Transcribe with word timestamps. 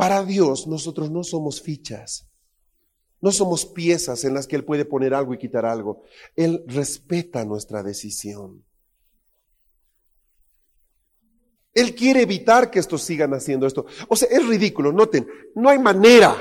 Para 0.00 0.24
Dios 0.24 0.66
nosotros 0.66 1.10
no 1.10 1.22
somos 1.22 1.60
fichas, 1.60 2.26
no 3.20 3.30
somos 3.32 3.66
piezas 3.66 4.24
en 4.24 4.32
las 4.32 4.46
que 4.46 4.56
Él 4.56 4.64
puede 4.64 4.86
poner 4.86 5.12
algo 5.12 5.34
y 5.34 5.38
quitar 5.38 5.66
algo. 5.66 6.04
Él 6.36 6.64
respeta 6.66 7.44
nuestra 7.44 7.82
decisión. 7.82 8.64
Él 11.74 11.94
quiere 11.94 12.22
evitar 12.22 12.70
que 12.70 12.78
estos 12.78 13.02
sigan 13.02 13.34
haciendo 13.34 13.66
esto. 13.66 13.84
O 14.08 14.16
sea, 14.16 14.26
es 14.30 14.48
ridículo, 14.48 14.90
noten, 14.90 15.28
no 15.54 15.68
hay 15.68 15.78
manera 15.78 16.34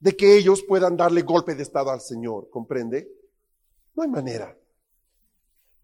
de 0.00 0.16
que 0.16 0.36
ellos 0.36 0.64
puedan 0.66 0.96
darle 0.96 1.22
golpe 1.22 1.54
de 1.54 1.62
estado 1.62 1.92
al 1.92 2.00
Señor, 2.00 2.50
¿comprende? 2.50 3.08
No 3.94 4.02
hay 4.02 4.08
manera. 4.08 4.58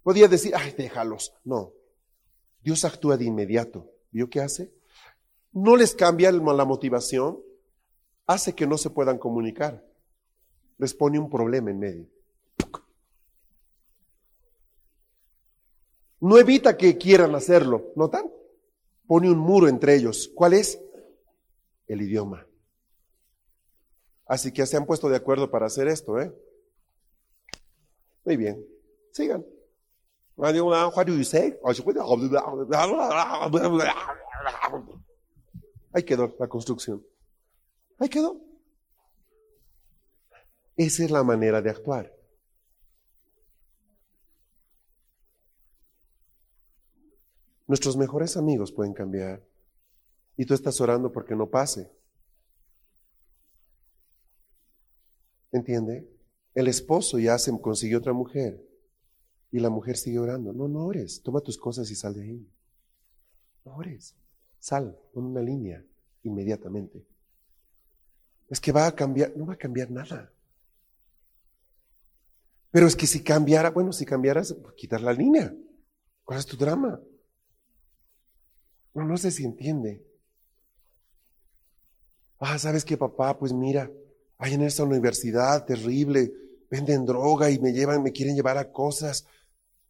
Podía 0.02 0.27
decir, 0.27 0.52
ay, 0.56 0.74
déjalos. 0.77 1.33
No. 1.44 1.74
Dios 2.60 2.84
actúa 2.84 3.16
de 3.16 3.27
inmediato. 3.27 3.88
¿Vio 4.10 4.28
qué 4.28 4.40
hace? 4.40 4.77
No 5.62 5.77
les 5.77 5.95
cambia 5.95 6.31
la 6.31 6.64
motivación, 6.64 7.41
hace 8.27 8.55
que 8.55 8.67
no 8.67 8.78
se 8.78 8.91
puedan 8.91 9.19
comunicar. 9.19 9.84
Les 10.78 10.95
pone 10.95 11.19
un 11.19 11.28
problema 11.28 11.70
en 11.70 11.78
medio. 11.78 12.06
No 16.20 16.39
evita 16.39 16.77
que 16.77 16.98
quieran 16.98 17.34
hacerlo, 17.34 17.92
¿notan? 17.97 18.31
Pone 19.06 19.31
un 19.31 19.39
muro 19.39 19.69
entre 19.69 19.95
ellos. 19.95 20.31
¿Cuál 20.34 20.55
es? 20.55 20.81
El 21.86 22.03
idioma. 22.03 22.47
Así 24.27 24.53
que 24.53 24.67
se 24.67 24.77
han 24.77 24.84
puesto 24.84 25.09
de 25.09 25.17
acuerdo 25.17 25.51
para 25.51 25.67
hacer 25.67 25.89
esto, 25.89 26.20
¿eh? 26.20 26.33
Muy 28.25 28.36
bien, 28.36 28.64
sigan. 29.12 29.45
Ahí 35.98 36.04
quedó 36.04 36.32
la 36.38 36.46
construcción. 36.46 37.04
Ahí 37.98 38.08
quedó. 38.08 38.41
Esa 40.77 41.02
es 41.02 41.10
la 41.10 41.24
manera 41.24 41.60
de 41.60 41.70
actuar. 41.70 42.16
Nuestros 47.66 47.96
mejores 47.96 48.36
amigos 48.36 48.70
pueden 48.70 48.94
cambiar. 48.94 49.44
Y 50.36 50.46
tú 50.46 50.55
estás 50.55 50.80
orando 50.80 51.10
porque 51.10 51.34
no 51.34 51.50
pase. 51.50 51.90
¿Entiende? 55.50 56.08
El 56.55 56.68
esposo 56.68 57.18
ya 57.18 57.36
se 57.40 57.50
consiguió 57.60 57.98
otra 57.98 58.12
mujer. 58.12 58.64
Y 59.50 59.58
la 59.58 59.68
mujer 59.68 59.96
sigue 59.96 60.20
orando. 60.20 60.52
No, 60.52 60.68
no 60.68 60.84
ores. 60.84 61.20
Toma 61.24 61.40
tus 61.40 61.58
cosas 61.58 61.90
y 61.90 61.96
sal 61.96 62.14
de 62.14 62.22
ahí. 62.22 62.52
No 63.64 63.74
ores. 63.74 64.14
Sal 64.58 64.98
una 65.14 65.41
línea 65.41 65.85
inmediatamente. 66.23 67.05
Es 68.48 68.61
que 68.61 68.73
va 68.73 68.86
a 68.86 68.95
cambiar, 68.95 69.36
no 69.36 69.46
va 69.46 69.55
a 69.55 69.58
cambiar 69.58 69.91
nada. 69.91 70.33
Pero 72.70 72.86
es 72.86 72.97
que 72.97 73.07
si 73.07 73.23
cambiara, 73.23 73.70
bueno, 73.70 73.92
si 73.92 74.05
cambiaras, 74.05 74.55
quitar 74.77 75.01
la 75.01 75.13
línea. 75.13 75.55
¿Cuál 76.24 76.39
es 76.39 76.47
tu 76.47 76.57
drama? 76.57 77.01
No, 78.95 79.05
no 79.05 79.17
sé 79.17 79.30
si 79.30 79.45
entiende. 79.45 80.05
Ah, 82.39 82.58
¿sabes 82.58 82.85
qué, 82.85 82.97
papá? 82.97 83.39
Pues 83.39 83.52
mira, 83.52 83.91
hay 84.39 84.55
en 84.55 84.63
esta 84.63 84.85
universidad 84.85 85.64
terrible, 85.64 86.33
venden 86.70 87.05
droga 87.05 87.51
y 87.51 87.58
me 87.58 87.73
llevan, 87.73 88.02
me 88.02 88.13
quieren 88.13 88.36
llevar 88.36 88.58
a 88.58 88.70
cosas. 88.70 89.27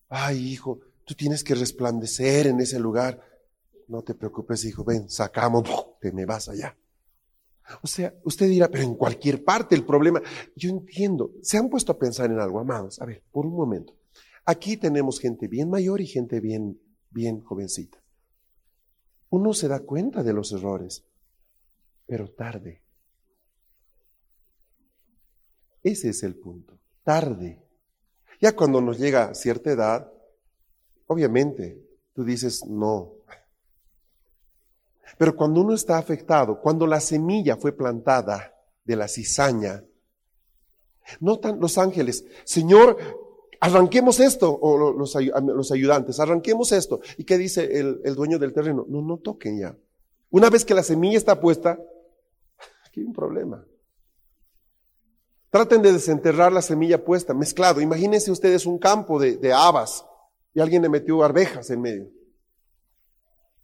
Ay, 0.08 0.38
hijo, 0.52 0.80
tú 1.04 1.14
tienes 1.14 1.44
que 1.44 1.54
resplandecer 1.54 2.46
en 2.46 2.60
ese 2.60 2.78
lugar. 2.78 3.20
No 3.88 4.02
te 4.02 4.14
preocupes, 4.14 4.64
hijo, 4.64 4.84
ven, 4.84 5.08
sacamos, 5.08 5.64
te 6.00 6.12
me 6.12 6.26
vas 6.26 6.48
allá. 6.48 6.76
O 7.82 7.86
sea, 7.86 8.14
usted 8.24 8.48
dirá, 8.48 8.68
pero 8.68 8.84
en 8.84 8.94
cualquier 8.94 9.44
parte 9.44 9.74
el 9.74 9.84
problema. 9.84 10.22
Yo 10.56 10.70
entiendo, 10.70 11.32
se 11.42 11.58
han 11.58 11.68
puesto 11.68 11.92
a 11.92 11.98
pensar 11.98 12.30
en 12.30 12.38
algo, 12.38 12.60
amados. 12.60 13.00
A 13.00 13.06
ver, 13.06 13.22
por 13.30 13.46
un 13.46 13.54
momento. 13.54 13.94
Aquí 14.44 14.76
tenemos 14.76 15.20
gente 15.20 15.48
bien 15.48 15.68
mayor 15.68 16.00
y 16.00 16.06
gente 16.06 16.40
bien, 16.40 16.80
bien 17.10 17.40
jovencita. 17.40 18.02
Uno 19.30 19.52
se 19.52 19.68
da 19.68 19.80
cuenta 19.80 20.22
de 20.22 20.32
los 20.32 20.52
errores, 20.52 21.04
pero 22.06 22.30
tarde. 22.30 22.82
Ese 25.82 26.10
es 26.10 26.22
el 26.22 26.36
punto, 26.36 26.78
tarde. 27.02 27.62
Ya 28.40 28.56
cuando 28.56 28.80
nos 28.80 28.98
llega 28.98 29.34
cierta 29.34 29.70
edad, 29.70 30.10
obviamente 31.06 31.84
tú 32.14 32.24
dices, 32.24 32.64
no, 32.66 33.17
pero 35.16 35.34
cuando 35.34 35.60
uno 35.60 35.74
está 35.74 35.98
afectado, 35.98 36.60
cuando 36.60 36.86
la 36.86 37.00
semilla 37.00 37.56
fue 37.56 37.72
plantada 37.72 38.54
de 38.84 38.96
la 38.96 39.08
cizaña, 39.08 39.84
notan 41.20 41.58
los 41.60 41.78
ángeles, 41.78 42.24
Señor, 42.44 42.96
arranquemos 43.60 44.20
esto, 44.20 44.52
o 44.60 44.92
los, 44.92 45.16
ayudantes, 45.72 46.20
arranquemos 46.20 46.72
esto. 46.72 47.00
¿Y 47.16 47.24
qué 47.24 47.38
dice 47.38 47.78
el, 47.78 48.00
el 48.04 48.14
dueño 48.14 48.38
del 48.38 48.52
terreno? 48.52 48.84
No, 48.88 49.02
no 49.02 49.18
toquen 49.18 49.58
ya. 49.58 49.76
Una 50.30 50.50
vez 50.50 50.64
que 50.64 50.74
la 50.74 50.82
semilla 50.82 51.16
está 51.16 51.40
puesta, 51.40 51.78
aquí 52.86 53.00
hay 53.00 53.06
un 53.06 53.12
problema. 53.12 53.64
Traten 55.50 55.80
de 55.80 55.92
desenterrar 55.92 56.52
la 56.52 56.60
semilla 56.60 57.02
puesta, 57.02 57.32
mezclado. 57.32 57.80
Imagínense 57.80 58.30
ustedes 58.30 58.66
un 58.66 58.78
campo 58.78 59.18
de, 59.18 59.38
de 59.38 59.52
habas 59.52 60.04
y 60.52 60.60
alguien 60.60 60.82
le 60.82 60.90
metió 60.90 61.22
arvejas 61.22 61.70
en 61.70 61.80
medio. 61.80 62.10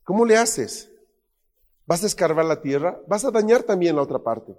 ¿Cómo 0.02 0.24
le 0.24 0.36
haces? 0.36 0.90
Vas 1.86 2.02
a 2.02 2.06
escarbar 2.06 2.44
la 2.44 2.60
tierra, 2.60 3.00
vas 3.06 3.24
a 3.24 3.30
dañar 3.30 3.62
también 3.62 3.96
la 3.96 4.02
otra 4.02 4.18
parte. 4.18 4.56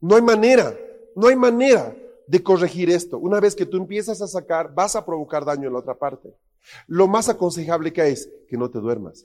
No 0.00 0.16
hay 0.16 0.22
manera, 0.22 0.76
no 1.14 1.28
hay 1.28 1.36
manera 1.36 1.94
de 2.26 2.42
corregir 2.42 2.90
esto. 2.90 3.18
Una 3.18 3.40
vez 3.40 3.54
que 3.54 3.66
tú 3.66 3.76
empiezas 3.76 4.22
a 4.22 4.26
sacar, 4.26 4.72
vas 4.72 4.96
a 4.96 5.04
provocar 5.04 5.44
daño 5.44 5.66
en 5.66 5.74
la 5.74 5.80
otra 5.80 5.98
parte. 5.98 6.34
Lo 6.86 7.06
más 7.06 7.28
aconsejable 7.28 7.92
que 7.92 8.08
es 8.08 8.30
que 8.48 8.56
no 8.56 8.70
te 8.70 8.78
duermas. 8.78 9.24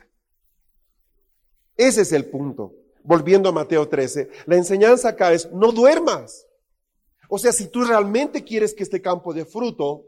Ese 1.78 2.02
es 2.02 2.12
el 2.12 2.26
punto. 2.26 2.74
Volviendo 3.04 3.50
a 3.50 3.52
Mateo 3.52 3.88
13, 3.88 4.30
la 4.48 4.56
enseñanza 4.56 5.10
acá 5.10 5.32
es 5.32 5.52
no 5.52 5.72
duermas. 5.72 6.48
O 7.30 7.38
sea, 7.38 7.52
si 7.52 7.68
tú 7.68 7.84
realmente 7.84 8.44
quieres 8.44 8.74
que 8.74 8.84
este 8.84 9.02
campo 9.02 9.34
dé 9.34 9.46
fruto, 9.46 10.06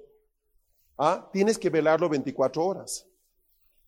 ¿ah? 0.98 1.30
tienes 1.32 1.58
que 1.58 1.70
velarlo 1.70 2.10
24 2.10 2.66
horas. 2.66 3.06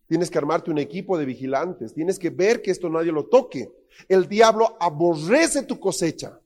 Tienes 0.10 0.32
que 0.32 0.40
armarte 0.40 0.72
un 0.72 0.80
equipo 0.80 1.20
de 1.20 1.26
vigilantes. 1.26 1.94
Tienes 1.94 2.18
que 2.18 2.32
ver 2.32 2.64
que 2.64 2.72
esto 2.72 2.90
nadie 2.90 3.12
lo 3.12 3.28
toque. 3.28 3.72
El 4.08 4.28
diablo 4.28 4.76
aborrece 4.80 5.62
tu 5.62 5.80
cosecha. 5.80 6.42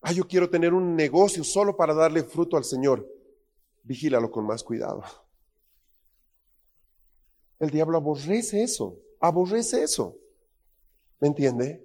Ah, 0.00 0.10
yo 0.10 0.26
quiero 0.26 0.50
tener 0.50 0.74
un 0.74 0.96
negocio 0.96 1.44
solo 1.44 1.76
para 1.76 1.94
darle 1.94 2.24
fruto 2.24 2.56
al 2.56 2.64
Señor. 2.64 3.08
Vigílalo 3.84 4.28
con 4.32 4.44
más 4.44 4.64
cuidado. 4.64 5.04
El 7.60 7.70
diablo 7.70 7.98
aborrece 7.98 8.64
eso, 8.64 8.98
aborrece 9.20 9.84
eso. 9.84 10.18
¿Me 11.20 11.28
entiende? 11.28 11.80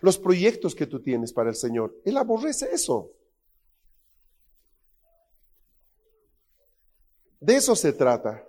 Los 0.00 0.16
proyectos 0.16 0.74
que 0.74 0.86
tú 0.86 1.02
tienes 1.02 1.34
para 1.34 1.50
el 1.50 1.56
Señor, 1.56 2.00
Él 2.06 2.16
aborrece 2.16 2.72
eso. 2.72 3.12
De 7.40 7.56
eso 7.56 7.76
se 7.76 7.92
trata. 7.92 8.44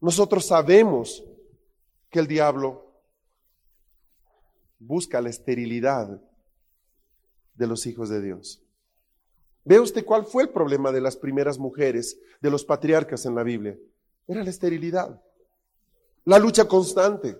Nosotros 0.00 0.46
sabemos 0.46 1.24
que 2.10 2.20
el 2.20 2.26
diablo 2.26 3.02
busca 4.78 5.20
la 5.20 5.30
esterilidad 5.30 6.20
de 7.54 7.66
los 7.66 7.86
hijos 7.86 8.08
de 8.08 8.22
Dios. 8.22 8.62
¿Ve 9.64 9.80
usted 9.80 10.04
cuál 10.04 10.24
fue 10.24 10.44
el 10.44 10.50
problema 10.50 10.92
de 10.92 11.00
las 11.00 11.16
primeras 11.16 11.58
mujeres, 11.58 12.18
de 12.40 12.50
los 12.50 12.64
patriarcas 12.64 13.26
en 13.26 13.34
la 13.34 13.42
Biblia? 13.42 13.76
Era 14.26 14.42
la 14.44 14.50
esterilidad, 14.50 15.20
la 16.24 16.38
lucha 16.38 16.66
constante. 16.66 17.36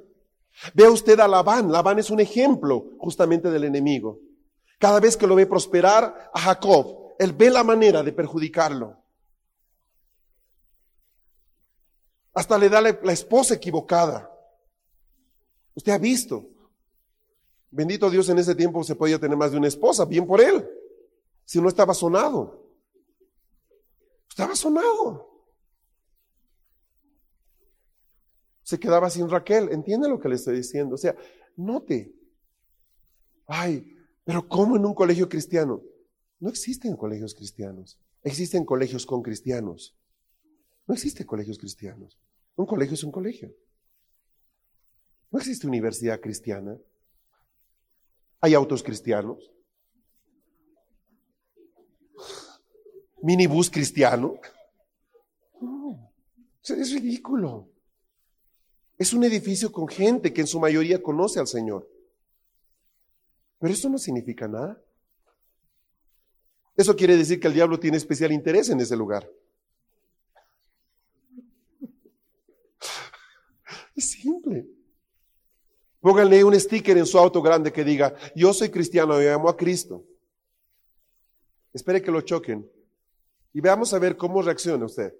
Vea 0.74 0.90
usted 0.90 1.20
a 1.20 1.28
Labán. 1.28 1.70
Labán 1.70 1.98
es 1.98 2.10
un 2.10 2.20
ejemplo 2.20 2.90
justamente 2.98 3.50
del 3.50 3.64
enemigo. 3.64 4.20
Cada 4.78 5.00
vez 5.00 5.16
que 5.16 5.26
lo 5.26 5.36
ve 5.36 5.46
prosperar 5.46 6.30
a 6.34 6.40
Jacob, 6.40 7.14
él 7.18 7.32
ve 7.32 7.50
la 7.50 7.64
manera 7.64 8.02
de 8.02 8.12
perjudicarlo. 8.12 8.96
Hasta 12.38 12.56
le 12.56 12.68
da 12.68 12.80
la, 12.80 13.12
esposa 13.12 13.54
equivocada. 13.54 14.30
Usted 15.74 15.90
ha 15.90 15.98
visto. 15.98 16.48
Bendito 17.68 18.08
Dios, 18.08 18.28
en 18.28 18.38
ese 18.38 18.54
tiempo 18.54 18.84
se 18.84 18.94
podía 18.94 19.18
tener 19.18 19.36
más 19.36 19.50
de 19.50 19.58
una 19.58 19.66
esposa, 19.66 20.04
bien 20.04 20.24
por 20.24 20.40
él. 20.40 20.64
Si 21.44 21.60
no 21.60 21.68
estaba 21.68 21.94
sonado. 21.94 22.64
Estaba 24.28 24.54
sonado. 24.54 25.48
Se 28.62 28.78
quedaba 28.78 29.10
sin 29.10 29.28
Raquel. 29.28 29.72
¿Entiende 29.72 30.08
lo 30.08 30.20
que 30.20 30.28
le 30.28 30.36
estoy 30.36 30.58
diciendo? 30.58 30.94
O 30.94 30.98
sea, 30.98 31.16
note. 31.56 32.14
Ay, 33.48 33.96
pero 34.22 34.46
¿cómo 34.46 34.76
en 34.76 34.86
un 34.86 34.94
colegio 34.94 35.28
cristiano? 35.28 35.82
No 36.38 36.50
existen 36.50 36.96
colegios 36.96 37.34
cristianos. 37.34 37.98
Existen 38.22 38.64
colegios 38.64 39.06
con 39.06 39.22
cristianos. 39.22 39.98
No 40.86 40.94
existen 40.94 41.26
colegios 41.26 41.58
cristianos. 41.58 42.16
Un 42.58 42.66
colegio 42.66 42.94
es 42.94 43.04
un 43.04 43.12
colegio. 43.12 43.54
No 45.30 45.38
existe 45.38 45.68
universidad 45.68 46.20
cristiana. 46.20 46.76
Hay 48.40 48.52
autos 48.52 48.82
cristianos. 48.82 49.48
Minibús 53.22 53.70
cristiano. 53.70 54.40
No, 55.60 56.12
es 56.68 56.92
ridículo. 56.92 57.70
Es 58.98 59.12
un 59.12 59.22
edificio 59.22 59.70
con 59.70 59.86
gente 59.86 60.32
que 60.32 60.40
en 60.40 60.48
su 60.48 60.58
mayoría 60.58 61.00
conoce 61.00 61.38
al 61.38 61.46
Señor. 61.46 61.88
Pero 63.60 63.72
eso 63.72 63.88
no 63.88 63.98
significa 63.98 64.48
nada. 64.48 64.82
Eso 66.76 66.96
quiere 66.96 67.16
decir 67.16 67.38
que 67.38 67.46
el 67.46 67.54
diablo 67.54 67.78
tiene 67.78 67.98
especial 67.98 68.32
interés 68.32 68.68
en 68.68 68.80
ese 68.80 68.96
lugar. 68.96 69.30
Es 73.98 74.12
simple. 74.12 74.64
Pónganle 76.00 76.44
un 76.44 76.58
sticker 76.58 76.96
en 76.96 77.04
su 77.04 77.18
auto 77.18 77.42
grande 77.42 77.72
que 77.72 77.82
diga, 77.82 78.14
yo 78.36 78.54
soy 78.54 78.68
cristiano 78.70 79.20
y 79.20 79.26
amo 79.26 79.48
a 79.48 79.56
Cristo. 79.56 80.04
Espere 81.72 82.00
que 82.00 82.12
lo 82.12 82.20
choquen. 82.20 82.70
Y 83.52 83.60
veamos 83.60 83.92
a 83.92 83.98
ver 83.98 84.16
cómo 84.16 84.40
reacciona 84.40 84.84
usted. 84.84 85.12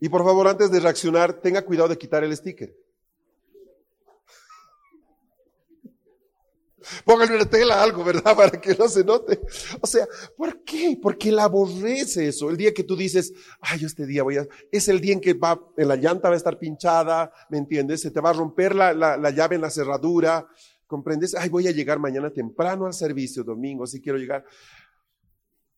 Y 0.00 0.08
por 0.08 0.24
favor, 0.24 0.48
antes 0.48 0.70
de 0.70 0.80
reaccionar, 0.80 1.42
tenga 1.42 1.62
cuidado 1.62 1.90
de 1.90 1.98
quitar 1.98 2.24
el 2.24 2.34
sticker. 2.34 2.74
Póngale 7.04 7.36
una 7.36 7.46
tela, 7.46 7.82
algo, 7.82 8.04
¿verdad? 8.04 8.34
Para 8.36 8.60
que 8.60 8.74
no 8.74 8.88
se 8.88 9.04
note. 9.04 9.40
O 9.80 9.86
sea, 9.86 10.06
¿por 10.36 10.62
qué? 10.64 10.98
Porque 11.00 11.32
la 11.32 11.44
aborrece 11.44 12.28
eso. 12.28 12.50
El 12.50 12.56
día 12.56 12.72
que 12.72 12.84
tú 12.84 12.96
dices, 12.96 13.32
ay, 13.60 13.84
este 13.84 14.06
día 14.06 14.22
voy 14.22 14.38
a, 14.38 14.46
es 14.70 14.88
el 14.88 15.00
día 15.00 15.14
en 15.14 15.20
que 15.20 15.34
va, 15.34 15.60
en 15.76 15.88
la 15.88 15.96
llanta 15.96 16.28
va 16.28 16.34
a 16.34 16.38
estar 16.38 16.58
pinchada, 16.58 17.32
¿me 17.50 17.58
entiendes? 17.58 18.00
Se 18.00 18.10
te 18.10 18.20
va 18.20 18.30
a 18.30 18.34
romper 18.34 18.74
la, 18.74 18.92
la, 18.92 19.16
la 19.16 19.30
llave 19.30 19.56
en 19.56 19.62
la 19.62 19.70
cerradura, 19.70 20.46
¿comprendes? 20.86 21.34
Ay, 21.34 21.48
voy 21.48 21.68
a 21.68 21.72
llegar 21.72 21.98
mañana 21.98 22.30
temprano 22.32 22.86
al 22.86 22.94
servicio, 22.94 23.44
domingo, 23.44 23.86
si 23.86 24.00
quiero 24.00 24.18
llegar. 24.18 24.44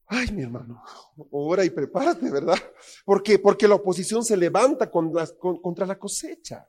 Ay, 0.09 0.31
mi 0.31 0.43
hermano, 0.43 0.83
ora 1.31 1.65
y 1.65 1.71
prepárate, 1.71 2.31
¿verdad? 2.31 2.59
¿Por 3.05 3.23
qué? 3.23 3.41
Porque 3.41 3.67
la 3.67 3.75
oposición 3.75 4.25
se 4.25 4.37
levanta 4.37 4.89
contra 4.89 5.87
la 5.87 5.99
cosecha. 5.99 6.69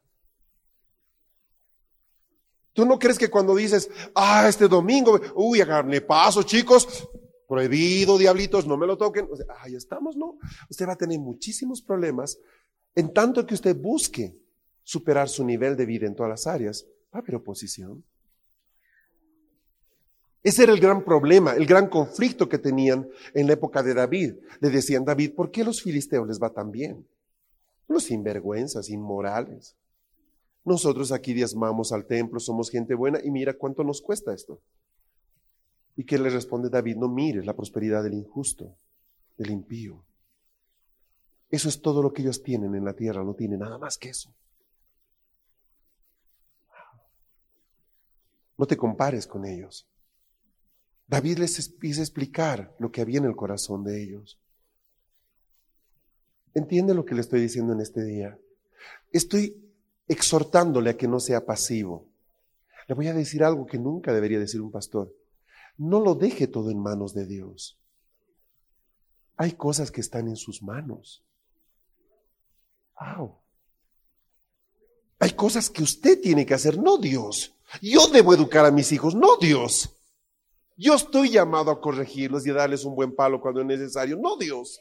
¿Tú 2.77 2.85
no 2.85 3.00
crees 3.00 3.18
que 3.18 3.31
cuando 3.31 3.56
dices, 3.56 3.89
ah, 4.13 4.47
este 4.47 4.68
domingo, 4.68 5.19
uy, 5.33 5.62
agarré 5.62 6.00
paso, 6.00 6.44
chicos, 6.44 7.09
prohibido, 7.47 8.19
diablitos, 8.19 8.68
no 8.68 8.77
me 8.77 8.85
lo 8.85 8.95
toquen? 8.95 9.27
Ahí 9.62 9.74
estamos, 9.74 10.15
¿no? 10.15 10.38
Usted 10.69 10.88
va 10.88 10.94
a 10.94 10.95
tener 10.95 11.18
muchísimos 11.18 11.81
problemas 11.81 12.38
en 12.94 13.12
tanto 13.12 13.47
que 13.47 13.56
usted 13.56 13.75
busque 13.75 14.38
superar 14.83 15.27
su 15.27 15.44
nivel 15.44 15.75
de 15.75 15.88
vida 15.88 16.06
en 16.06 16.13
todas 16.13 16.29
las 16.29 16.45
áreas. 16.45 16.85
Va 17.12 17.18
a 17.18 17.21
haber 17.24 17.38
oposición. 17.38 18.03
Ese 20.44 20.62
era 20.62 20.71
el 20.74 20.79
gran 20.79 21.03
problema, 21.03 21.53
el 21.53 21.65
gran 21.65 21.88
conflicto 21.88 22.47
que 22.47 22.59
tenían 22.59 23.09
en 23.33 23.47
la 23.47 23.53
época 23.53 23.81
de 23.81 23.95
David. 23.95 24.35
Le 24.59 24.69
decían, 24.69 25.03
David, 25.03 25.33
¿por 25.33 25.50
qué 25.50 25.63
los 25.63 25.81
filisteos 25.81 26.27
les 26.27 26.39
va 26.39 26.51
tan 26.51 26.69
bien? 26.69 27.07
Los 27.88 28.03
sinvergüenzas, 28.03 28.91
inmorales. 28.91 29.75
Nosotros 30.67 31.13
aquí 31.13 31.33
diezmamos 31.33 31.93
al 31.93 32.05
templo, 32.05 32.41
somos 32.41 32.69
gente 32.69 32.93
buena 32.93 33.19
y 33.23 33.31
mira 33.31 33.53
cuánto 33.53 33.85
nos 33.85 34.01
cuesta 34.01 34.33
esto. 34.33 34.59
¿Y 35.95 36.03
qué 36.03 36.17
le 36.19 36.29
responde 36.29 36.69
David? 36.69 36.97
No 36.97 37.07
mires 37.07 37.45
la 37.45 37.55
prosperidad 37.55 38.03
del 38.03 38.15
injusto, 38.15 38.75
del 39.37 39.51
impío. 39.51 40.03
Eso 41.49 41.69
es 41.69 41.81
todo 41.81 42.03
lo 42.03 42.11
que 42.11 42.21
ellos 42.21 42.43
tienen 42.43 42.75
en 42.75 42.83
la 42.83 42.91
tierra, 42.91 43.23
no 43.23 43.33
tienen 43.33 43.59
nada 43.59 43.77
más 43.77 43.97
que 43.97 44.09
eso. 44.09 44.35
No 48.57 48.65
te 48.65 48.75
compares 48.75 49.25
con 49.25 49.45
ellos. 49.45 49.87
David 51.07 51.37
les 51.37 51.65
empieza 51.65 52.01
explicar 52.01 52.75
lo 52.77 52.91
que 52.91 52.99
había 52.99 53.19
en 53.19 53.25
el 53.25 53.37
corazón 53.37 53.85
de 53.85 54.03
ellos. 54.03 54.37
¿Entiende 56.53 56.93
lo 56.93 57.05
que 57.05 57.15
le 57.15 57.21
estoy 57.21 57.39
diciendo 57.39 57.71
en 57.71 57.79
este 57.79 58.03
día? 58.03 58.37
Estoy 59.13 59.66
exhortándole 60.07 60.92
a 60.92 60.98
que 60.98 61.07
no 61.07 61.19
sea 61.19 61.45
pasivo. 61.45 62.07
Le 62.88 62.95
voy 62.95 63.07
a 63.07 63.13
decir 63.13 63.44
algo 63.44 63.65
que 63.65 63.77
nunca 63.77 64.13
debería 64.13 64.39
decir 64.39 64.62
un 64.62 64.71
pastor. 64.71 65.13
No 65.77 66.00
lo 66.00 66.15
deje 66.15 66.48
todo 66.48 66.71
en 66.71 66.80
manos 66.80 67.13
de 67.13 67.25
Dios. 67.25 67.77
Hay 69.36 69.51
cosas 69.51 69.92
que 69.92 70.01
están 70.01 70.27
en 70.27 70.36
sus 70.36 70.63
manos. 70.63 71.24
Wow. 73.00 73.36
Hay 75.19 75.31
cosas 75.31 75.69
que 75.69 75.83
usted 75.83 76.19
tiene 76.21 76.45
que 76.45 76.53
hacer, 76.53 76.77
no 76.77 76.98
Dios. 76.98 77.53
Yo 77.81 78.07
debo 78.07 78.33
educar 78.33 78.65
a 78.65 78.71
mis 78.71 78.92
hijos, 78.92 79.13
no 79.13 79.38
Dios. 79.38 79.94
Yo 80.77 80.94
estoy 80.94 81.31
llamado 81.31 81.71
a 81.71 81.81
corregirlos 81.81 82.45
y 82.45 82.51
a 82.51 82.53
darles 82.53 82.86
un 82.86 82.95
buen 82.95 83.13
palo 83.15 83.42
cuando 83.42 83.62
es 83.62 83.68
necesario, 83.68 84.18
no 84.18 84.38
Dios. 84.38 84.80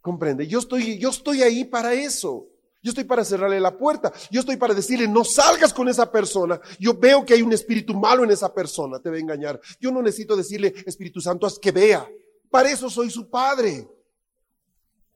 ¿Comprende? 0.00 0.46
Yo 0.46 0.58
estoy, 0.58 0.98
yo 0.98 1.10
estoy 1.10 1.42
ahí 1.42 1.64
para 1.64 1.94
eso. 1.94 2.48
Yo 2.86 2.90
estoy 2.90 3.02
para 3.02 3.24
cerrarle 3.24 3.58
la 3.58 3.76
puerta. 3.76 4.12
Yo 4.30 4.38
estoy 4.38 4.56
para 4.56 4.72
decirle, 4.72 5.08
no 5.08 5.24
salgas 5.24 5.74
con 5.74 5.88
esa 5.88 6.08
persona. 6.08 6.60
Yo 6.78 6.94
veo 6.94 7.24
que 7.26 7.34
hay 7.34 7.42
un 7.42 7.52
espíritu 7.52 7.94
malo 7.94 8.22
en 8.22 8.30
esa 8.30 8.54
persona. 8.54 9.00
Te 9.00 9.10
va 9.10 9.16
a 9.16 9.18
engañar. 9.18 9.60
Yo 9.80 9.90
no 9.90 10.00
necesito 10.00 10.36
decirle, 10.36 10.72
Espíritu 10.86 11.20
Santo, 11.20 11.48
haz 11.48 11.58
que 11.58 11.72
vea. 11.72 12.08
Para 12.48 12.70
eso 12.70 12.88
soy 12.88 13.10
su 13.10 13.28
padre. 13.28 13.88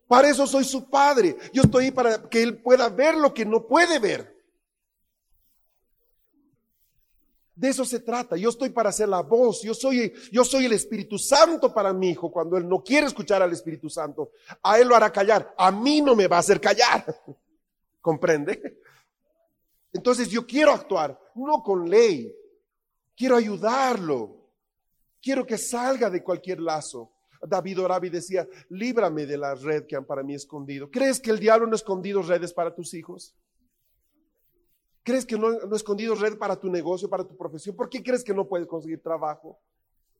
Para 0.08 0.28
eso 0.28 0.48
soy 0.48 0.64
su 0.64 0.90
padre. 0.90 1.36
Yo 1.52 1.62
estoy 1.62 1.92
para 1.92 2.28
que 2.28 2.42
él 2.42 2.60
pueda 2.60 2.88
ver 2.88 3.14
lo 3.14 3.32
que 3.32 3.46
no 3.46 3.64
puede 3.64 4.00
ver. 4.00 4.36
De 7.54 7.68
eso 7.68 7.84
se 7.84 8.00
trata. 8.00 8.36
Yo 8.36 8.48
estoy 8.48 8.70
para 8.70 8.88
hacer 8.88 9.08
la 9.08 9.20
voz. 9.20 9.62
Yo 9.62 9.74
soy, 9.74 10.12
yo 10.32 10.44
soy 10.44 10.64
el 10.64 10.72
Espíritu 10.72 11.18
Santo 11.18 11.72
para 11.72 11.92
mi 11.92 12.10
hijo. 12.10 12.32
Cuando 12.32 12.56
él 12.56 12.68
no 12.68 12.82
quiere 12.82 13.06
escuchar 13.06 13.40
al 13.42 13.52
Espíritu 13.52 13.88
Santo, 13.88 14.32
a 14.60 14.80
él 14.80 14.88
lo 14.88 14.96
hará 14.96 15.12
callar. 15.12 15.54
A 15.56 15.70
mí 15.70 16.00
no 16.00 16.16
me 16.16 16.26
va 16.26 16.38
a 16.38 16.40
hacer 16.40 16.60
callar. 16.60 17.04
¿Comprende? 18.00 18.80
Entonces 19.92 20.28
yo 20.28 20.46
quiero 20.46 20.72
actuar, 20.72 21.18
no 21.34 21.62
con 21.62 21.88
ley. 21.88 22.34
Quiero 23.16 23.36
ayudarlo. 23.36 24.36
Quiero 25.20 25.44
que 25.44 25.58
salga 25.58 26.08
de 26.08 26.22
cualquier 26.22 26.60
lazo. 26.60 27.12
David 27.42 27.80
Orabi 27.80 28.10
decía, 28.10 28.46
líbrame 28.68 29.26
de 29.26 29.36
la 29.36 29.54
red 29.54 29.86
que 29.86 29.96
han 29.96 30.04
para 30.04 30.22
mí 30.22 30.34
escondido. 30.34 30.90
¿Crees 30.90 31.20
que 31.20 31.30
el 31.30 31.38
diablo 31.38 31.66
no 31.66 31.72
ha 31.72 31.76
escondido 31.76 32.22
redes 32.22 32.52
para 32.52 32.74
tus 32.74 32.94
hijos? 32.94 33.34
¿Crees 35.02 35.24
que 35.24 35.38
no, 35.38 35.50
no 35.50 35.72
ha 35.72 35.76
escondido 35.76 36.14
red 36.14 36.36
para 36.36 36.56
tu 36.56 36.70
negocio, 36.70 37.08
para 37.08 37.24
tu 37.24 37.36
profesión? 37.36 37.74
¿Por 37.74 37.88
qué 37.88 38.02
crees 38.02 38.22
que 38.22 38.34
no 38.34 38.46
puedes 38.46 38.66
conseguir 38.66 39.02
trabajo? 39.02 39.58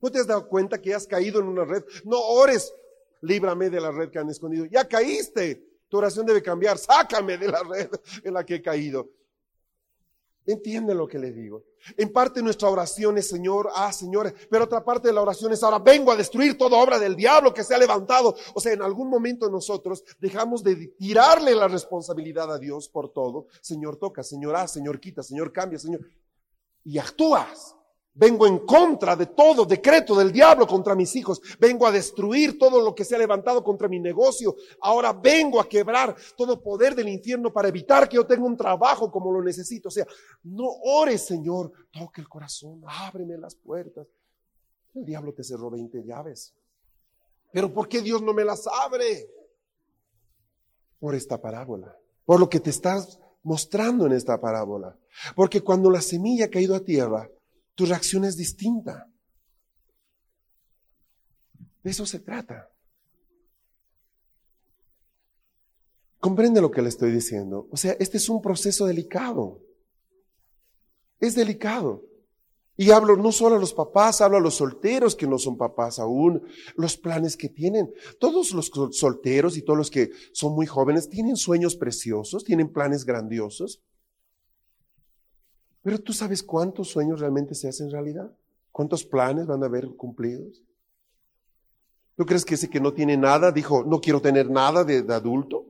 ¿No 0.01 0.11
te 0.11 0.19
has 0.19 0.27
dado 0.27 0.47
cuenta 0.47 0.81
que 0.81 0.93
has 0.93 1.05
caído 1.05 1.39
en 1.39 1.47
una 1.47 1.63
red? 1.63 1.83
No 2.03 2.19
ores, 2.19 2.73
líbrame 3.21 3.69
de 3.69 3.79
la 3.79 3.91
red 3.91 4.09
que 4.09 4.19
han 4.19 4.29
escondido. 4.29 4.65
Ya 4.65 4.87
caíste. 4.87 5.70
Tu 5.91 5.97
oración 5.97 6.25
debe 6.25 6.41
cambiar. 6.41 6.77
Sácame 6.77 7.37
de 7.37 7.49
la 7.49 7.63
red 7.63 7.89
en 8.23 8.33
la 8.33 8.45
que 8.45 8.55
he 8.55 8.61
caído. 8.61 9.09
Entiende 10.45 10.95
lo 10.95 11.05
que 11.05 11.19
le 11.19 11.33
digo. 11.33 11.65
En 11.97 12.13
parte 12.13 12.41
nuestra 12.41 12.69
oración 12.69 13.17
es 13.17 13.27
Señor, 13.27 13.69
ah 13.75 13.91
Señor, 13.91 14.33
pero 14.49 14.63
otra 14.63 14.85
parte 14.85 15.09
de 15.09 15.13
la 15.13 15.21
oración 15.21 15.51
es 15.51 15.61
ahora 15.61 15.79
vengo 15.79 16.09
a 16.09 16.15
destruir 16.15 16.57
toda 16.57 16.77
obra 16.77 16.97
del 16.97 17.17
diablo 17.17 17.53
que 17.53 17.65
se 17.65 17.75
ha 17.75 17.77
levantado. 17.77 18.33
O 18.53 18.61
sea, 18.61 18.71
en 18.71 18.81
algún 18.81 19.09
momento 19.09 19.49
nosotros 19.49 20.01
dejamos 20.17 20.63
de 20.63 20.87
tirarle 20.97 21.53
la 21.53 21.67
responsabilidad 21.67 22.49
a 22.53 22.57
Dios 22.57 22.87
por 22.87 23.09
todo. 23.09 23.47
Señor 23.59 23.97
toca, 23.97 24.23
Señor 24.23 24.55
ah, 24.55 24.69
Señor 24.69 25.01
quita, 25.01 25.21
Señor 25.21 25.51
cambia, 25.51 25.77
Señor. 25.77 26.09
Y 26.85 26.99
actúas. 26.99 27.75
Vengo 28.13 28.45
en 28.45 28.59
contra 28.59 29.15
de 29.15 29.27
todo 29.27 29.65
decreto 29.65 30.15
del 30.15 30.33
diablo 30.33 30.67
contra 30.67 30.95
mis 30.95 31.15
hijos. 31.15 31.41
Vengo 31.59 31.87
a 31.87 31.91
destruir 31.91 32.59
todo 32.59 32.81
lo 32.81 32.93
que 32.93 33.05
se 33.05 33.15
ha 33.15 33.17
levantado 33.17 33.63
contra 33.63 33.87
mi 33.87 33.99
negocio. 33.99 34.55
Ahora 34.81 35.13
vengo 35.13 35.61
a 35.61 35.69
quebrar 35.69 36.15
todo 36.35 36.61
poder 36.61 36.93
del 36.93 37.07
infierno 37.07 37.53
para 37.53 37.69
evitar 37.69 38.09
que 38.09 38.17
yo 38.17 38.27
tenga 38.27 38.45
un 38.45 38.57
trabajo 38.57 39.09
como 39.09 39.31
lo 39.31 39.41
necesito. 39.41 39.87
O 39.87 39.91
sea, 39.91 40.05
no 40.43 40.65
ores, 40.83 41.25
Señor. 41.25 41.71
Toque 41.89 42.19
el 42.19 42.27
corazón. 42.27 42.81
Ábreme 42.85 43.37
las 43.37 43.55
puertas. 43.55 44.05
El 44.93 45.05
diablo 45.05 45.33
te 45.33 45.43
cerró 45.43 45.69
20 45.69 46.03
llaves. 46.03 46.53
Pero 47.53 47.73
¿por 47.73 47.87
qué 47.87 48.01
Dios 48.01 48.21
no 48.21 48.33
me 48.33 48.43
las 48.43 48.67
abre? 48.67 49.29
Por 50.99 51.15
esta 51.15 51.41
parábola. 51.41 51.97
Por 52.25 52.41
lo 52.41 52.49
que 52.49 52.59
te 52.59 52.69
estás 52.69 53.19
mostrando 53.43 54.05
en 54.05 54.11
esta 54.11 54.39
parábola. 54.41 54.97
Porque 55.33 55.61
cuando 55.61 55.89
la 55.89 56.01
semilla 56.01 56.45
ha 56.45 56.49
caído 56.49 56.75
a 56.75 56.81
tierra, 56.81 57.29
tu 57.81 57.87
reacción 57.87 58.25
es 58.25 58.37
distinta. 58.37 59.11
De 61.81 61.89
eso 61.89 62.05
se 62.05 62.19
trata. 62.19 62.69
Comprende 66.19 66.61
lo 66.61 66.69
que 66.69 66.83
le 66.83 66.89
estoy 66.89 67.11
diciendo. 67.11 67.67
O 67.71 67.77
sea, 67.77 67.93
este 67.93 68.17
es 68.17 68.29
un 68.29 68.39
proceso 68.39 68.85
delicado. 68.85 69.63
Es 71.19 71.33
delicado. 71.33 72.03
Y 72.77 72.91
hablo 72.91 73.15
no 73.17 73.31
solo 73.31 73.55
a 73.55 73.59
los 73.59 73.73
papás, 73.73 74.21
hablo 74.21 74.37
a 74.37 74.41
los 74.41 74.57
solteros 74.57 75.15
que 75.15 75.25
no 75.25 75.39
son 75.39 75.57
papás 75.57 75.97
aún, 75.97 76.43
los 76.75 76.97
planes 76.97 77.35
que 77.35 77.49
tienen. 77.49 77.91
Todos 78.19 78.51
los 78.51 78.69
solteros 78.91 79.57
y 79.57 79.63
todos 79.63 79.77
los 79.77 79.89
que 79.89 80.11
son 80.33 80.53
muy 80.53 80.67
jóvenes 80.67 81.09
tienen 81.09 81.35
sueños 81.35 81.75
preciosos, 81.75 82.43
tienen 82.43 82.71
planes 82.71 83.05
grandiosos. 83.05 83.81
Pero 85.83 85.99
tú 85.99 86.13
sabes 86.13 86.43
cuántos 86.43 86.89
sueños 86.89 87.19
realmente 87.19 87.55
se 87.55 87.67
hacen 87.67 87.89
realidad, 87.89 88.31
cuántos 88.71 89.03
planes 89.03 89.47
van 89.47 89.63
a 89.63 89.65
haber 89.65 89.87
cumplidos. 89.95 90.63
¿Tú 92.15 92.25
crees 92.25 92.45
que 92.45 92.55
ese 92.55 92.69
que 92.69 92.79
no 92.79 92.93
tiene 92.93 93.17
nada 93.17 93.51
dijo, 93.51 93.83
no 93.83 93.99
quiero 93.99 94.21
tener 94.21 94.49
nada 94.49 94.83
de, 94.83 95.01
de 95.01 95.13
adulto? 95.13 95.65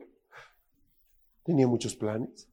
Tenía 1.43 1.67
muchos 1.67 1.95
planes. 1.95 2.47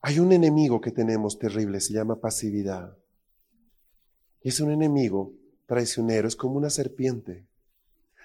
Hay 0.00 0.20
un 0.20 0.32
enemigo 0.32 0.80
que 0.80 0.92
tenemos 0.92 1.36
terrible, 1.36 1.80
se 1.80 1.92
llama 1.92 2.20
pasividad. 2.20 2.96
Es 4.40 4.60
un 4.60 4.70
enemigo 4.70 5.32
traicionero, 5.66 6.28
es 6.28 6.36
como 6.36 6.54
una 6.54 6.70
serpiente. 6.70 7.48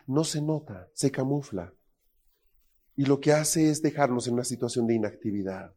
No 0.05 0.23
se 0.23 0.39
nota, 0.39 0.88
se 0.93 1.09
camufla 1.09 1.73
y 2.95 3.05
lo 3.05 3.19
que 3.19 3.33
hace 3.33 3.69
es 3.69 3.81
dejarnos 3.81 4.27
en 4.27 4.33
una 4.33 4.43
situación 4.43 4.88
de 4.88 4.95
inactividad. 4.95 5.74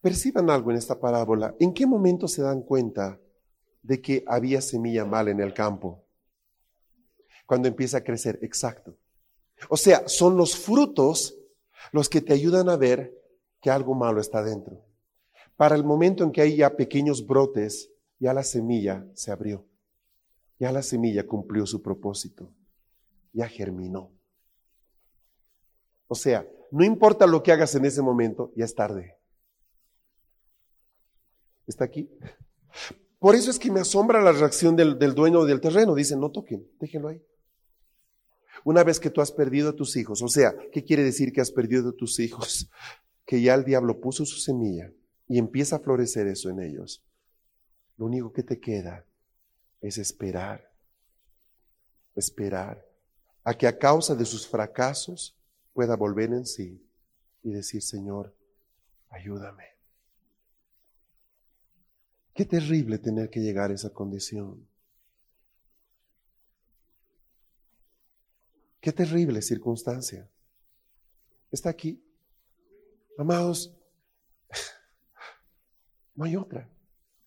Perciban 0.00 0.50
algo 0.50 0.70
en 0.70 0.76
esta 0.76 0.98
parábola. 0.98 1.54
¿En 1.58 1.74
qué 1.74 1.86
momento 1.86 2.28
se 2.28 2.42
dan 2.42 2.62
cuenta 2.62 3.20
de 3.82 4.00
que 4.00 4.24
había 4.26 4.60
semilla 4.60 5.04
mal 5.04 5.28
en 5.28 5.40
el 5.40 5.52
campo? 5.52 6.04
Cuando 7.46 7.68
empieza 7.68 7.98
a 7.98 8.04
crecer, 8.04 8.38
exacto. 8.42 8.96
O 9.68 9.76
sea, 9.76 10.06
son 10.06 10.36
los 10.36 10.56
frutos 10.56 11.36
los 11.92 12.08
que 12.08 12.20
te 12.20 12.32
ayudan 12.32 12.68
a 12.68 12.76
ver 12.76 13.14
que 13.60 13.70
algo 13.70 13.94
malo 13.94 14.20
está 14.20 14.42
dentro. 14.42 14.84
Para 15.56 15.74
el 15.74 15.84
momento 15.84 16.24
en 16.24 16.32
que 16.32 16.42
hay 16.42 16.56
ya 16.56 16.76
pequeños 16.76 17.26
brotes, 17.26 17.90
ya 18.18 18.34
la 18.34 18.42
semilla 18.42 19.06
se 19.14 19.32
abrió. 19.32 19.66
Ya 20.58 20.72
la 20.72 20.82
semilla 20.82 21.26
cumplió 21.26 21.66
su 21.66 21.82
propósito, 21.82 22.52
ya 23.32 23.48
germinó. 23.48 24.10
O 26.08 26.14
sea, 26.14 26.46
no 26.70 26.84
importa 26.84 27.26
lo 27.26 27.42
que 27.42 27.52
hagas 27.52 27.74
en 27.74 27.84
ese 27.84 28.02
momento, 28.02 28.52
ya 28.56 28.64
es 28.64 28.74
tarde. 28.74 29.16
¿Está 31.66 31.84
aquí? 31.84 32.08
Por 33.18 33.34
eso 33.34 33.50
es 33.50 33.58
que 33.58 33.70
me 33.70 33.80
asombra 33.80 34.22
la 34.22 34.32
reacción 34.32 34.76
del, 34.76 34.98
dueño 34.98 35.44
del 35.44 35.60
terreno. 35.60 35.94
Dice, 35.94 36.16
no 36.16 36.30
toquen, 36.30 36.70
déjenlo 36.78 37.08
ahí. 37.08 37.22
Una 38.64 38.84
vez 38.84 39.00
que 39.00 39.10
tú 39.10 39.20
has 39.20 39.32
perdido 39.32 39.70
a 39.70 39.76
tus 39.76 39.96
hijos, 39.96 40.22
o 40.22 40.28
sea, 40.28 40.54
¿qué 40.72 40.84
quiere 40.84 41.02
decir 41.02 41.32
que 41.32 41.40
has 41.40 41.50
perdido 41.50 41.90
a 41.90 41.92
tus 41.92 42.18
hijos? 42.18 42.70
Que 43.28 43.42
ya 43.42 43.54
el 43.54 43.64
diablo 43.64 44.00
puso 44.00 44.24
su 44.24 44.38
semilla 44.38 44.92
y 45.26 45.38
empieza 45.38 45.74
a 45.74 45.78
florecer 45.80 46.28
eso 46.28 46.48
en 46.48 46.60
ellos. 46.60 47.04
Lo 47.96 48.06
único 48.06 48.32
que 48.32 48.44
te 48.44 48.60
queda 48.60 49.04
es 49.86 49.98
esperar, 49.98 50.72
esperar 52.14 52.84
a 53.44 53.54
que 53.54 53.66
a 53.66 53.78
causa 53.78 54.14
de 54.14 54.24
sus 54.24 54.46
fracasos 54.46 55.36
pueda 55.72 55.94
volver 55.94 56.32
en 56.32 56.44
sí 56.44 56.84
y 57.42 57.50
decir, 57.50 57.82
Señor, 57.82 58.34
ayúdame. 59.10 59.64
Qué 62.34 62.44
terrible 62.44 62.98
tener 62.98 63.30
que 63.30 63.40
llegar 63.40 63.70
a 63.70 63.74
esa 63.74 63.90
condición. 63.90 64.66
Qué 68.80 68.92
terrible 68.92 69.40
circunstancia. 69.40 70.28
Está 71.50 71.70
aquí. 71.70 72.02
Amados, 73.16 73.72
no 76.14 76.24
hay 76.24 76.36
otra. 76.36 76.68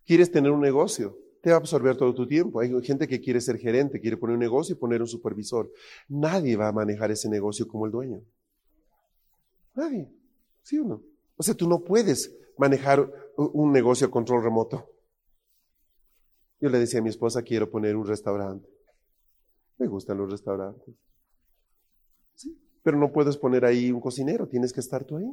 ¿Quieres 0.05 0.31
tener 0.31 0.51
un 0.51 0.61
negocio? 0.61 1.17
Te 1.41 1.49
va 1.49 1.55
a 1.55 1.59
absorber 1.59 1.95
todo 1.95 2.13
tu 2.13 2.27
tiempo. 2.27 2.59
Hay 2.59 2.69
gente 2.83 3.07
que 3.07 3.19
quiere 3.19 3.39
ser 3.41 3.57
gerente, 3.57 3.99
quiere 3.99 4.17
poner 4.17 4.35
un 4.35 4.39
negocio 4.39 4.75
y 4.75 4.77
poner 4.77 5.01
un 5.01 5.07
supervisor. 5.07 5.71
Nadie 6.07 6.55
va 6.55 6.67
a 6.67 6.71
manejar 6.71 7.11
ese 7.11 7.29
negocio 7.29 7.67
como 7.67 7.85
el 7.85 7.91
dueño. 7.91 8.21
Nadie. 9.75 10.11
¿Sí 10.63 10.77
o 10.79 10.83
no? 10.83 11.03
O 11.37 11.43
sea, 11.43 11.53
tú 11.53 11.67
no 11.67 11.83
puedes 11.83 12.35
manejar 12.57 13.09
un 13.37 13.71
negocio 13.71 14.07
a 14.07 14.11
control 14.11 14.43
remoto. 14.43 14.89
Yo 16.59 16.69
le 16.69 16.79
decía 16.79 16.99
a 16.99 17.03
mi 17.03 17.09
esposa, 17.09 17.41
quiero 17.41 17.69
poner 17.69 17.95
un 17.95 18.05
restaurante. 18.05 18.67
Me 19.77 19.87
gustan 19.87 20.17
los 20.17 20.29
restaurantes. 20.29 20.93
Sí, 22.35 22.61
pero 22.83 22.97
no 22.97 23.13
puedes 23.13 23.37
poner 23.37 23.63
ahí 23.63 23.91
un 23.91 24.01
cocinero, 24.01 24.47
tienes 24.47 24.73
que 24.73 24.81
estar 24.81 25.05
tú 25.05 25.15
ahí. 25.15 25.25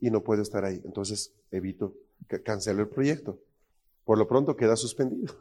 Y 0.00 0.10
no 0.10 0.22
puedo 0.22 0.42
estar 0.42 0.62
ahí. 0.62 0.82
Entonces, 0.84 1.34
evito, 1.50 1.94
cancelo 2.44 2.82
el 2.82 2.88
proyecto 2.88 3.40
por 4.04 4.18
lo 4.18 4.26
pronto 4.28 4.56
queda 4.56 4.76
suspendido. 4.76 5.34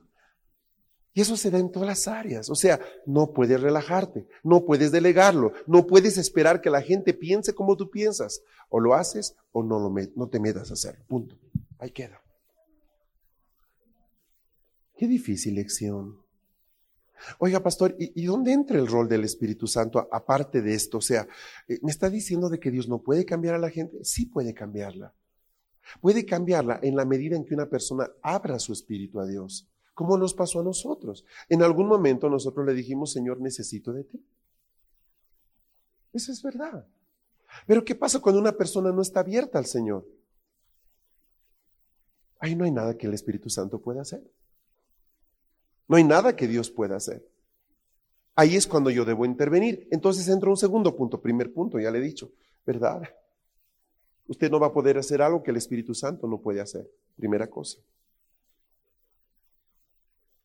Y 1.13 1.22
eso 1.22 1.38
se 1.38 1.51
da 1.51 1.60
en 1.60 1.72
todas 1.72 1.88
las 1.88 2.08
áreas. 2.08 2.50
O 2.50 2.55
sea, 2.55 2.79
no 3.05 3.34
puedes 3.34 3.62
relajarte, 3.62 4.27
no 4.43 4.65
puedes 4.65 4.91
delegarlo, 4.91 5.53
no 5.67 5.86
puedes 5.86 6.17
esperar 6.17 6.60
que 6.60 6.72
la 6.72 6.82
gente 6.82 7.13
piense 7.13 7.53
como 7.53 7.77
tú 7.77 7.91
piensas. 7.91 8.41
O 8.70 8.79
lo 8.79 8.96
haces 8.96 9.36
o 9.51 9.62
no, 9.62 9.79
lo 9.79 9.93
no 10.15 10.27
te 10.27 10.39
metas 10.39 10.72
a 10.72 10.74
hacerlo. 10.74 11.03
Punto. 11.08 11.38
Ahí 11.77 11.91
queda. 11.91 12.20
Qué 14.98 15.08
difícil 15.08 15.55
lección. 15.55 16.24
Oiga, 17.38 17.62
pastor, 17.62 17.96
¿y, 18.00 18.25
dónde 18.25 18.51
entra 18.51 18.77
el 18.77 18.88
rol 18.88 19.08
del 19.08 19.24
Espíritu 19.24 19.67
Santo 19.67 20.08
aparte 20.12 20.62
de 20.62 20.74
esto? 20.74 20.98
O 20.98 21.01
sea, 21.01 21.27
eh, 21.67 21.79
¿me 21.82 21.91
está 21.91 22.10
diciendo 22.10 22.50
de 22.50 22.60
que 22.60 22.72
Dios 22.72 22.89
no 22.89 23.01
puede 23.01 23.25
cambiar 23.25 23.55
a 23.55 23.60
la 23.60 23.70
gente? 23.70 24.03
Sí 24.03 24.25
puede 24.25 24.53
cambiarla. 24.53 25.13
Puede 26.02 26.25
cambiarla 26.25 26.80
en 26.82 26.96
la 26.96 27.06
medida 27.06 27.36
en 27.36 27.46
que 27.46 27.54
una 27.54 27.70
persona 27.70 28.10
abra 28.22 28.60
su 28.60 28.74
espíritu 28.74 29.20
a 29.20 29.25
Dios, 29.25 29.68
como 29.94 30.18
nos 30.18 30.34
pasó 30.34 30.62
a 30.62 30.63
nosotros. 30.63 31.25
En 31.50 31.62
algún 31.62 31.88
momento 31.88 32.30
nosotros 32.30 32.66
le 32.66 32.74
dijimos, 32.74 33.12
Señor, 33.12 33.40
necesito 33.40 33.94
de 33.94 34.04
ti. 34.04 34.25
Eso 36.13 36.32
es 36.32 36.42
verdad. 36.42 36.88
Pero 37.68 37.84
¿qué 37.84 37.96
pasa 37.96 38.20
cuando 38.20 38.42
una 38.42 38.54
persona 38.54 38.92
no 38.92 39.02
está 39.02 39.20
abierta 39.22 39.60
al 39.60 39.66
Señor? 39.66 40.08
Ahí 42.40 42.56
no 42.56 42.66
hay 42.66 42.72
nada 42.72 42.98
que 42.98 43.08
el 43.08 43.13
Espíritu 43.13 43.50
Santo 43.50 43.80
pueda 43.80 44.02
hacer. 44.02 44.24
No 45.88 45.98
hay 45.98 46.04
nada 46.04 46.36
que 46.36 46.48
Dios 46.48 46.70
pueda 46.70 46.96
hacer. 46.96 47.28
Ahí 48.36 48.56
es 48.56 48.68
cuando 48.68 48.90
yo 48.90 49.06
debo 49.06 49.25
intervenir. 49.25 49.88
Entonces 49.92 50.28
entro 50.28 50.50
un 50.50 50.58
segundo 50.58 50.96
punto, 50.96 51.22
primer 51.22 51.54
punto, 51.54 51.80
ya 51.80 51.92
le 51.92 52.00
he 52.00 52.02
dicho, 52.02 52.32
¿verdad? 52.66 53.04
Usted 54.27 54.50
no 54.50 54.60
va 54.60 54.68
a 54.68 54.74
poder 54.74 54.98
hacer 54.98 55.22
algo 55.22 55.44
que 55.44 55.51
el 55.51 55.58
Espíritu 55.58 55.94
Santo 55.94 56.27
no 56.27 56.39
puede 56.39 56.62
hacer. 56.62 56.89
Primera 57.15 57.50
cosa. 57.50 57.80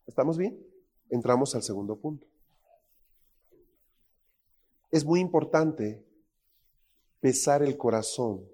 ¿Estamos 0.06 0.36
bien? 0.36 0.58
Entramos 1.10 1.54
al 1.54 1.62
segundo 1.62 1.96
punto. 1.96 2.26
Es 4.90 5.04
muy 5.04 5.20
importante 5.20 6.02
pesar 7.20 7.62
el 7.62 7.76
corazón 7.76 8.44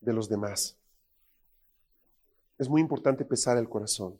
de 0.00 0.12
los 0.12 0.28
demás. 0.28 0.76
Es 2.58 2.68
muy 2.68 2.80
importante 2.80 3.24
pesar 3.24 3.56
el 3.58 3.68
corazón. 3.68 4.18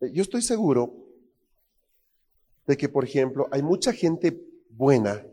Yo 0.00 0.22
estoy 0.22 0.42
seguro 0.42 0.94
de 2.66 2.76
que, 2.76 2.88
por 2.88 3.04
ejemplo, 3.04 3.48
hay 3.50 3.62
mucha 3.62 3.92
gente 3.92 4.40
buena 4.70 5.24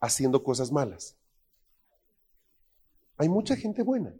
haciendo 0.00 0.42
cosas 0.42 0.72
malas. 0.72 1.16
Hay 3.16 3.28
mucha 3.28 3.56
gente 3.56 3.82
buena, 3.82 4.14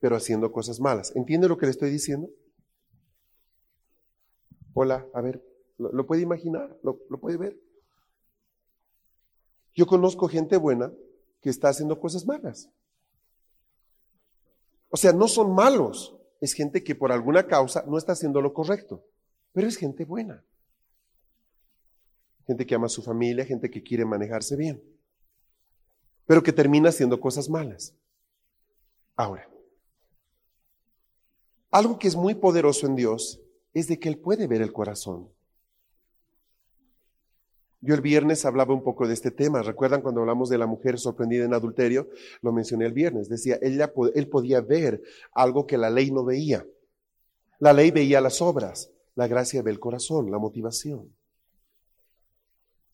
pero 0.00 0.16
haciendo 0.16 0.50
cosas 0.50 0.80
malas. 0.80 1.14
¿Entiende 1.14 1.48
lo 1.48 1.58
que 1.58 1.66
le 1.66 1.72
estoy 1.72 1.90
diciendo? 1.90 2.30
Hola, 4.72 5.06
a 5.12 5.20
ver, 5.20 5.42
¿Lo, 5.78 6.06
puede 6.06 6.22
imaginar? 6.22 6.76
¿Lo, 6.82 7.00
¿Lo 7.08 7.18
puede 7.18 7.36
ver? 7.36 7.58
Yo 9.74 9.86
conozco 9.86 10.28
gente 10.28 10.56
buena 10.56 10.92
que 11.40 11.50
está 11.50 11.68
haciendo 11.68 11.98
cosas 11.98 12.26
malas. 12.26 12.70
O 14.88 14.96
sea, 14.96 15.12
no 15.12 15.26
son 15.26 15.52
malos, 15.52 16.16
es 16.40 16.52
gente 16.52 16.84
que 16.84 16.94
por 16.94 17.10
alguna 17.10 17.46
causa 17.46 17.84
no 17.88 17.98
está 17.98 18.12
haciendo 18.12 18.40
lo 18.40 18.54
correcto, 18.54 19.04
pero 19.52 19.66
es 19.66 19.76
gente 19.76 20.04
buena. 20.04 20.44
Gente 22.46 22.66
que 22.66 22.74
ama 22.74 22.86
a 22.86 22.90
su 22.90 23.02
familia, 23.02 23.44
gente 23.44 23.70
que 23.70 23.82
quiere 23.82 24.04
manejarse 24.04 24.56
bien, 24.56 24.82
pero 26.26 26.42
que 26.42 26.52
termina 26.52 26.90
haciendo 26.90 27.20
cosas 27.20 27.48
malas. 27.48 27.94
Ahora, 29.16 29.48
algo 31.70 31.98
que 31.98 32.08
es 32.08 32.16
muy 32.16 32.34
poderoso 32.34 32.86
en 32.86 32.96
Dios 32.96 33.40
es 33.72 33.88
de 33.88 33.98
que 33.98 34.08
Él 34.08 34.18
puede 34.18 34.46
ver 34.46 34.62
el 34.62 34.72
corazón. 34.72 35.28
Yo 37.80 37.94
el 37.94 38.00
viernes 38.00 38.46
hablaba 38.46 38.72
un 38.72 38.82
poco 38.82 39.06
de 39.06 39.12
este 39.12 39.30
tema. 39.30 39.60
¿Recuerdan 39.60 40.00
cuando 40.00 40.22
hablamos 40.22 40.48
de 40.48 40.56
la 40.56 40.66
mujer 40.66 40.98
sorprendida 40.98 41.44
en 41.44 41.52
adulterio? 41.52 42.08
Lo 42.40 42.50
mencioné 42.50 42.86
el 42.86 42.94
viernes. 42.94 43.28
Decía, 43.28 43.58
él 43.60 44.28
podía 44.30 44.62
ver 44.62 45.02
algo 45.32 45.66
que 45.66 45.76
la 45.76 45.90
ley 45.90 46.10
no 46.10 46.24
veía. 46.24 46.66
La 47.58 47.74
ley 47.74 47.90
veía 47.90 48.22
las 48.22 48.40
obras, 48.40 48.90
la 49.14 49.26
gracia 49.26 49.62
ve 49.62 49.70
el 49.70 49.80
corazón, 49.80 50.30
la 50.30 50.38
motivación. 50.38 51.14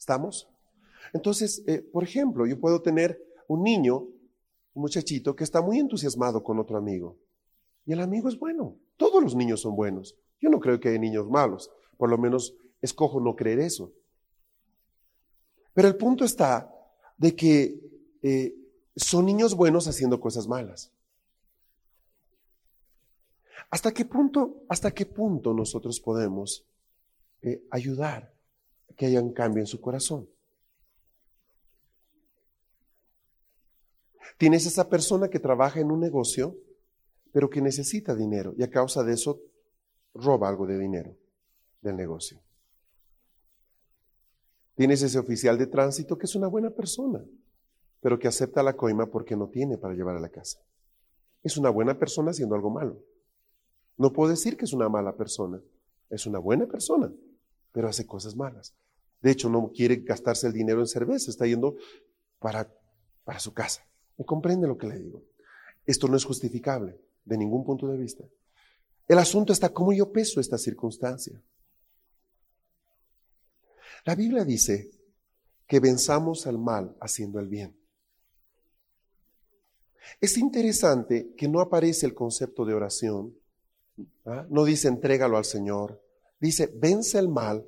¿Estamos? 0.00 0.49
Entonces, 1.12 1.62
eh, 1.66 1.83
por 1.83 2.02
ejemplo, 2.02 2.47
yo 2.47 2.59
puedo 2.59 2.80
tener 2.80 3.23
un 3.49 3.62
niño, 3.62 3.99
un 3.99 4.83
muchachito, 4.83 5.37
que 5.37 5.45
está 5.45 5.61
muy 5.61 5.78
entusiasmado 5.78 6.42
con 6.42 6.59
otro 6.59 6.78
amigo. 6.78 7.19
Y 7.85 7.92
el 7.92 8.00
amigo 8.00 8.30
es 8.30 8.38
bueno. 8.38 8.76
Todos 8.97 9.23
los 9.23 9.37
niños 9.37 9.61
son 9.61 9.76
buenos. 9.76 10.16
Yo 10.40 10.49
no 10.49 10.59
creo 10.59 10.80
que 10.80 10.88
hay 10.88 10.99
niños 10.99 11.28
malos. 11.28 11.71
Por 11.99 12.09
lo 12.09 12.16
menos 12.16 12.54
escojo 12.80 13.21
no 13.21 13.37
creer 13.37 13.61
eso. 13.61 13.92
Pero 15.75 15.88
el 15.88 15.97
punto 15.97 16.25
está 16.25 16.75
de 17.19 17.37
que 17.37 17.78
eh, 18.23 18.54
son 18.97 19.26
niños 19.26 19.54
buenos 19.54 19.87
haciendo 19.87 20.19
cosas 20.19 20.49
malas. 20.49 20.90
¿Hasta 23.71 23.92
qué 23.92 24.07
punto, 24.07 24.64
hasta 24.71 24.92
qué 24.92 25.04
punto 25.04 25.52
nosotros 25.52 26.00
podemos 26.00 26.66
eh, 27.42 27.62
ayudar 27.71 28.39
que 29.00 29.07
haya 29.07 29.23
un 29.23 29.33
cambio 29.33 29.62
en 29.62 29.66
su 29.66 29.80
corazón? 29.80 30.28
Tienes 34.37 34.66
esa 34.66 34.90
persona 34.90 35.30
que 35.30 35.38
trabaja 35.38 35.80
en 35.80 35.90
un 35.90 36.00
negocio, 36.00 36.54
pero 37.33 37.49
que 37.49 37.62
necesita 37.62 38.14
dinero 38.14 38.52
y 38.59 38.62
a 38.62 38.69
causa 38.69 39.02
de 39.02 39.14
eso 39.14 39.40
roba 40.12 40.50
algo 40.50 40.66
de 40.66 40.78
dinero 40.78 41.16
del 41.80 41.97
negocio. 41.97 42.42
Tienes 44.75 45.00
ese 45.00 45.19
oficial 45.19 45.57
de 45.57 45.66
tránsito 45.66 46.19
que 46.19 46.26
es 46.26 46.35
una 46.35 46.49
buena 46.49 46.69
persona, 46.69 47.25
pero 48.02 48.19
que 48.19 48.28
acepta 48.28 48.62
la 48.62 48.76
coima 48.76 49.07
porque 49.07 49.35
no 49.35 49.49
tiene 49.49 49.78
para 49.78 49.95
llevar 49.95 50.19
a 50.19 50.21
la 50.21 50.28
casa. 50.28 50.61
Es 51.42 51.57
una 51.57 51.71
buena 51.71 51.99
persona 51.99 52.33
haciendo 52.33 52.54
algo 52.54 52.69
malo. 52.69 53.02
No 53.97 54.12
puedo 54.12 54.28
decir 54.28 54.59
que 54.59 54.66
es 54.66 54.75
una 54.75 54.90
mala 54.90 55.16
persona. 55.16 55.59
Es 56.11 56.26
una 56.26 56.38
buena 56.38 56.66
persona, 56.66 57.11
pero 57.73 57.88
hace 57.88 58.07
cosas 58.07 58.37
malas. 58.37 58.75
De 59.21 59.31
hecho, 59.31 59.49
no 59.49 59.71
quiere 59.73 59.97
gastarse 59.97 60.47
el 60.47 60.53
dinero 60.53 60.81
en 60.81 60.87
cerveza, 60.87 61.31
está 61.31 61.47
yendo 61.47 61.77
para, 62.39 62.73
para 63.25 63.39
su 63.39 63.53
casa. 63.53 63.87
¿Me 64.17 64.25
comprende 64.25 64.67
lo 64.67 64.79
que 64.79 64.87
le 64.87 64.99
digo? 64.99 65.23
Esto 65.87 66.09
no 66.09 66.17
es 66.17 66.25
justificable 66.25 66.99
de 67.25 67.39
ningún 67.39 67.65
punto 67.65 67.87
de 67.89 67.99
vista. 67.99 68.25
El 69.09 69.19
asunto 69.19 69.53
está 69.53 69.71
cómo 69.71 69.93
yo 69.93 70.12
peso 70.12 70.41
esta 70.41 70.57
circunstancia. 70.57 71.43
La 74.05 74.15
Biblia 74.15 74.45
dice 74.45 74.91
que 75.67 75.81
venzamos 75.81 76.47
al 76.47 76.59
mal 76.59 76.97
haciendo 77.00 77.39
el 77.39 77.49
bien. 77.49 77.77
Es 80.21 80.37
interesante 80.39 81.35
que 81.37 81.49
no 81.49 81.61
aparece 81.61 82.07
el 82.07 82.15
concepto 82.15 82.65
de 82.65 82.75
oración, 82.75 83.37
¿ah? 84.25 84.47
no 84.49 84.65
dice 84.65 84.89
entrégalo 84.89 85.37
al 85.37 85.45
Señor, 85.45 86.03
dice 86.41 86.73
vence 86.75 87.19
el 87.19 87.28
mal 87.28 87.67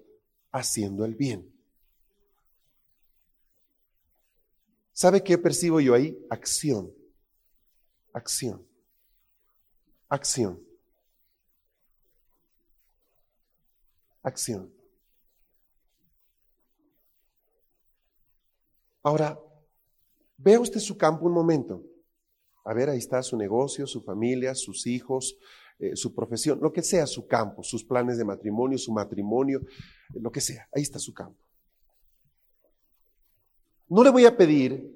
haciendo 0.53 1.05
el 1.05 1.15
bien. 1.15 1.51
¿Sabe 4.93 5.25
qué 5.25 5.39
percibo 5.39 5.81
yo 5.81 5.95
ahí? 5.95 6.17
Acción, 6.31 6.93
acción, 8.13 8.65
acción, 10.09 10.63
acción. 14.23 14.73
Ahora, 19.03 19.41
vea 20.37 20.61
usted 20.61 20.79
su 20.79 20.97
campo 20.97 21.27
un 21.27 21.33
momento. 21.33 21.83
A 22.65 22.75
ver, 22.75 22.89
ahí 22.89 22.99
está 22.99 23.23
su 23.23 23.37
negocio, 23.37 23.87
su 23.87 24.03
familia, 24.03 24.55
sus 24.55 24.87
hijos, 24.87 25.37
eh, 25.83 25.97
su 25.97 26.15
profesión, 26.15 26.59
lo 26.61 26.73
que 26.73 26.83
sea 26.83 27.07
su 27.07 27.27
campo, 27.27 27.63
sus 27.63 27.85
planes 27.85 28.19
de 28.19 28.25
matrimonio, 28.25 28.79
su 28.79 28.93
matrimonio, 28.93 29.61
lo 30.15 30.31
que 30.31 30.41
sea. 30.41 30.69
Ahí 30.75 30.83
está 30.83 30.99
su 30.99 31.13
campo. 31.13 31.39
No 33.89 34.03
le 34.03 34.11
voy 34.11 34.25
a 34.25 34.37
pedir 34.37 34.91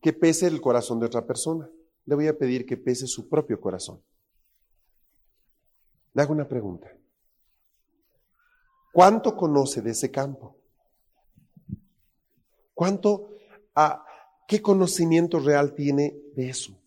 que 0.00 0.12
pese 0.12 0.46
el 0.46 0.60
corazón 0.60 1.00
de 1.00 1.06
otra 1.06 1.26
persona. 1.26 1.70
Le 2.04 2.14
voy 2.14 2.26
a 2.26 2.36
pedir 2.36 2.66
que 2.66 2.76
pese 2.76 3.06
su 3.06 3.28
propio 3.28 3.60
corazón. 3.60 4.02
Le 6.12 6.22
hago 6.22 6.32
una 6.32 6.48
pregunta. 6.48 6.90
¿Cuánto 8.92 9.34
conoce 9.34 9.80
de 9.80 9.92
ese 9.92 10.10
campo? 10.10 10.58
¿Cuánto 12.74 13.30
a 13.74 14.04
qué 14.46 14.60
conocimiento 14.60 15.38
real 15.38 15.74
tiene 15.74 16.14
de 16.34 16.50
eso. 16.50 16.78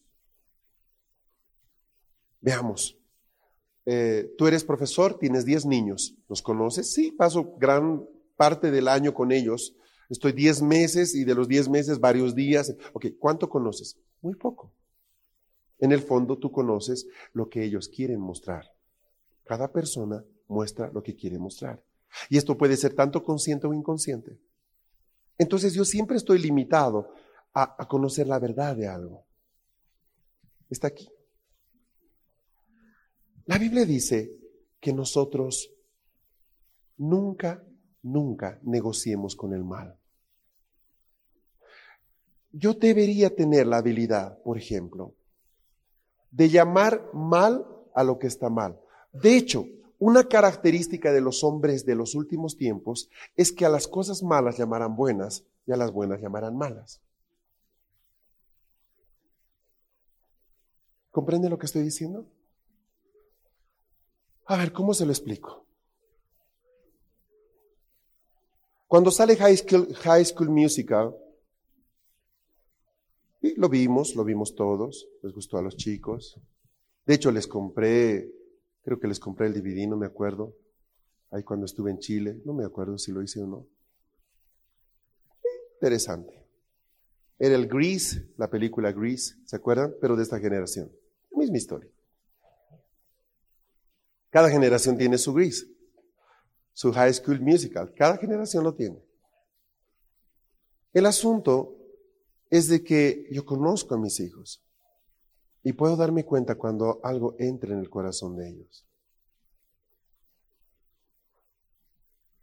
Veamos. 2.42 2.98
Eh, 3.86 4.34
tú 4.38 4.48
eres 4.48 4.64
profesor, 4.64 5.18
tienes 5.18 5.46
10 5.46 5.66
niños. 5.66 6.16
¿Los 6.28 6.42
conoces? 6.42 6.92
Sí, 6.92 7.12
paso 7.12 7.56
gran 7.58 8.04
parte 8.36 8.72
del 8.72 8.88
año 8.88 9.14
con 9.14 9.32
ellos. 9.32 9.76
Estoy 10.10 10.34
10 10.34 10.62
meses 10.62 11.16
y 11.16 11.24
de 11.24 11.36
los 11.36 11.48
10 11.48 11.70
meses 11.70 12.00
varios 12.00 12.36
días. 12.36 12.76
Ok, 12.94 13.08
¿cuánto 13.20 13.50
conoces? 13.50 13.98
Muy 14.22 14.36
poco. 14.36 14.72
En 15.80 15.92
el 15.92 16.02
fondo 16.02 16.38
tú 16.38 16.52
conoces 16.52 17.08
lo 17.34 17.50
que 17.50 17.64
ellos 17.64 17.90
quieren 17.90 18.20
mostrar. 18.20 18.72
Cada 19.44 19.72
persona 19.72 20.24
muestra 20.48 20.92
lo 20.92 21.04
que 21.04 21.16
quiere 21.16 21.38
mostrar. 21.38 21.84
Y 22.30 22.38
esto 22.38 22.58
puede 22.58 22.78
ser 22.78 22.94
tanto 22.94 23.24
consciente 23.24 23.68
o 23.68 23.74
inconsciente. 23.74 24.40
Entonces 25.38 25.74
yo 25.74 25.84
siempre 25.84 26.18
estoy 26.18 26.40
limitado 26.40 27.14
a, 27.54 27.88
conocer 27.88 28.28
la 28.28 28.40
verdad 28.40 28.76
de 28.76 28.88
algo. 28.88 29.26
Está 30.70 30.88
aquí. 30.88 31.10
La 33.46 33.58
Biblia 33.60 33.86
dice 33.86 34.32
que 34.80 34.92
nosotros 34.92 35.72
nunca, 36.98 37.64
nunca 38.02 38.60
negociemos 38.64 39.36
con 39.36 39.54
el 39.54 39.64
mal. 39.64 39.98
Yo 42.52 42.74
debería 42.74 43.36
tener 43.36 43.68
la 43.68 43.78
habilidad, 43.78 44.42
por 44.42 44.58
ejemplo, 44.58 45.14
de 46.32 46.50
llamar 46.50 47.10
mal 47.14 47.68
a 47.94 48.04
lo 48.04 48.18
que 48.18 48.28
está 48.28 48.50
mal. 48.50 48.80
De 49.14 49.36
hecho, 49.36 49.68
una 50.00 50.28
característica 50.28 51.12
de 51.12 51.22
los 51.22 51.44
hombres 51.44 51.86
de 51.86 51.96
los 51.96 52.16
últimos 52.16 52.58
tiempos 52.58 53.10
es 53.36 53.52
que 53.52 53.66
a 53.66 53.70
las 53.70 53.88
cosas 53.88 54.24
malas 54.24 54.58
llamarán 54.58 54.96
buenas 54.96 55.46
y 55.68 55.72
a 55.72 55.78
las 55.78 55.92
buenas 55.92 56.22
llamarán 56.22 56.58
malas. 56.58 57.02
¿Comprende 61.12 61.50
lo 61.50 61.58
que 61.58 61.66
estoy 61.66 61.84
diciendo? 61.84 62.26
A 64.46 64.58
ver, 64.58 64.72
¿cómo 64.72 64.94
se 64.94 65.06
lo 65.06 65.12
explico? 65.12 65.66
Cuando 68.88 69.12
sale 69.12 69.36
High 69.36 69.58
School, 69.58 69.94
High 69.96 70.26
School 70.26 70.50
Musical, 70.50 71.16
y 73.42 73.56
lo 73.56 73.70
vimos, 73.70 74.16
lo 74.16 74.24
vimos 74.24 74.56
todos, 74.56 75.08
les 75.22 75.34
gustó 75.34 75.58
a 75.58 75.62
los 75.62 75.76
chicos. 75.76 76.40
De 77.06 77.16
hecho, 77.16 77.32
les 77.32 77.48
compré 77.48 78.32
Creo 78.86 79.00
que 79.00 79.08
les 79.08 79.20
compré 79.20 79.48
el 79.48 79.54
DVD, 79.54 79.88
no 79.88 79.98
me 79.98 80.06
acuerdo. 80.06 80.56
Ahí 81.32 81.42
cuando 81.42 81.66
estuve 81.66 81.90
en 81.90 81.98
Chile, 81.98 82.40
no 82.46 82.54
me 82.54 82.64
acuerdo 82.64 83.00
si 83.00 83.12
lo 83.12 83.24
hice 83.24 83.42
o 83.42 83.48
no. 83.48 83.68
Interesante. 85.74 86.46
Era 87.40 87.56
el 87.56 87.68
Grease, 87.68 88.28
la 88.38 88.48
película 88.48 88.92
Grease, 88.92 89.38
¿se 89.44 89.56
acuerdan? 89.56 89.96
Pero 90.00 90.16
de 90.16 90.22
esta 90.22 90.40
generación. 90.40 90.92
La 91.32 91.40
misma 91.40 91.58
historia. 91.58 91.90
Cada 94.36 94.50
generación 94.50 94.98
tiene 94.98 95.18
su 95.18 95.34
Grease, 95.34 95.66
su 96.74 96.92
High 96.92 97.14
School 97.14 97.40
Musical. 97.40 97.94
Cada 97.96 98.18
generación 98.18 98.66
lo 98.66 98.76
tiene. 98.76 99.02
El 100.92 101.06
asunto 101.06 101.78
es 102.50 102.68
de 102.68 102.84
que 102.84 103.30
yo 103.32 103.46
conozco 103.46 103.96
a 103.96 103.98
mis 103.98 104.20
hijos. 104.20 104.62
Y 105.64 105.72
puedo 105.72 105.96
darme 105.96 106.26
cuenta 106.26 106.56
cuando 106.56 107.00
algo 107.02 107.38
entra 107.40 107.72
en 107.72 107.80
el 107.80 107.90
corazón 107.90 108.36
de 108.36 108.50
ellos. 108.50 108.86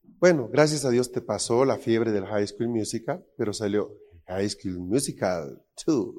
Bueno, 0.03 0.49
gracias 0.49 0.87
a 0.87 0.91
Dios 0.91 1.13
te 1.13 1.21
pasó 1.21 1.67
la 1.67 1.77
fiebre 1.77 2.11
del 2.11 2.25
High 2.25 2.47
School 2.47 2.71
Musical, 2.71 3.23
pero 3.37 3.53
salió 3.53 3.95
High 4.29 4.49
School 4.49 4.79
Musical 4.79 5.63
2. 5.87 6.15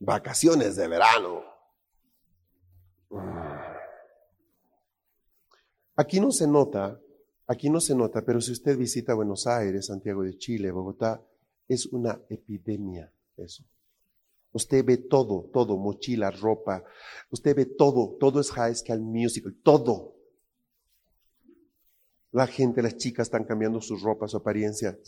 Vacaciones 0.00 0.74
de 0.74 0.88
verano. 0.88 1.51
Aquí 5.96 6.20
no 6.20 6.32
se 6.32 6.46
nota, 6.46 7.00
aquí 7.46 7.68
no 7.68 7.80
se 7.80 7.94
nota, 7.94 8.24
pero 8.24 8.40
si 8.40 8.52
usted 8.52 8.76
visita 8.76 9.14
Buenos 9.14 9.46
Aires, 9.46 9.86
Santiago 9.86 10.22
de 10.22 10.36
Chile, 10.36 10.70
Bogotá, 10.70 11.22
es 11.68 11.86
una 11.86 12.20
epidemia 12.28 13.12
eso. 13.36 13.64
Usted 14.52 14.84
ve 14.84 14.98
todo, 14.98 15.48
todo, 15.52 15.76
mochila, 15.78 16.30
ropa. 16.30 16.84
Usted 17.30 17.56
ve 17.56 17.66
todo, 17.66 18.16
todo 18.20 18.40
es 18.40 18.50
high 18.50 18.74
school 18.74 19.00
musical, 19.00 19.54
todo. 19.62 20.14
La 22.32 22.46
gente, 22.46 22.82
las 22.82 22.96
chicas 22.96 23.28
están 23.28 23.44
cambiando 23.44 23.80
su 23.80 23.96
ropa, 23.96 24.28
su 24.28 24.36
apariencia. 24.36 24.98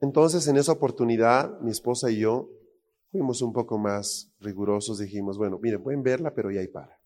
Entonces, 0.00 0.46
en 0.48 0.56
esa 0.56 0.72
oportunidad, 0.72 1.60
mi 1.60 1.70
esposa 1.70 2.10
y 2.10 2.20
yo 2.20 2.50
fuimos 3.10 3.42
un 3.42 3.52
poco 3.52 3.78
más 3.78 4.30
rigurosos. 4.40 4.98
Dijimos, 4.98 5.36
bueno, 5.36 5.58
miren, 5.60 5.82
pueden 5.82 6.02
verla, 6.02 6.32
pero 6.32 6.50
ya 6.50 6.60
hay 6.60 6.68
para. 6.68 6.98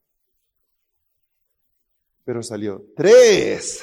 Pero 2.24 2.42
salió 2.42 2.84
tres. 2.96 3.82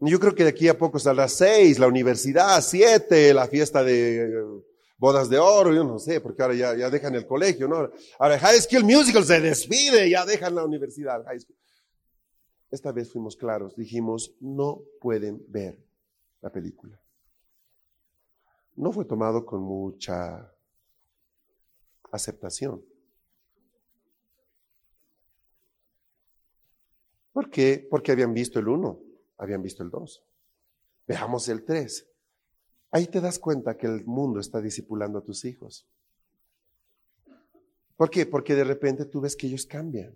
Yo 0.00 0.18
creo 0.18 0.34
que 0.34 0.44
de 0.44 0.50
aquí 0.50 0.66
a 0.68 0.78
poco 0.78 0.98
saldrá 0.98 1.28
seis, 1.28 1.78
la 1.78 1.86
universidad, 1.86 2.60
siete, 2.62 3.34
la 3.34 3.46
fiesta 3.46 3.84
de 3.84 4.24
eh, 4.24 4.44
bodas 4.96 5.28
de 5.28 5.38
oro, 5.38 5.74
yo 5.74 5.84
no 5.84 5.98
sé, 5.98 6.22
porque 6.22 6.42
ahora 6.42 6.54
ya, 6.54 6.74
ya 6.74 6.88
dejan 6.88 7.14
el 7.14 7.26
colegio, 7.26 7.68
¿no? 7.68 7.90
Ahora 8.18 8.38
High 8.38 8.60
School 8.62 8.84
Musical 8.84 9.24
se 9.24 9.40
despide, 9.40 10.08
ya 10.08 10.24
dejan 10.24 10.54
la 10.54 10.64
universidad. 10.64 11.22
High 11.24 11.40
school. 11.40 11.56
Esta 12.70 12.92
vez 12.92 13.10
fuimos 13.10 13.36
claros, 13.36 13.76
dijimos, 13.76 14.34
no 14.40 14.82
pueden 15.00 15.42
ver 15.48 15.78
la 16.40 16.50
película. 16.50 16.98
No 18.80 18.92
fue 18.92 19.04
tomado 19.04 19.44
con 19.44 19.60
mucha 19.60 20.52
aceptación. 22.10 22.82
¿Por 27.32 27.50
qué? 27.50 27.86
Porque 27.90 28.12
habían 28.12 28.32
visto 28.32 28.58
el 28.58 28.68
uno 28.68 29.00
habían 29.40 29.62
visto 29.62 29.82
el 29.82 29.90
2. 29.90 30.22
Veamos 31.06 31.48
el 31.48 31.64
3. 31.64 32.06
Ahí 32.90 33.06
te 33.06 33.20
das 33.20 33.38
cuenta 33.38 33.76
que 33.76 33.86
el 33.86 34.04
mundo 34.04 34.38
está 34.38 34.60
discipulando 34.60 35.18
a 35.18 35.24
tus 35.24 35.44
hijos. 35.44 35.88
¿Por 37.96 38.10
qué? 38.10 38.26
Porque 38.26 38.54
de 38.54 38.64
repente 38.64 39.06
tú 39.06 39.20
ves 39.20 39.34
que 39.34 39.46
ellos 39.46 39.64
cambian. 39.64 40.14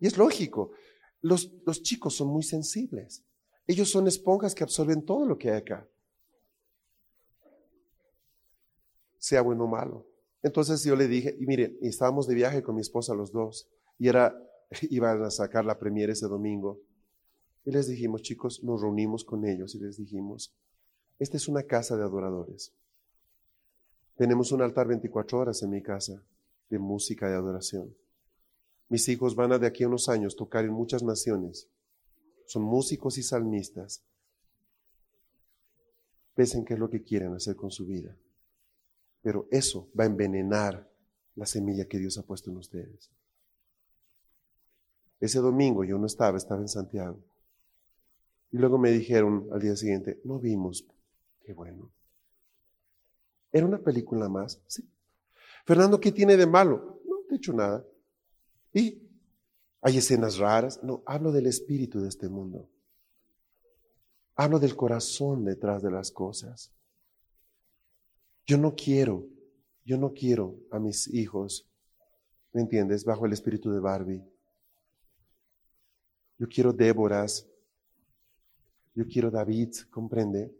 Y 0.00 0.06
es 0.08 0.18
lógico. 0.18 0.72
Los, 1.20 1.52
los 1.64 1.82
chicos 1.82 2.16
son 2.16 2.28
muy 2.28 2.42
sensibles. 2.42 3.24
Ellos 3.66 3.90
son 3.90 4.08
esponjas 4.08 4.54
que 4.54 4.64
absorben 4.64 5.04
todo 5.04 5.24
lo 5.24 5.38
que 5.38 5.50
hay 5.50 5.58
acá. 5.58 5.88
Sea 9.20 9.42
bueno 9.42 9.64
o 9.64 9.68
malo. 9.68 10.08
Entonces 10.42 10.82
yo 10.82 10.96
le 10.96 11.06
dije, 11.06 11.36
y 11.38 11.46
miren, 11.46 11.78
estábamos 11.82 12.26
de 12.26 12.34
viaje 12.34 12.64
con 12.64 12.74
mi 12.74 12.80
esposa 12.80 13.14
los 13.14 13.30
dos, 13.30 13.68
y 13.96 14.08
era, 14.08 14.36
iban 14.90 15.22
a 15.22 15.30
sacar 15.30 15.64
la 15.64 15.78
premier 15.78 16.10
ese 16.10 16.26
domingo. 16.26 16.80
Y 17.64 17.70
les 17.70 17.86
dijimos, 17.86 18.22
chicos, 18.22 18.64
nos 18.64 18.80
reunimos 18.80 19.24
con 19.24 19.46
ellos 19.46 19.76
y 19.76 19.78
les 19.78 19.96
dijimos, 19.96 20.52
esta 21.20 21.36
es 21.36 21.46
una 21.46 21.62
casa 21.62 21.96
de 21.96 22.02
adoradores. 22.02 22.72
Tenemos 24.16 24.50
un 24.50 24.62
altar 24.62 24.88
24 24.88 25.38
horas 25.38 25.62
en 25.62 25.70
mi 25.70 25.82
casa 25.82 26.22
de 26.68 26.78
música 26.78 27.28
de 27.28 27.36
adoración. 27.36 27.94
Mis 28.88 29.08
hijos 29.08 29.36
van 29.36 29.52
a 29.52 29.58
de 29.58 29.66
aquí 29.66 29.84
a 29.84 29.88
unos 29.88 30.08
años 30.08 30.34
tocar 30.34 30.64
en 30.64 30.72
muchas 30.72 31.02
naciones. 31.02 31.68
Son 32.46 32.62
músicos 32.62 33.18
y 33.18 33.22
salmistas. 33.22 34.02
Pesen 36.34 36.64
qué 36.64 36.74
es 36.74 36.80
lo 36.80 36.90
que 36.90 37.02
quieren 37.02 37.34
hacer 37.34 37.54
con 37.54 37.70
su 37.70 37.86
vida. 37.86 38.16
Pero 39.22 39.46
eso 39.50 39.88
va 39.98 40.04
a 40.04 40.06
envenenar 40.06 40.90
la 41.34 41.46
semilla 41.46 41.86
que 41.86 41.98
Dios 41.98 42.18
ha 42.18 42.22
puesto 42.22 42.50
en 42.50 42.56
ustedes. 42.56 43.10
Ese 45.20 45.38
domingo 45.38 45.84
yo 45.84 45.98
no 45.98 46.06
estaba, 46.06 46.38
estaba 46.38 46.60
en 46.60 46.68
Santiago. 46.68 47.18
Y 48.50 48.56
luego 48.58 48.78
me 48.78 48.90
dijeron 48.90 49.48
al 49.52 49.60
día 49.60 49.76
siguiente, 49.76 50.20
no 50.24 50.38
vimos. 50.38 50.86
Qué 51.42 51.52
bueno. 51.52 51.90
¿Era 53.52 53.66
una 53.66 53.78
película 53.78 54.28
más? 54.28 54.60
Sí. 54.66 54.88
Fernando, 55.64 56.00
¿qué 56.00 56.10
tiene 56.10 56.36
de 56.36 56.46
malo? 56.46 57.00
No, 57.06 57.16
te 57.28 57.34
he 57.34 57.36
hecho 57.36 57.52
nada. 57.52 57.84
¿Y 58.72 59.02
hay 59.82 59.98
escenas 59.98 60.38
raras? 60.38 60.82
No, 60.82 61.02
hablo 61.06 61.32
del 61.32 61.46
espíritu 61.46 62.00
de 62.00 62.08
este 62.08 62.28
mundo. 62.28 62.68
Hablo 64.34 64.58
del 64.58 64.74
corazón 64.74 65.44
detrás 65.44 65.82
de 65.82 65.90
las 65.90 66.10
cosas. 66.10 66.72
Yo 68.46 68.58
no 68.58 68.74
quiero, 68.74 69.26
yo 69.84 69.96
no 69.96 70.12
quiero 70.12 70.56
a 70.70 70.78
mis 70.78 71.06
hijos, 71.12 71.70
¿me 72.52 72.62
entiendes? 72.62 73.04
Bajo 73.04 73.26
el 73.26 73.32
espíritu 73.32 73.70
de 73.70 73.80
Barbie. 73.80 74.24
Yo 76.38 76.48
quiero 76.48 76.72
Déboras 76.72 77.50
yo 78.94 79.06
quiero 79.06 79.30
David, 79.30 79.70
comprende. 79.90 80.54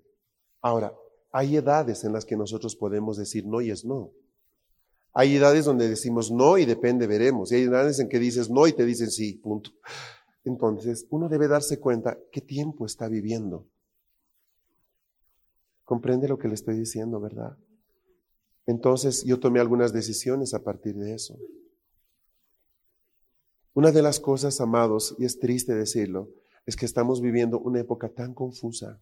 Ahora, 0.60 0.94
hay 1.32 1.56
edades 1.56 2.04
en 2.04 2.12
las 2.12 2.24
que 2.24 2.36
nosotros 2.36 2.76
podemos 2.76 3.16
decir 3.16 3.46
no 3.46 3.60
y 3.60 3.70
es 3.70 3.84
no. 3.84 4.12
Hay 5.12 5.36
edades 5.36 5.64
donde 5.64 5.88
decimos 5.88 6.30
no 6.30 6.56
y 6.56 6.64
depende, 6.64 7.06
veremos. 7.06 7.50
Y 7.50 7.56
hay 7.56 7.62
edades 7.62 7.98
en 7.98 8.08
que 8.08 8.18
dices 8.18 8.48
no 8.48 8.66
y 8.66 8.72
te 8.72 8.84
dicen 8.84 9.10
sí, 9.10 9.34
punto. 9.34 9.70
Entonces, 10.44 11.06
uno 11.10 11.28
debe 11.28 11.48
darse 11.48 11.80
cuenta 11.80 12.18
qué 12.30 12.40
tiempo 12.40 12.86
está 12.86 13.08
viviendo. 13.08 13.66
Comprende 15.84 16.28
lo 16.28 16.38
que 16.38 16.48
le 16.48 16.54
estoy 16.54 16.78
diciendo, 16.78 17.20
¿verdad? 17.20 17.58
Entonces, 18.70 19.24
yo 19.24 19.40
tomé 19.40 19.58
algunas 19.58 19.92
decisiones 19.92 20.54
a 20.54 20.62
partir 20.62 20.94
de 20.94 21.12
eso. 21.12 21.36
Una 23.74 23.90
de 23.90 24.00
las 24.00 24.20
cosas, 24.20 24.60
amados, 24.60 25.16
y 25.18 25.24
es 25.24 25.40
triste 25.40 25.74
decirlo, 25.74 26.28
es 26.66 26.76
que 26.76 26.86
estamos 26.86 27.20
viviendo 27.20 27.58
una 27.58 27.80
época 27.80 28.08
tan 28.08 28.32
confusa. 28.32 29.00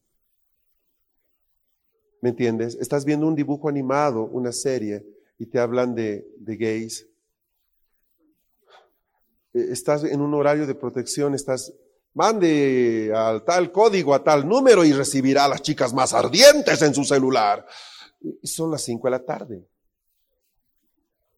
¿Me 2.23 2.31
entiendes? 2.31 2.79
Estás 2.81 3.05
viendo 3.05 3.27
un 3.27 3.35
dibujo 3.35 3.69
animado, 3.69 4.25
una 4.25 4.53
serie, 4.53 5.05
y 5.39 5.45
te 5.45 5.59
hablan 5.59 5.95
de, 5.95 6.27
gays. 6.39 7.07
Eh, 9.53 9.69
estás 9.71 10.03
en 10.03 10.23
un 10.23 10.33
horario 10.33 10.67
de 10.67 10.75
protección, 10.75 11.35
estás, 11.35 11.75
mande 12.15 13.13
al 13.15 13.45
tal 13.45 13.71
código, 13.71 14.15
a 14.15 14.25
tal 14.25 14.49
número 14.49 14.83
y 14.83 14.95
recibirá 14.95 15.45
a 15.45 15.49
las 15.49 15.61
chicas 15.61 15.93
más 15.93 16.15
ardientes 16.15 16.81
en 16.81 16.95
su 16.95 17.05
celular. 17.05 17.67
Son 18.43 18.71
las 18.71 18.83
cinco 18.83 19.07
de 19.07 19.11
la 19.13 19.25
tarde. 19.25 19.67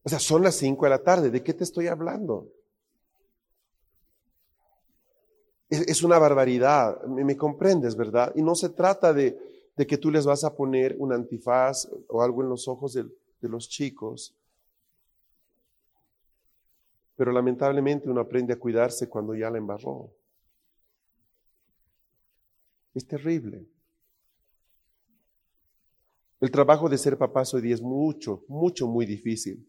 O 0.02 0.08
sea, 0.08 0.18
son 0.18 0.42
las 0.42 0.54
cinco 0.56 0.86
de 0.86 0.90
la 0.90 1.02
tarde. 1.02 1.30
¿De 1.30 1.42
qué 1.42 1.52
te 1.52 1.64
estoy 1.64 1.86
hablando? 1.86 2.48
Es, 5.68 6.02
una 6.02 6.18
barbaridad, 6.18 7.00
me, 7.04 7.36
comprendes, 7.36 7.94
¿verdad? 7.94 8.32
Y 8.34 8.42
no 8.42 8.56
se 8.56 8.70
trata 8.70 9.12
de, 9.12 9.38
que 9.76 9.98
tú 9.98 10.10
les 10.10 10.26
vas 10.26 10.42
a 10.42 10.54
poner 10.56 10.96
un 10.98 11.12
antifaz 11.12 11.88
o 12.08 12.22
algo 12.22 12.42
en 12.42 12.48
los 12.48 12.66
ojos 12.66 12.94
de, 12.94 13.04
de 13.04 13.48
los 13.48 13.68
chicos. 13.68 14.34
Pero 17.14 17.30
lamentablemente 17.30 18.10
uno 18.10 18.20
aprende 18.20 18.52
a 18.52 18.58
cuidarse 18.58 19.08
cuando 19.08 19.34
ya 19.34 19.48
la 19.48 19.58
embarró. 19.58 20.10
Es 22.92 23.06
terrible. 23.06 23.64
El 26.40 26.50
trabajo 26.50 26.88
de 26.88 26.96
ser 26.96 27.18
papá 27.18 27.42
hoy 27.53 27.61
día 27.61 27.74
es 27.74 27.83
mucho, 27.83 28.44
mucho, 28.48 28.87
muy 28.88 29.05
difícil. 29.05 29.68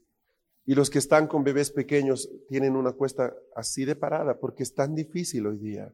Y 0.66 0.74
los 0.74 0.90
que 0.90 1.00
están 1.00 1.28
con 1.28 1.44
bebés 1.44 1.70
pequeños 1.70 2.30
tienen 2.48 2.78
una 2.78 2.94
cuesta 2.94 3.34
así 3.56 3.84
de 3.84 3.96
parada 3.96 4.40
porque 4.40 4.64
es 4.64 4.74
tan 4.74 4.96
difícil 4.96 5.46
hoy 5.48 5.58
día. 5.58 5.94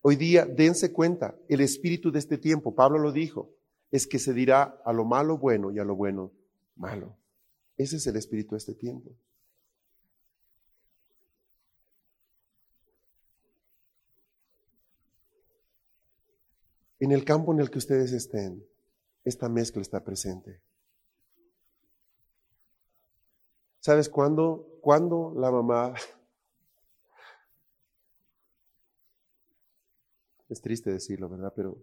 Hoy 0.00 0.16
día, 0.16 0.46
dense 0.46 0.92
cuenta, 0.92 1.38
el 1.48 1.60
espíritu 1.60 2.10
de 2.10 2.20
este 2.20 2.38
tiempo, 2.38 2.74
Pablo 2.74 2.98
lo 2.98 3.12
dijo, 3.12 3.52
es 3.90 4.06
que 4.06 4.18
se 4.18 4.32
dirá 4.32 4.80
a 4.82 4.94
lo 4.94 5.04
malo 5.04 5.36
bueno 5.36 5.70
y 5.70 5.78
a 5.78 5.84
lo 5.84 5.94
bueno 5.94 6.32
malo. 6.76 7.18
Ese 7.76 7.96
es 7.96 8.06
el 8.06 8.16
espíritu 8.16 8.54
de 8.54 8.58
este 8.58 8.74
tiempo. 8.74 9.10
En 16.98 17.12
el 17.12 17.24
campo 17.24 17.52
en 17.52 17.60
el 17.60 17.70
que 17.70 17.78
ustedes 17.78 18.12
estén, 18.12 18.64
esta 19.24 19.48
mezcla 19.48 19.82
está 19.82 20.02
presente. 20.02 20.60
¿Sabes 23.80 24.08
cuándo, 24.08 24.78
cuándo 24.80 25.32
la 25.36 25.50
mamá... 25.50 25.94
Es 30.48 30.60
triste 30.60 30.90
decirlo, 30.90 31.28
¿verdad? 31.28 31.52
Pero 31.54 31.78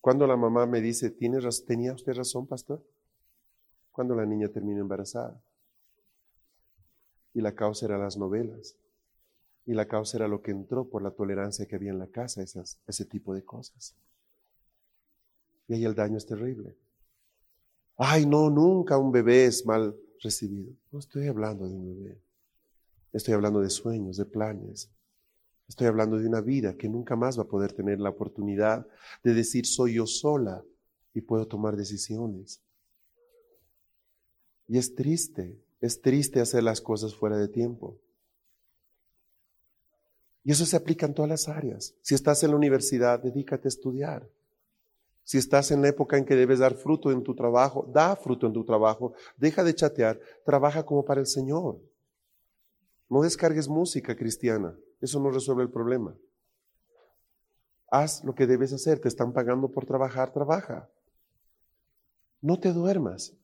cuando 0.00 0.24
la 0.28 0.36
mamá 0.36 0.66
me 0.66 0.80
dice, 0.80 1.10
¿Tiene, 1.10 1.40
¿tenía 1.66 1.92
usted 1.92 2.14
razón, 2.14 2.46
pastor? 2.46 2.80
Cuando 3.90 4.14
la 4.14 4.24
niña 4.24 4.48
termina 4.48 4.78
embarazada. 4.78 5.42
Y 7.34 7.40
la 7.40 7.56
causa 7.56 7.86
era 7.86 7.98
las 7.98 8.16
novelas. 8.16 8.76
Y 9.66 9.74
la 9.74 9.88
causa 9.88 10.16
era 10.16 10.28
lo 10.28 10.42
que 10.42 10.52
entró 10.52 10.88
por 10.88 11.02
la 11.02 11.10
tolerancia 11.10 11.66
que 11.66 11.74
había 11.74 11.90
en 11.90 11.98
la 11.98 12.06
casa, 12.06 12.40
esas, 12.40 12.80
ese 12.86 13.04
tipo 13.04 13.34
de 13.34 13.44
cosas. 13.44 13.96
Y 15.68 15.74
ahí 15.74 15.84
el 15.84 15.94
daño 15.94 16.16
es 16.16 16.26
terrible. 16.26 16.74
Ay, 17.96 18.26
no, 18.26 18.48
nunca 18.48 18.96
un 18.96 19.12
bebé 19.12 19.44
es 19.44 19.64
mal 19.66 19.94
recibido. 20.20 20.72
No 20.90 20.98
estoy 20.98 21.28
hablando 21.28 21.68
de 21.68 21.74
un 21.74 21.86
bebé. 21.86 22.20
Estoy 23.12 23.34
hablando 23.34 23.60
de 23.60 23.70
sueños, 23.70 24.16
de 24.16 24.24
planes. 24.24 24.90
Estoy 25.68 25.86
hablando 25.86 26.16
de 26.16 26.26
una 26.26 26.40
vida 26.40 26.76
que 26.76 26.88
nunca 26.88 27.14
más 27.14 27.38
va 27.38 27.42
a 27.42 27.48
poder 27.48 27.72
tener 27.72 28.00
la 28.00 28.10
oportunidad 28.10 28.86
de 29.22 29.34
decir 29.34 29.66
soy 29.66 29.94
yo 29.94 30.06
sola 30.06 30.64
y 31.12 31.20
puedo 31.20 31.46
tomar 31.46 31.76
decisiones. 31.76 32.62
Y 34.66 34.78
es 34.78 34.94
triste, 34.94 35.60
es 35.80 36.00
triste 36.00 36.40
hacer 36.40 36.62
las 36.62 36.80
cosas 36.80 37.14
fuera 37.14 37.36
de 37.36 37.48
tiempo. 37.48 37.98
Y 40.44 40.52
eso 40.52 40.64
se 40.64 40.76
aplica 40.76 41.04
en 41.04 41.14
todas 41.14 41.28
las 41.28 41.48
áreas. 41.48 41.94
Si 42.00 42.14
estás 42.14 42.42
en 42.42 42.50
la 42.50 42.56
universidad, 42.56 43.20
dedícate 43.20 43.68
a 43.68 43.70
estudiar. 43.70 44.30
Si 45.28 45.36
estás 45.36 45.70
en 45.72 45.82
la 45.82 45.88
época 45.88 46.16
en 46.16 46.24
que 46.24 46.34
debes 46.34 46.60
dar 46.60 46.72
fruto 46.72 47.12
en 47.12 47.22
tu 47.22 47.34
trabajo, 47.34 47.86
da 47.92 48.16
fruto 48.16 48.46
en 48.46 48.54
tu 48.54 48.64
trabajo. 48.64 49.12
Deja 49.36 49.62
de 49.62 49.74
chatear, 49.74 50.18
trabaja 50.42 50.86
como 50.86 51.04
para 51.04 51.20
el 51.20 51.26
Señor. 51.26 51.78
No 53.10 53.20
descargues 53.20 53.68
música 53.68 54.16
cristiana, 54.16 54.74
eso 55.02 55.20
no 55.20 55.30
resuelve 55.30 55.64
el 55.64 55.70
problema. 55.70 56.16
Haz 57.90 58.24
lo 58.24 58.34
que 58.34 58.46
debes 58.46 58.72
hacer, 58.72 59.00
te 59.00 59.08
están 59.08 59.34
pagando 59.34 59.70
por 59.70 59.84
trabajar, 59.84 60.32
trabaja. 60.32 60.88
No 62.40 62.58
te 62.58 62.72
duermas. 62.72 63.34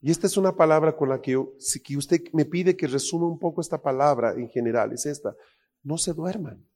Y 0.00 0.10
esta 0.10 0.26
es 0.26 0.36
una 0.36 0.56
palabra 0.56 0.96
con 0.96 1.08
la 1.08 1.20
que, 1.20 1.40
que 1.84 1.96
usted 1.96 2.20
me 2.32 2.46
pide 2.46 2.76
que 2.76 2.88
resuma 2.88 3.28
un 3.28 3.38
poco 3.38 3.60
esta 3.60 3.80
palabra 3.80 4.32
en 4.32 4.48
general, 4.48 4.92
es 4.92 5.06
esta. 5.06 5.36
No 5.84 5.98
se 5.98 6.14
duerman. 6.14 6.66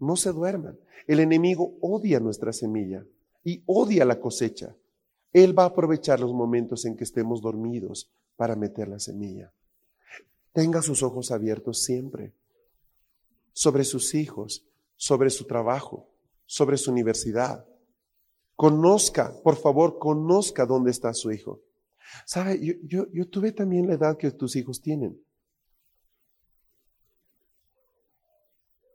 No 0.00 0.16
se 0.16 0.32
duerman. 0.32 0.76
El 1.06 1.20
enemigo 1.20 1.78
odia 1.80 2.18
nuestra 2.18 2.52
semilla 2.52 3.06
y 3.44 3.62
odia 3.66 4.04
la 4.04 4.20
cosecha. 4.20 4.74
Él 5.32 5.58
va 5.58 5.64
a 5.64 5.66
aprovechar 5.66 6.20
los 6.20 6.32
momentos 6.32 6.84
en 6.84 6.96
que 6.96 7.04
estemos 7.04 7.40
dormidos 7.40 8.10
para 8.36 8.56
meter 8.56 8.88
la 8.88 8.98
semilla. 8.98 9.52
Tenga 10.52 10.82
sus 10.82 11.02
ojos 11.02 11.30
abiertos 11.30 11.82
siempre 11.82 12.32
sobre 13.52 13.84
sus 13.84 14.14
hijos, 14.14 14.64
sobre 14.96 15.30
su 15.30 15.44
trabajo, 15.46 16.08
sobre 16.46 16.76
su 16.76 16.90
universidad. 16.90 17.66
Conozca, 18.56 19.32
por 19.42 19.56
favor, 19.56 19.98
conozca 19.98 20.64
dónde 20.66 20.90
está 20.90 21.12
su 21.12 21.30
hijo. 21.32 21.60
¿Sabe? 22.24 22.58
Yo, 22.84 23.06
yo, 23.12 23.28
tuve 23.28 23.52
también 23.52 23.86
la 23.86 23.94
edad 23.94 24.16
que 24.16 24.30
tus 24.30 24.56
hijos 24.56 24.80
tienen. 24.80 25.20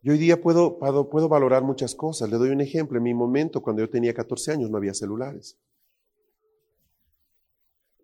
Yo 0.04 0.12
hoy 0.12 0.20
día 0.20 0.42
puedo, 0.42 0.78
puedo, 0.78 1.30
valorar 1.30 1.64
muchas 1.64 1.96
cosas. 1.96 2.30
Le 2.30 2.36
doy 2.36 2.50
un 2.50 2.60
ejemplo. 2.60 2.98
En 2.98 3.04
mi 3.04 3.14
momento, 3.14 3.62
cuando 3.62 3.82
yo 3.82 3.90
tenía 3.90 4.14
14 4.14 4.52
años, 4.52 4.70
no 4.70 4.76
había 4.76 4.94
celulares. 4.94 5.58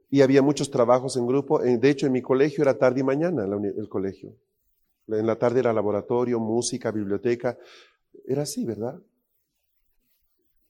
Y 0.10 0.22
había 0.22 0.42
muchos 0.42 0.72
trabajos 0.72 1.18
en 1.18 1.28
grupo. 1.28 1.62
Eh, 1.62 1.78
de 1.78 1.90
hecho, 1.90 2.06
en 2.08 2.14
mi 2.14 2.22
colegio 2.22 2.62
era 2.62 2.78
tarde 2.78 3.02
y 3.02 3.04
mañana 3.04 3.44
el 3.44 3.90
colegio. 3.90 4.34
En 5.08 5.28
la 5.28 5.36
tarde 5.36 5.60
era 5.60 5.74
laboratorio, 5.74 6.40
música, 6.40 6.90
biblioteca. 6.90 7.58
Era 8.26 8.44
así, 8.44 8.64
¿verdad? 8.64 8.98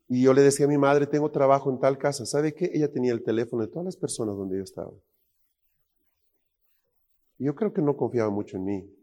Y 0.07 0.23
yo 0.23 0.33
le 0.33 0.41
decía 0.41 0.65
a 0.65 0.69
mi 0.69 0.79
madre, 0.79 1.05
tengo 1.05 1.29
trabajo 1.29 1.69
en 1.69 1.79
tal 1.79 1.99
casa. 1.99 2.25
¿Sabe 2.25 2.55
qué? 2.55 2.71
Ella 2.73 2.91
tenía 2.91 3.13
el 3.13 3.21
teléfono 3.21 3.61
de 3.61 3.67
todas 3.67 3.85
las 3.85 3.97
personas 3.97 4.35
donde 4.35 4.57
yo 4.57 4.63
estaba. 4.63 4.93
Y 7.37 7.45
yo 7.45 7.53
creo 7.53 7.71
que 7.71 7.83
no 7.83 7.95
confiaba 7.95 8.31
mucho 8.31 8.57
en 8.57 8.65
mí. 8.65 8.98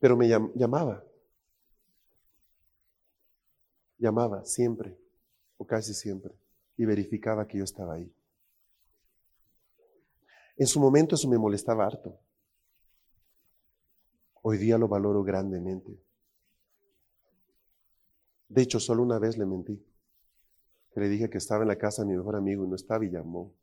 Pero 0.00 0.16
me 0.16 0.28
llamaba. 0.28 1.04
Llamaba 3.98 4.44
siempre, 4.44 4.98
o 5.58 5.66
casi 5.66 5.92
siempre, 5.92 6.34
y 6.76 6.86
verificaba 6.86 7.46
que 7.46 7.58
yo 7.58 7.64
estaba 7.64 7.94
ahí. 7.94 8.12
En 10.56 10.66
su 10.66 10.80
momento 10.80 11.14
eso 11.14 11.28
me 11.28 11.38
molestaba 11.38 11.86
harto. 11.86 12.18
Hoy 14.42 14.56
día 14.56 14.78
lo 14.78 14.88
valoro 14.88 15.22
grandemente. 15.22 16.02
De 18.48 18.62
hecho, 18.62 18.80
solo 18.80 19.02
una 19.02 19.18
vez 19.18 19.36
le 19.38 19.46
mentí. 19.46 19.84
le 20.96 21.08
dije 21.08 21.30
que 21.30 21.38
estaba 21.38 21.62
en 21.62 21.68
la 21.68 21.78
casa 21.78 22.02
de 22.02 22.08
mi 22.08 22.16
mejor 22.16 22.36
amigo 22.36 22.64
y 22.64 22.68
no 22.68 22.74
estaba 22.74 23.04
y 23.04 23.10
llamó. 23.10 23.54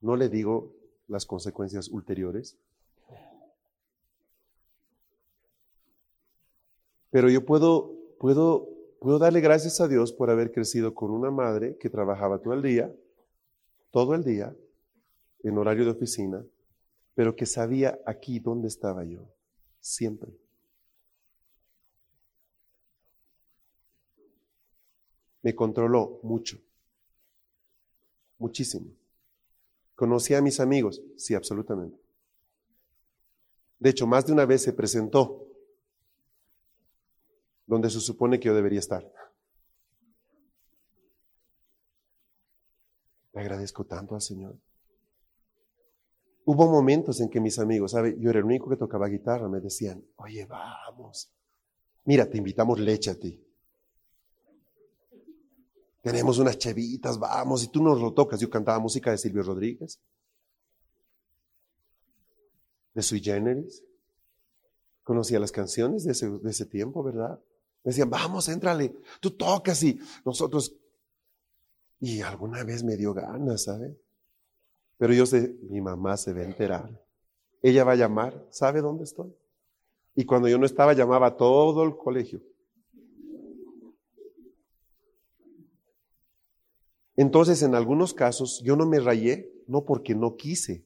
No 0.00 0.16
le 0.16 0.28
digo 0.28 0.74
las 1.06 1.26
consecuencias 1.26 1.88
ulteriores. 1.88 2.56
Pero 7.10 7.30
yo 7.30 7.44
puedo, 7.44 7.94
puedo, 8.18 8.68
puedo 9.00 9.18
darle 9.18 9.40
gracias 9.40 9.80
a 9.80 9.88
Dios 9.88 10.12
por 10.12 10.30
haber 10.30 10.52
crecido 10.52 10.94
con 10.94 11.10
una 11.10 11.30
madre 11.30 11.76
que 11.78 11.88
trabajaba 11.88 12.40
todo 12.40 12.54
el 12.54 12.62
día, 12.62 12.94
todo 13.90 14.14
el 14.14 14.24
día, 14.24 14.54
en 15.42 15.56
horario 15.56 15.84
de 15.84 15.92
oficina, 15.92 16.44
pero 17.14 17.34
que 17.34 17.46
sabía 17.46 17.98
aquí 18.06 18.38
dónde 18.38 18.68
estaba 18.68 19.04
yo, 19.04 19.28
siempre. 19.80 20.30
Me 25.42 25.54
controló 25.54 26.20
mucho, 26.22 26.58
muchísimo. 28.38 28.86
¿Conocía 29.94 30.38
a 30.38 30.42
mis 30.42 30.60
amigos? 30.60 31.02
Sí, 31.16 31.34
absolutamente. 31.34 31.98
De 33.78 33.90
hecho, 33.90 34.06
más 34.06 34.26
de 34.26 34.32
una 34.32 34.44
vez 34.44 34.62
se 34.62 34.72
presentó 34.72 35.47
donde 37.68 37.90
se 37.90 38.00
supone 38.00 38.40
que 38.40 38.48
yo 38.48 38.54
debería 38.54 38.80
estar. 38.80 39.06
Le 43.34 43.40
agradezco 43.40 43.84
tanto 43.84 44.14
al 44.14 44.22
Señor. 44.22 44.58
Hubo 46.46 46.66
momentos 46.66 47.20
en 47.20 47.28
que 47.28 47.40
mis 47.40 47.58
amigos, 47.58 47.90
¿sabe? 47.92 48.16
Yo 48.18 48.30
era 48.30 48.38
el 48.38 48.46
único 48.46 48.70
que 48.70 48.76
tocaba 48.76 49.06
guitarra, 49.06 49.50
me 49.50 49.60
decían, 49.60 50.02
oye, 50.16 50.46
vamos, 50.46 51.30
mira, 52.06 52.28
te 52.28 52.38
invitamos 52.38 52.80
leche 52.80 53.10
a 53.10 53.14
ti. 53.18 53.44
Tenemos 56.00 56.38
unas 56.38 56.56
chevitas, 56.56 57.18
vamos, 57.18 57.62
y 57.64 57.68
tú 57.68 57.82
nos 57.82 58.00
lo 58.00 58.14
tocas. 58.14 58.40
Yo 58.40 58.48
cantaba 58.48 58.78
música 58.78 59.10
de 59.10 59.18
Silvio 59.18 59.42
Rodríguez, 59.42 60.00
de 62.94 63.02
Sui 63.02 63.20
Generis. 63.20 63.84
Conocía 65.02 65.38
las 65.38 65.52
canciones 65.52 66.04
de 66.04 66.12
ese, 66.12 66.30
de 66.30 66.50
ese 66.50 66.64
tiempo, 66.64 67.02
¿verdad? 67.02 67.38
Me 67.88 67.92
decían, 67.92 68.10
vamos, 68.10 68.46
éntrale, 68.50 68.94
tú 69.18 69.30
tocas 69.30 69.82
y 69.82 69.98
nosotros. 70.22 70.76
Y 71.98 72.20
alguna 72.20 72.62
vez 72.62 72.84
me 72.84 72.98
dio 72.98 73.14
ganas, 73.14 73.62
¿sabe? 73.62 73.98
Pero 74.98 75.14
yo 75.14 75.24
sé, 75.24 75.56
mi 75.70 75.80
mamá 75.80 76.18
se 76.18 76.34
va 76.34 76.40
a 76.40 76.44
enterar. 76.44 77.02
Ella 77.62 77.84
va 77.84 77.92
a 77.92 77.96
llamar, 77.96 78.46
¿sabe 78.50 78.82
dónde 78.82 79.04
estoy? 79.04 79.34
Y 80.14 80.26
cuando 80.26 80.48
yo 80.48 80.58
no 80.58 80.66
estaba, 80.66 80.92
llamaba 80.92 81.28
a 81.28 81.36
todo 81.38 81.82
el 81.82 81.96
colegio. 81.96 82.42
Entonces, 87.16 87.62
en 87.62 87.74
algunos 87.74 88.12
casos, 88.12 88.60
yo 88.62 88.76
no 88.76 88.84
me 88.84 89.00
rayé, 89.00 89.50
no 89.66 89.86
porque 89.86 90.14
no 90.14 90.36
quise, 90.36 90.84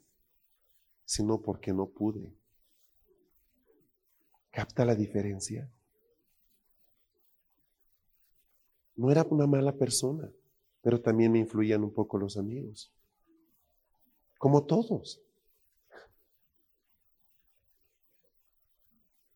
sino 1.04 1.42
porque 1.42 1.72
no 1.72 1.88
pude. 1.88 2.32
¿Capta 4.52 4.84
la 4.84 4.94
diferencia? 4.94 5.68
No 8.96 9.10
era 9.10 9.26
una 9.30 9.46
mala 9.46 9.72
persona, 9.76 10.30
pero 10.82 11.00
también 11.00 11.32
me 11.32 11.38
influían 11.38 11.82
un 11.84 11.92
poco 11.92 12.18
los 12.18 12.36
amigos 12.36 12.92
como 14.42 14.64
todos. 14.64 15.22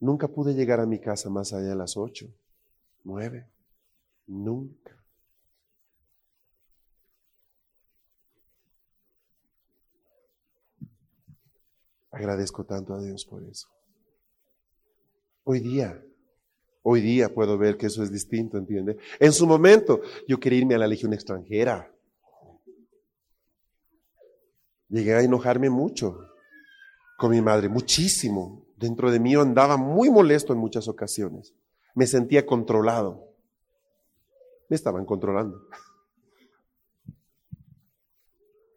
Nunca 0.01 0.27
pude 0.27 0.53
llegar 0.53 0.81
a 0.81 0.87
mi 0.87 0.99
casa 0.99 1.31
más 1.31 1.53
allá 1.53 1.69
de 1.69 1.77
las 1.77 1.97
ocho, 1.97 2.27
nueve, 3.05 3.49
nunca. 4.27 5.01
Agradezco 12.11 12.65
tanto 12.65 12.95
a 12.95 13.01
Dios 13.01 13.25
por 13.25 13.45
eso. 13.45 13.69
Hoy 15.45 15.61
día, 15.61 16.05
hoy 16.89 17.01
día 17.01 17.35
puedo 17.35 17.59
ver 17.59 17.77
que 17.77 17.87
eso 17.87 18.05
es 18.05 18.13
distinto, 18.13 18.57
¿entiende? 18.57 18.97
En 19.19 19.33
su 19.33 19.45
momento 19.45 20.03
yo 20.29 20.39
quería 20.39 20.61
irme 20.61 20.77
a 20.77 20.79
la 20.79 20.87
legión 20.87 21.13
extranjera. 21.13 21.93
Llegué 24.89 25.15
a 25.15 25.21
enojarme 25.21 25.69
mucho 25.69 26.17
con 27.19 27.33
mi 27.33 27.41
madre, 27.41 27.69
muchísimo. 27.69 28.65
Dentro 28.77 29.11
de 29.11 29.19
mí 29.19 29.35
andaba 29.35 29.77
muy 29.77 30.11
molesto 30.11 30.53
en 30.53 30.61
muchas 30.61 30.87
ocasiones. 30.87 31.53
Me 31.97 32.07
sentía 32.07 32.47
controlado. 32.47 33.35
Me 34.69 34.77
estaban 34.77 35.05
controlando. 35.05 35.61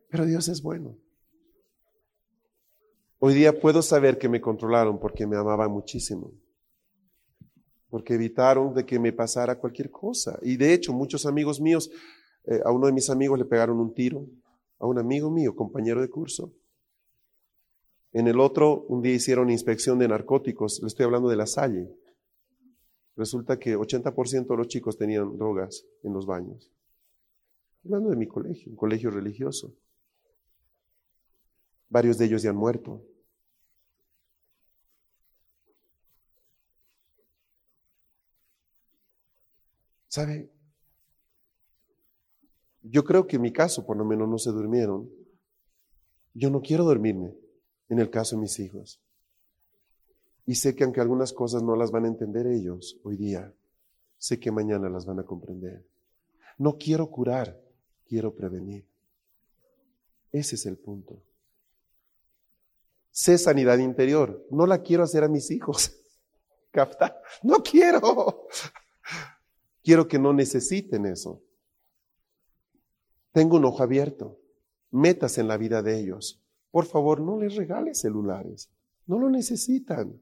Pero 0.10 0.26
Dios 0.26 0.48
es 0.48 0.64
bueno. 0.64 0.98
Hoy 3.20 3.36
día 3.36 3.60
puedo 3.60 3.84
saber 3.84 4.18
que 4.18 4.30
me 4.30 4.42
controlaron 4.42 5.00
porque 5.00 5.28
me 5.28 5.38
amaban 5.38 5.70
muchísimo, 5.70 6.32
porque 7.90 8.16
evitaron 8.16 8.74
de 8.74 8.86
que 8.86 9.00
me 9.00 9.14
pasara 9.14 9.60
cualquier 9.60 9.90
cosa. 9.90 10.38
Y 10.42 10.58
de 10.58 10.74
hecho, 10.74 10.94
muchos 10.94 11.26
amigos 11.26 11.60
míos, 11.60 11.90
eh, 12.46 12.62
a 12.64 12.72
uno 12.72 12.88
de 12.88 12.94
mis 12.94 13.10
amigos 13.10 13.40
le 13.40 13.46
pegaron 13.46 13.80
un 13.80 13.94
tiro, 13.94 14.28
a 14.80 14.86
un 14.86 15.00
amigo 15.00 15.30
mío, 15.30 15.56
compañero 15.56 16.02
de 16.02 16.10
curso. 16.10 16.54
En 18.12 18.28
el 18.28 18.40
otro, 18.40 18.86
un 18.88 19.02
día 19.02 19.14
hicieron 19.14 19.50
inspección 19.50 20.00
de 20.00 20.08
narcóticos, 20.08 20.80
le 20.82 20.88
estoy 20.88 21.06
hablando 21.06 21.30
de 21.30 21.36
la 21.36 21.46
Salle. 21.46 21.90
Resulta 23.16 23.60
que 23.60 23.78
80% 23.78 24.48
de 24.48 24.58
los 24.58 24.68
chicos 24.68 24.98
tenían 24.98 25.38
drogas 25.38 25.86
en 26.04 26.14
los 26.14 26.26
baños. 26.26 26.72
Hablando 27.84 28.10
de 28.10 28.16
mi 28.16 28.28
colegio, 28.28 28.72
un 28.72 28.78
colegio 28.78 29.12
religioso. 29.12 29.74
Varios 31.90 32.18
de 32.18 32.26
ellos 32.26 32.42
ya 32.42 32.52
han 32.52 32.56
muerto. 32.56 33.04
¿Sabe? 40.10 40.50
Yo 42.82 43.04
creo 43.04 43.28
que 43.28 43.38
en 43.38 43.44
mi 43.44 43.54
caso, 43.54 43.86
por 43.86 43.96
lo 43.96 44.04
menos, 44.04 44.28
no 44.28 44.38
se 44.38 44.50
durmieron. 44.50 45.10
Yo 46.34 46.50
no 46.50 46.62
quiero 46.62 46.84
dormirme 46.84 47.36
en 47.90 48.00
el 48.00 48.10
caso 48.10 48.36
de 48.36 48.42
mis 48.42 48.60
hijos. 48.60 49.00
Y 50.46 50.56
sé 50.56 50.76
que 50.76 50.84
aunque 50.84 51.00
algunas 51.00 51.32
cosas 51.32 51.62
no 51.62 51.76
las 51.76 51.92
van 51.92 52.06
a 52.06 52.08
entender 52.08 52.48
ellos 52.48 53.00
hoy 53.04 53.18
día, 53.18 53.54
sé 54.18 54.40
que 54.40 54.52
mañana 54.52 54.90
las 54.90 55.06
van 55.06 55.20
a 55.20 55.24
comprender. 55.24 55.86
No 56.58 56.78
quiero 56.78 57.10
curar, 57.12 57.62
quiero 58.08 58.34
prevenir. 58.34 58.86
Ese 60.32 60.56
es 60.56 60.66
el 60.66 60.78
punto. 60.78 61.22
Sé 63.12 63.38
sanidad 63.38 63.78
interior. 63.78 64.44
No 64.50 64.66
la 64.66 64.82
quiero 64.82 65.04
hacer 65.04 65.24
a 65.24 65.28
mis 65.28 65.52
hijos. 65.52 65.96
¿Capta? 66.72 67.22
No 67.44 67.58
quiero. 67.62 68.48
Quiero 69.90 70.08
que 70.08 70.20
no 70.20 70.34
necesiten 70.34 71.08
eso. 71.08 71.42
Tengo 73.32 73.58
un 73.58 73.66
ojo 73.66 73.82
abierto. 73.82 74.40
Metas 74.92 75.40
en 75.40 75.48
la 75.48 75.58
vida 75.58 75.82
de 75.82 76.00
ellos. 76.00 76.40
Por 76.70 76.86
favor, 76.86 77.20
no 77.22 77.40
les 77.40 77.56
regales 77.56 78.00
celulares. 78.00 78.70
No 79.08 79.18
lo 79.18 79.32
necesitan. 79.32 80.22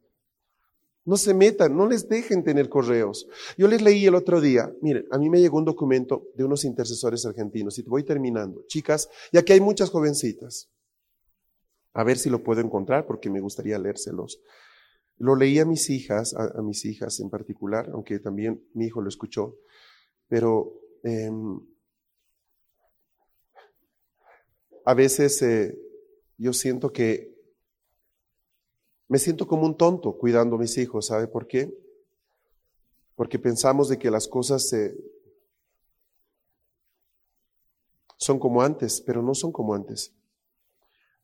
No 1.04 1.18
se 1.18 1.34
metan, 1.34 1.76
no 1.76 1.86
les 1.86 2.08
dejen 2.08 2.46
tener 2.46 2.70
correos. 2.70 3.28
Yo 3.58 3.68
les 3.68 3.82
leí 3.82 4.06
el 4.06 4.16
otro 4.16 4.40
día, 4.40 4.72
miren, 4.82 5.06
a 5.12 5.18
mí 5.18 5.30
me 5.30 5.42
llegó 5.42 5.58
un 5.58 5.66
documento 5.66 6.30
de 6.36 6.46
unos 6.46 6.64
intercesores 6.64 7.26
argentinos 7.26 7.78
y 7.78 7.84
te 7.84 7.90
voy 7.90 8.04
terminando. 8.04 8.64
Chicas, 8.68 9.10
y 9.34 9.38
aquí 9.38 9.52
hay 9.52 9.60
muchas 9.60 9.90
jovencitas. 9.90 10.70
A 11.92 12.06
ver 12.06 12.18
si 12.18 12.30
lo 12.30 12.42
puedo 12.42 12.62
encontrar 12.62 13.06
porque 13.06 13.30
me 13.30 13.42
gustaría 13.42 13.78
leérselos. 13.78 14.40
Lo 15.20 15.36
leí 15.36 15.58
a 15.60 15.66
mis 15.66 15.90
hijas, 15.90 16.36
a, 16.36 16.62
mis 16.62 16.86
hijas 16.86 17.20
en 17.20 17.30
particular, 17.30 17.90
aunque 17.92 18.20
también 18.20 18.64
mi 18.74 18.86
hijo 18.86 19.02
lo 19.02 19.10
escuchó, 19.10 19.58
pero 20.28 20.80
em, 21.04 21.60
a 24.86 24.94
veces 24.94 25.42
eh, 25.42 25.78
yo 26.38 26.54
siento 26.54 26.94
que 26.94 27.36
me 29.08 29.18
siento 29.18 29.48
como 29.48 29.66
un 29.66 29.78
tonto 29.78 30.18
cuidando 30.18 30.56
a 30.56 30.60
mis 30.60 30.78
hijos, 30.78 31.08
¿sabe 31.08 31.28
por 31.28 31.48
qué? 31.48 31.74
Porque 33.16 33.40
pensamos 33.40 33.90
de 33.90 33.98
que 33.98 34.12
las 34.12 34.28
cosas 34.28 34.70
son 38.18 38.40
como 38.40 38.62
antes, 38.62 39.02
pero 39.02 39.22
no 39.22 39.34
son 39.34 39.52
como 39.52 39.74
antes. 39.74 40.14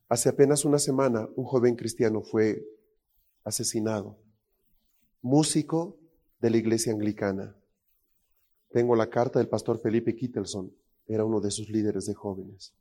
Hace 0.08 0.28
apenas 0.28 0.64
una 0.64 0.78
semana 0.78 1.28
un 1.36 1.44
joven 1.44 1.76
cristiano 1.76 2.22
fue 2.22 2.64
asesinado, 3.44 4.18
músico 5.22 5.98
de 6.40 6.50
la 6.50 6.56
iglesia 6.56 6.92
anglicana. 6.92 7.56
Tengo 8.70 8.96
la 8.96 9.08
carta 9.08 9.38
del 9.38 9.48
pastor 9.48 9.80
Felipe 9.80 10.16
Kittelson, 10.16 10.74
era 11.06 11.24
uno 11.24 11.40
de 11.40 11.50
sus 11.50 11.68
líderes 11.68 12.06
de 12.06 12.14
jóvenes. 12.14 12.74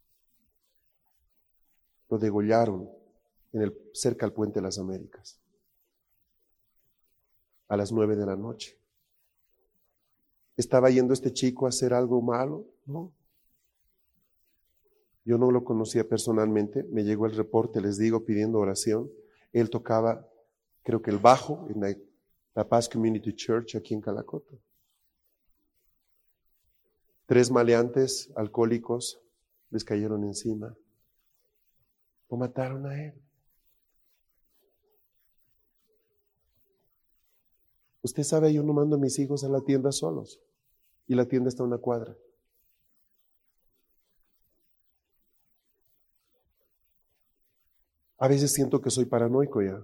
Lo 2.09 2.17
degollaron 2.17 2.89
en 3.51 3.61
el, 3.61 3.77
cerca 3.93 4.25
al 4.25 4.33
puente 4.33 4.59
de 4.59 4.63
las 4.63 4.79
Américas 4.79 5.39
a 7.73 7.77
las 7.77 7.91
nueve 7.91 8.15
de 8.15 8.25
la 8.25 8.35
noche. 8.35 8.77
¿Estaba 10.55 10.91
yendo 10.91 11.11
este 11.11 11.33
chico 11.33 11.65
a 11.65 11.69
hacer 11.69 11.91
algo 11.91 12.21
malo? 12.21 12.67
No. 12.85 13.11
Yo 15.25 15.39
no 15.39 15.49
lo 15.49 15.63
conocía 15.63 16.07
personalmente, 16.07 16.83
me 16.91 17.03
llegó 17.03 17.25
el 17.25 17.35
reporte, 17.35 17.81
les 17.81 17.97
digo, 17.97 18.25
pidiendo 18.25 18.59
oración. 18.59 19.09
Él 19.53 19.71
tocaba, 19.71 20.29
creo 20.83 21.01
que 21.01 21.11
el 21.11 21.17
bajo 21.17 21.67
en 21.69 21.81
la, 21.81 22.67
Paz 22.69 22.87
Community 22.87 23.33
Church 23.33 23.75
aquí 23.75 23.95
en 23.95 24.01
Calacoto. 24.01 24.59
Tres 27.25 27.49
maleantes 27.49 28.31
alcohólicos 28.35 29.19
les 29.71 29.83
cayeron 29.83 30.23
encima. 30.23 30.75
Lo 32.29 32.37
mataron 32.37 32.85
a 32.85 33.01
él. 33.01 33.13
Usted 38.03 38.23
sabe, 38.23 38.53
yo 38.53 38.61
no 38.61 38.73
mando 38.73 38.97
a 38.97 38.99
mis 38.99 39.17
hijos 39.17 39.43
a 39.43 39.49
la 39.49 39.61
tienda 39.61 39.91
solos. 39.91 40.39
Y 41.07 41.15
la 41.15 41.25
tienda 41.25 41.49
está 41.49 41.63
a 41.63 41.65
una 41.65 41.77
cuadra. 41.77 42.15
A 48.17 48.27
veces 48.27 48.53
siento 48.53 48.79
que 48.79 48.89
soy 48.89 49.05
paranoico 49.05 49.61
ya. 49.61 49.81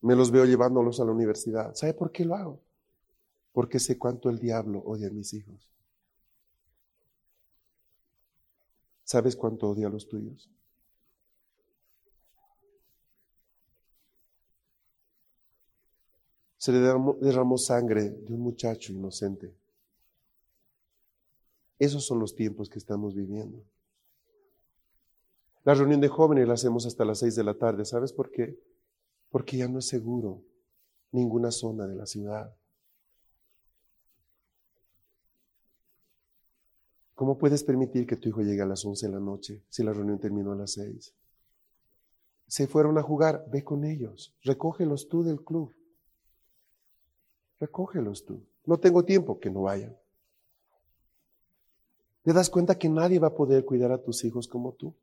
Me 0.00 0.16
los 0.16 0.30
veo 0.30 0.44
llevándolos 0.44 1.00
a 1.00 1.04
la 1.04 1.12
universidad. 1.12 1.74
¿Sabe 1.74 1.94
por 1.94 2.10
qué 2.10 2.24
lo 2.24 2.34
hago? 2.34 2.60
Porque 3.52 3.78
sé 3.78 3.98
cuánto 3.98 4.30
el 4.30 4.38
diablo 4.38 4.80
odia 4.80 5.08
a 5.08 5.12
mis 5.12 5.34
hijos. 5.34 5.68
¿Sabes 9.04 9.36
cuánto 9.36 9.68
odia 9.68 9.88
a 9.88 9.90
los 9.90 10.08
tuyos? 10.08 10.48
se 16.60 16.72
le 16.72 16.78
derramó, 16.78 17.56
sangre 17.56 18.10
de 18.10 18.34
un 18.34 18.40
muchacho 18.42 18.92
inocente. 18.92 19.50
Esos 21.78 22.04
son 22.04 22.18
los 22.18 22.34
tiempos 22.34 22.68
que 22.68 22.78
estamos 22.78 23.14
viviendo. 23.14 23.64
La 25.64 25.72
reunión 25.72 26.02
de 26.02 26.08
jóvenes 26.08 26.46
la 26.46 26.52
hacemos 26.52 26.84
hasta 26.84 27.06
las 27.06 27.20
seis 27.20 27.34
de 27.34 27.44
la 27.44 27.54
tarde. 27.54 27.86
¿Sabes 27.86 28.12
por 28.12 28.30
qué? 28.30 28.58
Porque 29.30 29.56
ya 29.56 29.68
no 29.68 29.78
es 29.78 29.86
seguro 29.86 30.42
ninguna 31.12 31.50
zona 31.50 31.86
de 31.86 31.94
la 31.94 32.06
ciudad. 32.06 32.54
¿Cómo 37.14 37.36
puedes 37.36 37.62
permitir 37.62 38.06
que 38.06 38.16
tu 38.16 38.30
hijo 38.30 38.40
llegue 38.40 38.62
a 38.62 38.66
las 38.66 38.84
once 38.84 39.06
de 39.06 39.12
la 39.12 39.20
noche 39.20 39.62
si 39.68 39.82
la 39.82 39.92
reunión 39.92 40.18
terminó 40.18 40.52
a 40.52 40.56
las 40.56 40.72
seis? 40.72 41.14
Se 42.46 42.66
fueron 42.66 42.96
a 42.98 43.02
jugar, 43.02 43.44
ve 43.50 43.62
con 43.62 43.84
ellos, 43.84 44.34
recógelos 44.42 45.06
tú 45.06 45.22
del 45.22 45.44
club. 45.44 45.72
Recógelos 47.60 48.24
tú. 48.24 48.42
No 48.64 48.78
tengo 48.78 49.04
tiempo, 49.04 49.38
que 49.38 49.50
no 49.50 49.62
vayan. 49.62 49.94
¿Te 52.22 52.32
das 52.32 52.50
cuenta 52.50 52.78
que 52.78 52.88
nadie 52.88 53.18
va 53.18 53.28
a 53.28 53.34
poder 53.34 53.64
cuidar 53.64 53.92
a 53.92 54.02
tus 54.02 54.24
hijos 54.24 54.48
como 54.48 54.72
tú? 54.72 54.94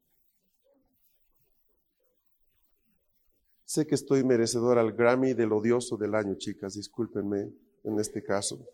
Sé 3.77 3.85
que 3.85 3.93
estoy 3.93 4.23
merecedor 4.23 4.79
al 4.79 4.93
Grammy 4.93 5.35
del 5.35 5.53
odioso 5.53 5.97
del 5.97 6.15
año, 6.15 6.33
chicas, 6.33 6.73
discúlpenme 6.73 7.53
en 7.83 7.99
este 7.99 8.23
caso. 8.23 8.67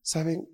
¿Saben? 0.00 0.48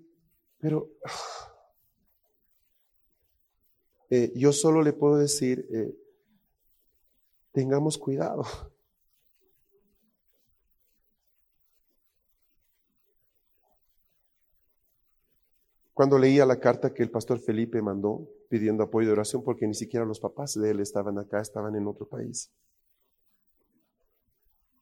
Pero 0.59 0.89
eh, 4.09 4.33
yo 4.35 4.51
solo 4.51 4.81
le 4.81 4.91
puedo 4.91 5.15
decir, 5.15 5.65
eh, 5.71 5.97
tengamos 7.53 7.97
cuidado. 7.97 8.43
Cuando 15.93 16.19
leía 16.19 16.45
la 16.45 16.59
carta 16.59 16.93
que 16.93 17.03
el 17.03 17.09
pastor 17.09 17.39
Felipe 17.39 17.81
mandó 17.81 18.27
pidiendo 18.49 18.83
apoyo 18.83 19.07
de 19.07 19.13
oración, 19.13 19.45
porque 19.45 19.65
ni 19.65 19.75
siquiera 19.75 20.05
los 20.05 20.19
papás 20.19 20.59
de 20.59 20.71
él 20.71 20.81
estaban 20.81 21.17
acá, 21.17 21.39
estaban 21.39 21.73
en 21.77 21.87
otro 21.87 22.05
país. 22.05 22.51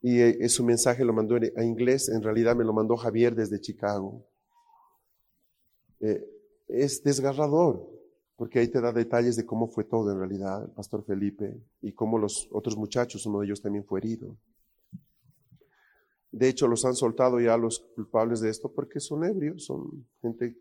Y 0.01 0.19
eh, 0.19 0.49
su 0.49 0.63
mensaje 0.63 1.03
lo 1.03 1.13
mandó 1.13 1.35
a 1.35 1.63
inglés, 1.63 2.09
en 2.09 2.23
realidad 2.23 2.55
me 2.55 2.63
lo 2.63 2.73
mandó 2.73 2.95
Javier 2.95 3.35
desde 3.35 3.59
Chicago. 3.59 4.25
Eh, 5.99 6.25
es 6.67 7.03
desgarrador, 7.03 7.89
porque 8.37 8.59
ahí 8.59 8.69
te 8.69 8.79
da 8.79 8.93
detalles 8.93 9.35
de 9.35 9.45
cómo 9.45 9.67
fue 9.67 9.83
todo 9.83 10.11
en 10.11 10.19
realidad, 10.19 10.63
el 10.63 10.71
pastor 10.71 11.03
Felipe, 11.03 11.61
y 11.81 11.91
cómo 11.91 12.17
los 12.17 12.47
otros 12.51 12.77
muchachos, 12.77 13.25
uno 13.25 13.39
de 13.39 13.47
ellos 13.47 13.61
también 13.61 13.83
fue 13.83 13.99
herido. 13.99 14.37
De 16.31 16.47
hecho, 16.47 16.67
los 16.67 16.85
han 16.85 16.93
soltado 16.93 17.39
ya 17.39 17.57
los 17.57 17.79
culpables 17.95 18.39
de 18.39 18.49
esto 18.49 18.71
porque 18.71 18.99
son 18.99 19.25
ebrios, 19.25 19.65
son 19.65 20.07
gente 20.21 20.55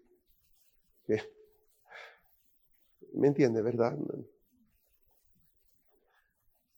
¿Me 3.14 3.28
entiende, 3.28 3.62
verdad? 3.62 3.99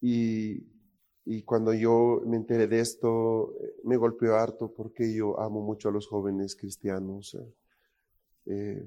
Y, 0.00 0.62
y 1.32 1.42
cuando 1.42 1.72
yo 1.72 2.22
me 2.26 2.36
enteré 2.36 2.66
de 2.66 2.80
esto, 2.80 3.54
me 3.84 3.96
golpeó 3.96 4.34
harto 4.34 4.74
porque 4.74 5.14
yo 5.14 5.38
amo 5.38 5.60
mucho 5.60 5.88
a 5.88 5.92
los 5.92 6.08
jóvenes 6.08 6.56
cristianos. 6.56 7.38
Eh, 8.46 8.84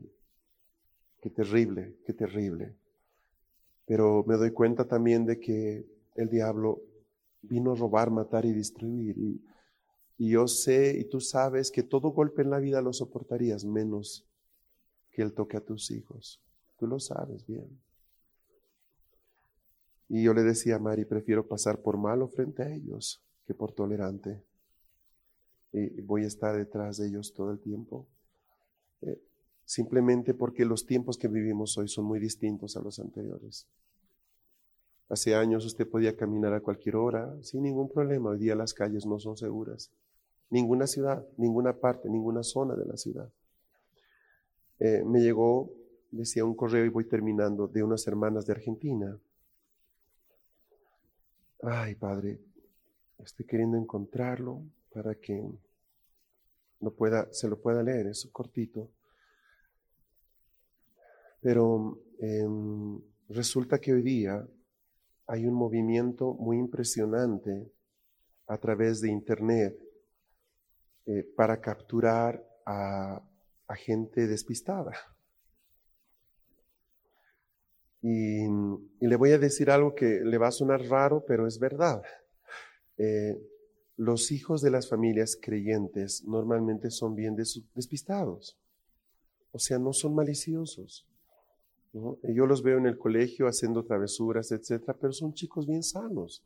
qué 1.22 1.30
terrible, 1.30 1.96
qué 2.06 2.12
terrible. 2.12 2.76
Pero 3.86 4.26
me 4.28 4.36
doy 4.36 4.52
cuenta 4.52 4.86
también 4.86 5.26
de 5.26 5.40
que 5.40 5.86
el 6.16 6.30
diablo 6.30 6.82
vino 7.44 7.72
a 7.72 7.76
robar, 7.76 8.12
matar 8.12 8.44
y 8.44 8.52
destruir. 8.52 9.18
Y, 9.18 9.42
y 10.18 10.32
yo 10.32 10.46
sé 10.50 10.98
y 11.00 11.06
tú 11.06 11.22
sabes 11.22 11.72
que 11.72 11.84
todo 11.84 12.10
golpe 12.10 12.42
en 12.42 12.50
la 12.50 12.60
vida 12.60 12.82
lo 12.82 12.92
soportarías 12.92 13.64
menos 13.64 14.28
que 15.12 15.22
el 15.22 15.34
toque 15.34 15.56
a 15.56 15.62
tus 15.62 15.92
hijos. 15.92 16.42
Tú 16.78 16.88
lo 16.88 17.00
sabes 17.00 17.48
bien. 17.48 17.70
Y 20.10 20.24
yo 20.24 20.34
le 20.34 20.44
decía 20.44 20.76
a 20.76 20.80
Mari, 20.80 21.06
prefiero 21.06 21.48
pasar 21.48 21.82
por 21.82 21.98
malo 21.98 22.28
frente 22.28 22.64
a 22.64 22.74
ellos 22.74 23.24
que 23.46 23.54
por 23.54 23.72
tolerante. 23.72 24.44
Y 25.72 26.02
voy 26.02 26.24
a 26.24 26.28
estar 26.28 26.56
detrás 26.56 26.98
de 26.98 27.08
ellos 27.08 27.34
todo 27.34 27.52
el 27.52 27.60
tiempo. 27.60 28.08
Eh, 29.02 29.20
simplemente 29.66 30.34
porque 30.34 30.66
los 30.66 30.86
tiempos 30.86 31.18
que 31.18 31.28
vivimos 31.28 31.78
hoy 31.78 31.88
son 31.88 32.06
muy 32.06 32.20
distintos 32.20 32.78
a 32.78 32.82
los 32.82 33.00
anteriores. 33.00 33.68
Hace 35.10 35.36
años 35.36 35.66
usted 35.66 35.88
podía 35.88 36.16
caminar 36.16 36.54
a 36.54 36.62
cualquier 36.62 36.96
hora 36.96 37.36
sin 37.42 37.64
ningún 37.64 37.90
problema. 37.90 38.32
Hoy 38.32 38.40
día 38.40 38.56
las 38.56 38.74
calles 38.74 39.06
no 39.06 39.20
son 39.20 39.38
seguras. 39.38 39.92
Ninguna 40.50 40.88
ciudad, 40.88 41.26
ninguna 41.38 41.74
parte, 41.74 42.10
ninguna 42.10 42.44
zona 42.44 42.76
de 42.76 42.86
la 42.86 42.98
ciudad. 42.98 43.32
Eh, 44.80 45.04
me 45.06 45.22
llegó, 45.22 45.72
decía 46.12 46.46
un 46.46 46.56
correo 46.56 46.86
y 46.86 46.90
voy 46.90 47.06
terminando, 47.06 47.68
de 47.68 47.84
unas 47.84 48.06
hermanas 48.08 48.46
de 48.46 48.54
Argentina. 48.54 49.18
Ay, 51.66 51.96
Padre, 51.96 52.42
estoy 53.20 53.46
queriendo 53.46 53.78
encontrarlo 53.78 54.64
para 54.94 55.16
que 55.16 55.42
no 56.82 56.92
pueda, 56.92 57.32
se 57.32 57.48
lo 57.48 57.62
pueda 57.62 57.82
leer, 57.82 58.08
es 58.08 58.28
cortito. 58.34 58.90
Pero 61.40 62.00
em, 62.20 63.00
resulta 63.30 63.80
que 63.80 63.94
hoy 63.94 64.02
día 64.02 64.46
hay 65.26 65.46
un 65.46 65.54
movimiento 65.54 66.34
muy 66.34 66.58
impresionante 66.58 67.72
a 68.48 68.58
través 68.58 69.00
de 69.00 69.10
Internet 69.10 69.80
eh, 71.06 71.24
para 71.34 71.62
capturar 71.62 72.46
a, 72.66 73.22
gente 73.76 74.28
despistada. 74.28 74.94
Y, 78.04 78.46
le 79.00 79.16
voy 79.16 79.32
a 79.32 79.40
decir 79.40 79.72
algo 79.72 79.96
que 79.96 80.20
le 80.24 80.38
va 80.38 80.50
a 80.50 80.52
sonar 80.52 80.82
raro, 80.88 81.24
pero 81.26 81.48
es 81.48 81.58
verdad. 81.58 82.04
Eh, 82.98 83.42
los 83.96 84.32
hijos 84.32 84.62
de 84.62 84.72
las 84.72 84.90
familias 84.90 85.38
creyentes 85.42 86.24
normalmente 86.26 86.92
son 86.92 87.16
bien 87.16 87.36
despistados, 87.36 88.60
o 89.52 89.60
sea, 89.60 89.80
no 89.80 89.94
son 89.94 90.16
maliciosos. 90.16 91.08
Yo 91.94 92.48
los 92.48 92.64
veo 92.64 92.80
en 92.80 92.88
el 92.88 92.98
colegio 92.98 93.48
haciendo 93.48 93.86
travesuras, 93.86 94.52
etcétera, 94.52 94.98
pero 95.00 95.14
son 95.14 95.34
chicos 95.34 95.68
bien 95.68 95.84
sanos. 95.84 96.44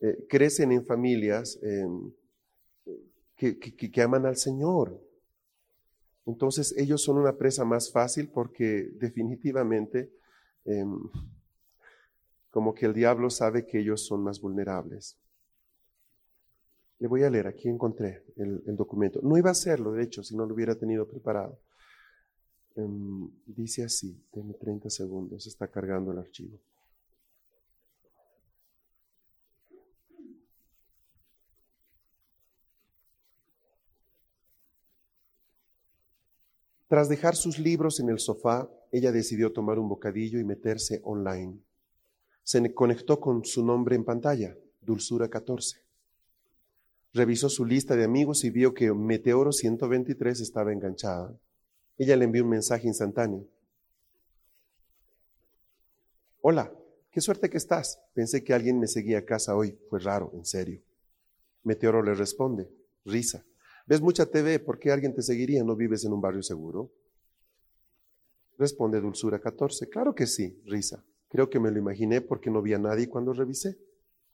Eh, 0.00 0.26
crecen 0.28 0.72
en 0.72 0.86
familias 0.86 1.58
em, 1.62 2.10
que, 3.36 3.58
que, 3.58 4.02
aman 4.02 4.24
al 4.24 4.36
Señor. 4.36 4.98
Entonces 6.24 6.74
ellos 6.78 7.02
son 7.02 7.18
una 7.18 7.36
presa 7.36 7.64
más 7.64 7.92
fácil 7.92 8.30
porque 8.30 8.90
definitivamente 8.94 10.10
em, 10.68 10.98
como 12.50 12.74
que 12.74 12.86
el 12.86 12.94
diablo 12.94 13.30
sabe 13.30 13.66
que 13.66 13.80
ellos 13.80 14.06
son 14.06 14.22
más 14.22 14.40
vulnerables. 14.40 15.18
Le 16.98 17.08
voy 17.08 17.22
a 17.22 17.30
leer, 17.30 17.46
aquí 17.46 17.68
encontré 17.68 18.24
el, 18.36 18.76
documento. 18.76 19.20
No 19.22 19.38
iba 19.38 19.50
a 19.50 19.52
hacerlo, 19.52 19.92
de 19.92 20.02
hecho, 20.02 20.22
si 20.22 20.36
no 20.36 20.44
lo 20.44 20.54
hubiera 20.54 20.74
tenido 20.74 21.06
preparado. 21.06 21.58
Em, 22.76 23.30
dice 23.46 23.84
así, 23.84 24.20
tiene 24.32 24.54
30 24.54 24.90
segundos, 24.90 25.46
está 25.46 25.68
cargando 25.68 26.12
el 26.12 26.18
archivo. 26.18 26.58
Tras 36.88 37.08
dejar 37.08 37.36
sus 37.36 37.58
libros 37.58 38.00
en 38.00 38.08
el 38.08 38.18
sofá, 38.18 38.68
ella 38.90 39.12
decidió 39.12 39.52
tomar 39.52 39.78
un 39.78 39.88
bocadillo 39.88 40.38
y 40.38 40.44
meterse 40.44 41.00
online. 41.04 41.58
Se 42.42 42.74
conectó 42.74 43.20
con 43.20 43.44
su 43.44 43.64
nombre 43.64 43.96
en 43.96 44.04
pantalla, 44.04 44.56
Dulzura 44.80 45.28
14. 45.28 45.82
Revisó 47.12 47.48
su 47.48 47.64
lista 47.64 47.96
de 47.96 48.04
amigos 48.04 48.44
y 48.44 48.50
vio 48.50 48.74
que 48.74 48.92
Meteoro 48.92 49.52
123 49.52 50.40
estaba 50.40 50.72
enganchada. 50.72 51.38
Ella 51.96 52.16
le 52.16 52.24
envió 52.24 52.44
un 52.44 52.50
mensaje 52.50 52.86
instantáneo. 52.86 53.46
Hola, 56.40 56.72
qué 57.10 57.20
suerte 57.20 57.50
que 57.50 57.56
estás. 57.56 58.00
Pensé 58.14 58.44
que 58.44 58.54
alguien 58.54 58.78
me 58.78 58.86
seguía 58.86 59.18
a 59.18 59.24
casa 59.24 59.56
hoy. 59.56 59.78
Fue 59.90 59.98
raro, 59.98 60.30
en 60.34 60.44
serio. 60.44 60.80
Meteoro 61.64 62.02
le 62.02 62.14
responde, 62.14 62.70
risa. 63.04 63.44
¿Ves 63.86 64.00
mucha 64.00 64.26
TV? 64.26 64.58
¿Por 64.58 64.78
qué 64.78 64.92
alguien 64.92 65.14
te 65.14 65.22
seguiría? 65.22 65.64
¿No 65.64 65.74
vives 65.74 66.04
en 66.04 66.12
un 66.12 66.20
barrio 66.20 66.42
seguro? 66.42 66.90
Responde 68.58 69.00
Dulzura 69.00 69.38
14. 69.38 69.88
Claro 69.88 70.14
que 70.14 70.26
sí, 70.26 70.60
risa. 70.66 71.04
Creo 71.28 71.48
que 71.48 71.60
me 71.60 71.70
lo 71.70 71.78
imaginé 71.78 72.20
porque 72.20 72.50
no 72.50 72.60
vi 72.60 72.74
a 72.74 72.78
nadie 72.78 73.08
cuando 73.08 73.32
revisé. 73.32 73.78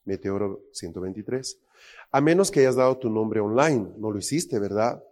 Meteoro 0.05 0.63
123. 0.73 1.59
A 2.11 2.21
menos 2.21 2.51
que 2.51 2.61
hayas 2.61 2.77
dado 2.77 2.97
tu 2.99 3.11
nombre 3.11 3.41
online. 3.41 3.93
No 3.99 4.11
lo 4.11 4.19
hiciste, 4.19 4.59
¿verdad? 4.59 5.03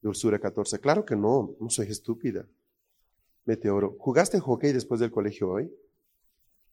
Dulzura 0.00 0.38
14. 0.38 0.78
Claro 0.78 1.04
que 1.04 1.16
no, 1.16 1.56
no 1.60 1.68
soy 1.68 1.88
estúpida. 1.88 2.46
Meteoro. 3.44 3.96
¿Jugaste 3.98 4.38
hockey 4.38 4.72
después 4.72 5.00
del 5.00 5.10
colegio 5.10 5.50
hoy? 5.50 5.72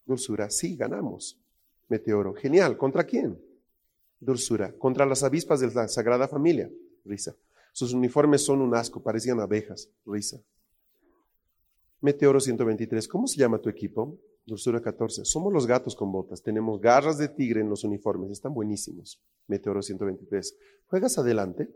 Dulzura. 0.05 0.49
Sí, 0.49 0.75
ganamos. 0.75 1.39
Meteoro. 1.87 2.33
Genial. 2.33 2.77
¿Contra 2.77 3.05
quién? 3.05 3.41
Dulzura. 4.19 4.71
Contra 4.73 5.05
las 5.05 5.23
avispas 5.23 5.59
de 5.59 5.71
la 5.73 5.87
Sagrada 5.87 6.27
Familia. 6.27 6.69
Risa. 7.05 7.35
Sus 7.71 7.93
uniformes 7.93 8.43
son 8.43 8.61
un 8.61 8.75
asco, 8.75 9.01
parecían 9.01 9.39
abejas. 9.39 9.89
Risa. 10.05 10.41
Meteoro 12.01 12.39
123. 12.39 13.07
¿Cómo 13.07 13.27
se 13.27 13.37
llama 13.37 13.59
tu 13.59 13.69
equipo? 13.69 14.19
Dulzura 14.45 14.81
14. 14.81 15.25
Somos 15.25 15.51
los 15.51 15.67
gatos 15.67 15.95
con 15.95 16.11
botas. 16.11 16.41
Tenemos 16.41 16.79
garras 16.79 17.17
de 17.17 17.27
tigre 17.27 17.61
en 17.61 17.69
los 17.69 17.83
uniformes. 17.83 18.31
Están 18.31 18.53
buenísimos. 18.53 19.21
Meteoro 19.47 19.81
123. 19.81 20.57
¿Juegas 20.85 21.17
adelante? 21.17 21.69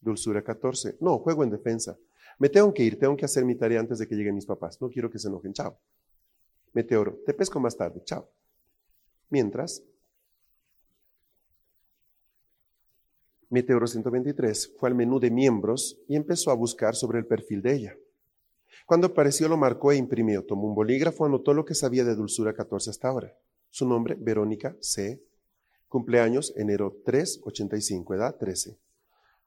Dulzura 0.00 0.42
14. 0.42 0.98
No, 1.00 1.18
juego 1.18 1.42
en 1.42 1.50
defensa. 1.50 1.98
Me 2.38 2.48
tengo 2.48 2.72
que 2.72 2.84
ir, 2.84 2.98
tengo 2.98 3.16
que 3.16 3.24
hacer 3.24 3.44
mi 3.44 3.56
tarea 3.56 3.80
antes 3.80 3.98
de 3.98 4.06
que 4.06 4.14
lleguen 4.14 4.34
mis 4.34 4.46
papás. 4.46 4.80
No 4.80 4.88
quiero 4.88 5.10
que 5.10 5.18
se 5.18 5.28
enojen. 5.28 5.52
Chao. 5.52 5.78
Meteoro, 6.72 7.18
te 7.26 7.34
pesco 7.34 7.60
más 7.60 7.76
tarde. 7.76 8.02
Chao. 8.04 8.28
Mientras, 9.30 9.82
Meteoro 13.48 13.86
123 13.86 14.76
fue 14.78 14.88
al 14.88 14.94
menú 14.94 15.20
de 15.20 15.30
miembros 15.30 15.98
y 16.08 16.16
empezó 16.16 16.50
a 16.50 16.54
buscar 16.54 16.94
sobre 16.94 17.18
el 17.18 17.26
perfil 17.26 17.60
de 17.60 17.74
ella. 17.74 17.96
Cuando 18.86 19.08
apareció 19.08 19.48
lo 19.48 19.56
marcó 19.56 19.92
e 19.92 19.96
imprimió, 19.96 20.44
tomó 20.44 20.68
un 20.68 20.74
bolígrafo, 20.74 21.24
anotó 21.24 21.54
lo 21.54 21.64
que 21.64 21.74
sabía 21.74 22.04
de 22.04 22.14
Dulzura 22.14 22.54
14 22.54 22.90
hasta 22.90 23.08
ahora. 23.08 23.36
Su 23.70 23.86
nombre, 23.86 24.16
Verónica 24.18 24.76
C. 24.80 25.22
Cumpleaños, 25.88 26.52
enero 26.56 26.96
3, 27.04 27.40
85, 27.44 28.14
edad 28.14 28.36
13. 28.36 28.78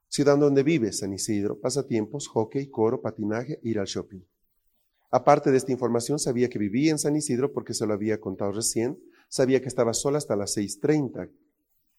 Ciudad 0.08 0.38
donde 0.38 0.64
vive, 0.64 0.92
San 0.92 1.14
Isidro, 1.14 1.60
pasatiempos, 1.60 2.28
hockey, 2.28 2.68
coro, 2.68 3.02
patinaje, 3.02 3.60
ir 3.64 3.80
al 3.80 3.86
shopping. 3.86 4.22
Aparte 5.12 5.52
de 5.52 5.58
esta 5.58 5.72
información, 5.72 6.20
sabía 6.20 6.50
que 6.50 6.60
vivía 6.60 6.92
en 6.92 7.00
San 7.00 7.16
Isidro 7.16 7.52
porque 7.52 7.74
se 7.74 7.86
lo 7.86 7.94
había 7.94 8.20
contado 8.20 8.52
recién. 8.52 9.00
Sabía 9.28 9.62
que 9.62 9.68
estaba 9.68 9.94
sola 9.94 10.18
hasta 10.18 10.36
las 10.36 10.56
6.30 10.56 11.30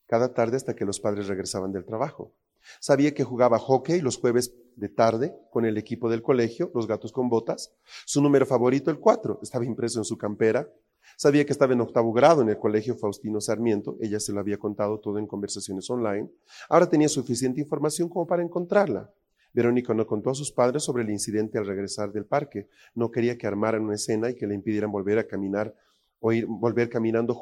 cada 0.06 0.32
tarde 0.32 0.56
hasta 0.56 0.74
que 0.74 0.84
los 0.84 1.00
padres 1.00 1.26
regresaban 1.26 1.72
del 1.72 1.84
trabajo. 1.84 2.32
Sabía 2.80 3.14
que 3.14 3.24
jugaba 3.24 3.58
hockey 3.58 4.00
los 4.00 4.16
jueves 4.16 4.54
de 4.76 4.88
tarde 4.88 5.34
con 5.50 5.64
el 5.64 5.78
equipo 5.78 6.08
del 6.08 6.22
colegio, 6.22 6.70
los 6.74 6.86
gatos 6.86 7.12
con 7.12 7.28
botas. 7.28 7.72
Su 8.04 8.22
número 8.22 8.46
favorito, 8.46 8.90
el 8.90 8.98
4, 8.98 9.40
estaba 9.42 9.64
impreso 9.64 9.98
en 9.98 10.04
su 10.04 10.16
campera. 10.16 10.68
Sabía 11.16 11.44
que 11.44 11.52
estaba 11.52 11.72
en 11.72 11.80
octavo 11.80 12.12
grado 12.12 12.42
en 12.42 12.48
el 12.48 12.58
colegio 12.58 12.96
Faustino 12.96 13.40
Sarmiento, 13.40 13.96
ella 14.00 14.20
se 14.20 14.32
lo 14.32 14.40
había 14.40 14.58
contado 14.58 14.98
todo 15.00 15.18
en 15.18 15.26
conversaciones 15.26 15.88
online. 15.88 16.28
Ahora 16.68 16.88
tenía 16.88 17.08
suficiente 17.08 17.60
información 17.60 18.08
como 18.08 18.26
para 18.26 18.42
encontrarla. 18.42 19.10
Verónica 19.52 19.94
no 19.94 20.06
contó 20.06 20.30
a 20.30 20.34
sus 20.34 20.52
padres 20.52 20.82
sobre 20.82 21.04
el 21.04 21.10
incidente 21.10 21.56
al 21.56 21.66
regresar 21.66 22.12
del 22.12 22.26
parque. 22.26 22.68
No 22.94 23.10
quería 23.10 23.38
que 23.38 23.46
armaran 23.46 23.84
una 23.84 23.94
escena 23.94 24.28
y 24.28 24.34
que 24.34 24.46
le 24.46 24.54
impidieran 24.54 24.92
volver 24.92 25.18
a 25.18 25.26
caminar 25.26 25.74
o 26.20 26.32
ir, 26.32 26.44
volver 26.46 26.90
caminando 26.90 27.34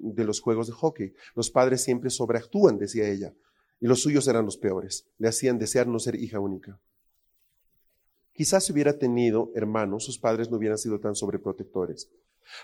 de 0.00 0.24
los 0.24 0.40
juegos 0.40 0.66
de 0.66 0.72
hockey. 0.72 1.14
Los 1.36 1.50
padres 1.50 1.84
siempre 1.84 2.10
sobreactúan, 2.10 2.78
decía 2.78 3.08
ella, 3.08 3.32
y 3.80 3.86
los 3.86 4.02
suyos 4.02 4.28
eran 4.28 4.44
los 4.44 4.56
peores. 4.56 5.06
Le 5.18 5.28
hacían 5.28 5.58
desear 5.58 5.86
no 5.86 5.98
ser 5.98 6.14
hija 6.16 6.38
única. 6.38 6.78
Quizás 8.32 8.64
si 8.64 8.72
hubiera 8.72 8.98
tenido 8.98 9.50
hermanos, 9.54 10.04
sus 10.04 10.18
padres 10.18 10.50
no 10.50 10.56
hubieran 10.56 10.78
sido 10.78 11.00
tan 11.00 11.14
sobreprotectores. 11.14 12.10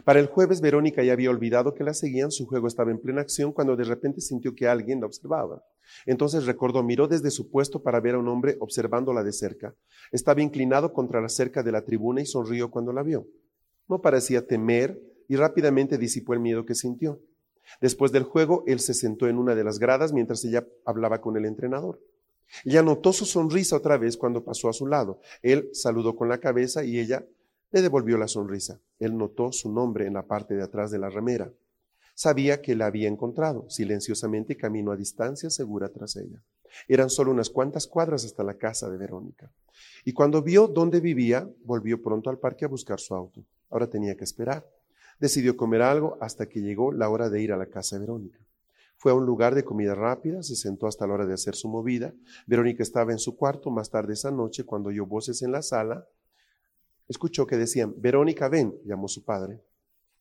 Para 0.04 0.20
el 0.20 0.26
jueves, 0.26 0.60
Verónica 0.60 1.02
ya 1.02 1.12
había 1.12 1.30
olvidado 1.30 1.74
que 1.74 1.84
la 1.84 1.94
seguían, 1.94 2.30
su 2.30 2.46
juego 2.46 2.66
estaba 2.66 2.90
en 2.90 2.98
plena 2.98 3.20
acción 3.20 3.52
cuando 3.52 3.76
de 3.76 3.84
repente 3.84 4.20
sintió 4.20 4.54
que 4.54 4.66
alguien 4.66 5.00
la 5.00 5.06
observaba. 5.06 5.64
Entonces 6.06 6.46
recordó, 6.46 6.82
miró 6.82 7.06
desde 7.06 7.30
su 7.30 7.50
puesto 7.50 7.82
para 7.82 8.00
ver 8.00 8.16
a 8.16 8.18
un 8.18 8.28
hombre 8.28 8.56
observándola 8.58 9.22
de 9.22 9.32
cerca. 9.32 9.74
Estaba 10.10 10.42
inclinado 10.42 10.92
contra 10.92 11.20
la 11.20 11.28
cerca 11.28 11.62
de 11.62 11.72
la 11.72 11.84
tribuna 11.84 12.20
y 12.20 12.26
sonrió 12.26 12.70
cuando 12.70 12.92
la 12.92 13.02
vio. 13.02 13.26
No 13.88 14.00
parecía 14.00 14.46
temer 14.46 15.00
y 15.28 15.36
rápidamente 15.36 15.98
disipó 15.98 16.34
el 16.34 16.40
miedo 16.40 16.66
que 16.66 16.74
sintió. 16.74 17.20
Después 17.80 18.12
del 18.12 18.22
juego, 18.24 18.64
él 18.66 18.80
se 18.80 18.94
sentó 18.94 19.28
en 19.28 19.38
una 19.38 19.54
de 19.54 19.64
las 19.64 19.78
gradas 19.78 20.12
mientras 20.12 20.44
ella 20.44 20.66
hablaba 20.84 21.20
con 21.20 21.36
el 21.36 21.44
entrenador. 21.44 22.00
Ella 22.64 22.82
notó 22.82 23.12
su 23.12 23.24
sonrisa 23.24 23.76
otra 23.76 23.98
vez 23.98 24.16
cuando 24.16 24.44
pasó 24.44 24.68
a 24.68 24.72
su 24.72 24.86
lado. 24.86 25.20
Él 25.42 25.68
saludó 25.72 26.16
con 26.16 26.28
la 26.28 26.38
cabeza 26.38 26.84
y 26.84 26.98
ella 26.98 27.26
le 27.72 27.82
devolvió 27.82 28.16
la 28.18 28.28
sonrisa. 28.28 28.80
Él 28.98 29.16
notó 29.16 29.52
su 29.52 29.70
nombre 29.72 30.06
en 30.06 30.14
la 30.14 30.26
parte 30.26 30.54
de 30.54 30.62
atrás 30.62 30.90
de 30.90 30.98
la 30.98 31.10
ramera. 31.10 31.52
Sabía 32.14 32.62
que 32.62 32.74
la 32.74 32.86
había 32.86 33.08
encontrado. 33.08 33.68
Silenciosamente 33.68 34.56
caminó 34.56 34.92
a 34.92 34.96
distancia 34.96 35.50
segura 35.50 35.88
tras 35.90 36.16
ella. 36.16 36.42
Eran 36.88 37.10
solo 37.10 37.30
unas 37.30 37.50
cuantas 37.50 37.86
cuadras 37.86 38.24
hasta 38.24 38.42
la 38.42 38.54
casa 38.54 38.88
de 38.88 38.96
Verónica. 38.96 39.50
Y 40.04 40.12
cuando 40.12 40.42
vio 40.42 40.68
dónde 40.68 41.00
vivía, 41.00 41.50
volvió 41.64 42.02
pronto 42.02 42.30
al 42.30 42.38
parque 42.38 42.64
a 42.64 42.68
buscar 42.68 43.00
su 43.00 43.14
auto. 43.14 43.44
Ahora 43.70 43.88
tenía 43.88 44.16
que 44.16 44.24
esperar. 44.24 44.66
Decidió 45.18 45.56
comer 45.56 45.82
algo 45.82 46.18
hasta 46.20 46.48
que 46.48 46.60
llegó 46.60 46.92
la 46.92 47.08
hora 47.08 47.30
de 47.30 47.40
ir 47.40 47.52
a 47.52 47.56
la 47.56 47.66
casa 47.66 47.96
de 47.96 48.00
Verónica. 48.00 48.38
Fue 48.96 49.12
a 49.12 49.14
un 49.14 49.26
lugar 49.26 49.54
de 49.54 49.64
comida 49.64 49.94
rápida, 49.94 50.42
se 50.42 50.56
sentó 50.56 50.86
hasta 50.86 51.06
la 51.06 51.14
hora 51.14 51.26
de 51.26 51.34
hacer 51.34 51.54
su 51.54 51.68
movida. 51.68 52.14
Verónica 52.46 52.82
estaba 52.82 53.12
en 53.12 53.18
su 53.18 53.36
cuarto 53.36 53.70
más 53.70 53.90
tarde 53.90 54.14
esa 54.14 54.30
noche 54.30 54.64
cuando 54.64 54.88
oyó 54.88 55.06
voces 55.06 55.42
en 55.42 55.52
la 55.52 55.62
sala. 55.62 56.06
Escuchó 57.08 57.46
que 57.46 57.56
decían, 57.56 57.94
Verónica, 57.98 58.48
ven, 58.48 58.74
llamó 58.84 59.08
su 59.08 59.22
padre. 59.24 59.60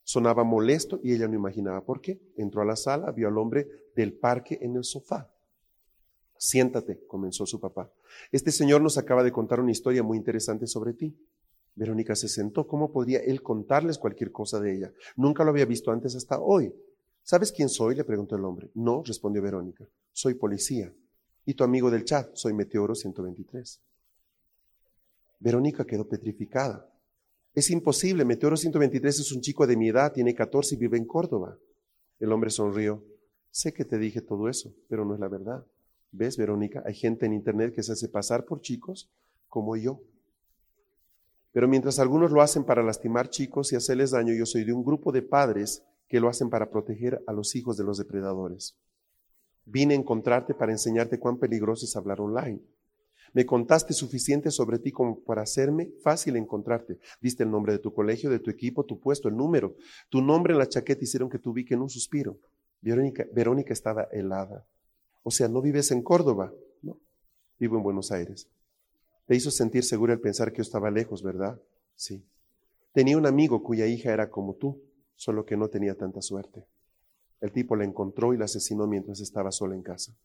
Sonaba 0.03 0.43
molesto 0.43 0.99
y 1.01 1.13
ella 1.13 1.27
no 1.27 1.35
imaginaba 1.35 1.81
por 1.81 1.99
qué. 2.01 2.19
Entró 2.37 2.61
a 2.61 2.65
la 2.65 2.75
sala, 2.75 3.11
vio 3.11 3.27
al 3.27 3.37
hombre 3.37 3.67
del 3.95 4.13
parque 4.13 4.59
en 4.61 4.75
el 4.75 4.83
sofá. 4.83 5.31
Siéntate, 6.37 6.99
comenzó 7.07 7.45
su 7.45 7.59
papá. 7.59 7.89
Este 8.31 8.51
señor 8.51 8.81
nos 8.81 8.97
acaba 8.97 9.23
de 9.23 9.31
contar 9.31 9.59
una 9.59 9.71
historia 9.71 10.03
muy 10.03 10.17
interesante 10.17 10.67
sobre 10.67 10.93
ti. 10.93 11.17
Verónica 11.75 12.15
se 12.15 12.29
sentó. 12.29 12.65
¿Cómo 12.67 12.91
podría 12.91 13.19
él 13.19 13.41
contarles 13.41 13.97
cualquier 13.97 14.31
cosa 14.31 14.59
de 14.59 14.75
ella? 14.75 14.93
Nunca 15.15 15.43
lo 15.43 15.51
había 15.51 15.65
visto 15.65 15.91
antes 15.91 16.15
hasta 16.15 16.39
hoy. 16.39 16.73
¿Sabes 17.21 17.51
quién 17.51 17.69
soy? 17.69 17.95
le 17.95 18.03
preguntó 18.03 18.35
el 18.35 18.45
hombre. 18.45 18.69
No, 18.75 19.03
respondió 19.03 19.41
Verónica. 19.41 19.85
Soy 20.11 20.35
policía. 20.35 20.93
Y 21.45 21.53
tu 21.53 21.63
amigo 21.63 21.91
del 21.91 22.05
chat, 22.05 22.33
soy 22.33 22.53
Meteoro 22.53 22.95
123. 22.95 23.81
Verónica 25.39 25.85
quedó 25.85 26.07
petrificada. 26.07 26.89
Es 27.53 27.69
imposible, 27.69 28.25
Meteoro 28.25 28.57
123 28.57 29.19
es 29.19 29.31
un 29.31 29.41
chico 29.41 29.67
de 29.67 29.77
mi 29.77 29.89
edad, 29.89 30.11
tiene 30.11 30.33
14 30.33 30.75
y 30.75 30.77
vive 30.77 30.97
en 30.97 31.05
Córdoba. 31.05 31.57
El 32.19 32.31
hombre 32.31 32.49
sonrió. 32.49 33.03
Sé 33.51 33.73
que 33.73 33.85
te 33.85 33.97
dije 33.97 34.21
todo 34.21 34.49
eso, 34.49 34.73
pero 34.89 35.05
no 35.05 35.13
es 35.13 35.19
la 35.19 35.27
verdad. 35.27 35.65
¿Ves, 36.11 36.37
Verónica? 36.37 36.83
Hay 36.85 36.93
gente 36.93 37.25
en 37.25 37.33
Internet 37.33 37.73
que 37.73 37.83
se 37.83 37.91
hace 37.91 38.07
pasar 38.07 38.45
por 38.45 38.61
chicos 38.61 39.09
como 39.47 39.75
yo. 39.77 40.01
Pero 41.55 41.69
mientras 41.69 41.99
algunos 41.99 42.31
lo 42.31 42.41
hacen 42.41 42.65
para 42.65 42.83
lastimar 42.83 43.29
chicos 43.29 43.71
y 43.71 43.77
hacerles 43.77 44.11
daño, 44.11 44.33
yo 44.33 44.45
soy 44.45 44.65
de 44.65 44.73
un 44.73 44.83
grupo 44.83 45.13
de 45.13 45.21
padres 45.21 45.85
que 46.09 46.19
lo 46.19 46.27
hacen 46.27 46.49
para 46.49 46.69
proteger 46.69 47.23
a 47.27 47.31
los 47.31 47.55
hijos 47.55 47.77
de 47.77 47.85
los 47.85 47.97
depredadores. 47.97 48.77
Vine 49.63 49.93
a 49.93 49.97
encontrarte 49.97 50.53
para 50.53 50.73
enseñarte 50.73 51.17
cuán 51.17 51.37
peligroso 51.37 51.85
es 51.85 51.95
hablar 51.95 52.19
online. 52.19 52.59
Me 53.31 53.45
contaste 53.45 53.93
suficiente 53.93 54.51
sobre 54.51 54.79
ti 54.79 54.91
como 54.91 55.21
para 55.21 55.43
hacerme 55.43 55.93
fácil 56.03 56.35
encontrarte. 56.35 56.99
Diste 57.21 57.43
el 57.43 57.51
nombre 57.51 57.71
de 57.71 57.79
tu 57.79 57.93
colegio, 57.93 58.29
de 58.29 58.39
tu 58.39 58.51
equipo, 58.51 58.83
tu 58.83 58.99
puesto, 58.99 59.29
el 59.29 59.37
número. 59.37 59.77
Tu 60.09 60.21
nombre 60.21 60.51
en 60.51 60.59
la 60.59 60.67
chaqueta 60.67 61.05
hicieron 61.05 61.29
que 61.29 61.39
te 61.39 61.47
ubique 61.47 61.73
en 61.73 61.83
un 61.83 61.89
suspiro. 61.89 62.37
Verónica, 62.81 63.25
Verónica 63.31 63.71
estaba 63.71 64.09
helada. 64.11 64.67
O 65.23 65.31
sea, 65.31 65.47
no 65.47 65.61
vives 65.61 65.89
en 65.91 66.03
Córdoba, 66.03 66.51
¿no? 66.81 66.99
Vivo 67.57 67.77
en 67.77 67.83
Buenos 67.83 68.11
Aires. 68.11 68.49
Te 69.25 69.35
hizo 69.35 69.49
sentir 69.51 69.83
segura 69.83 70.13
el 70.13 70.19
pensar 70.19 70.51
que 70.51 70.57
yo 70.57 70.63
estaba 70.63 70.91
lejos, 70.91 71.23
¿verdad? 71.23 71.59
Sí. 71.95 72.23
Tenía 72.93 73.17
un 73.17 73.25
amigo 73.25 73.63
cuya 73.63 73.87
hija 73.87 74.13
era 74.13 74.29
como 74.29 74.55
tú, 74.55 74.81
solo 75.15 75.45
que 75.45 75.57
no 75.57 75.67
tenía 75.67 75.95
tanta 75.95 76.21
suerte. 76.21 76.65
El 77.41 77.51
tipo 77.51 77.75
la 77.75 77.83
encontró 77.83 78.33
y 78.33 78.37
la 78.37 78.45
asesinó 78.45 78.87
mientras 78.87 79.19
estaba 79.19 79.51
sola 79.51 79.75
en 79.75 79.81
casa. 79.81 80.15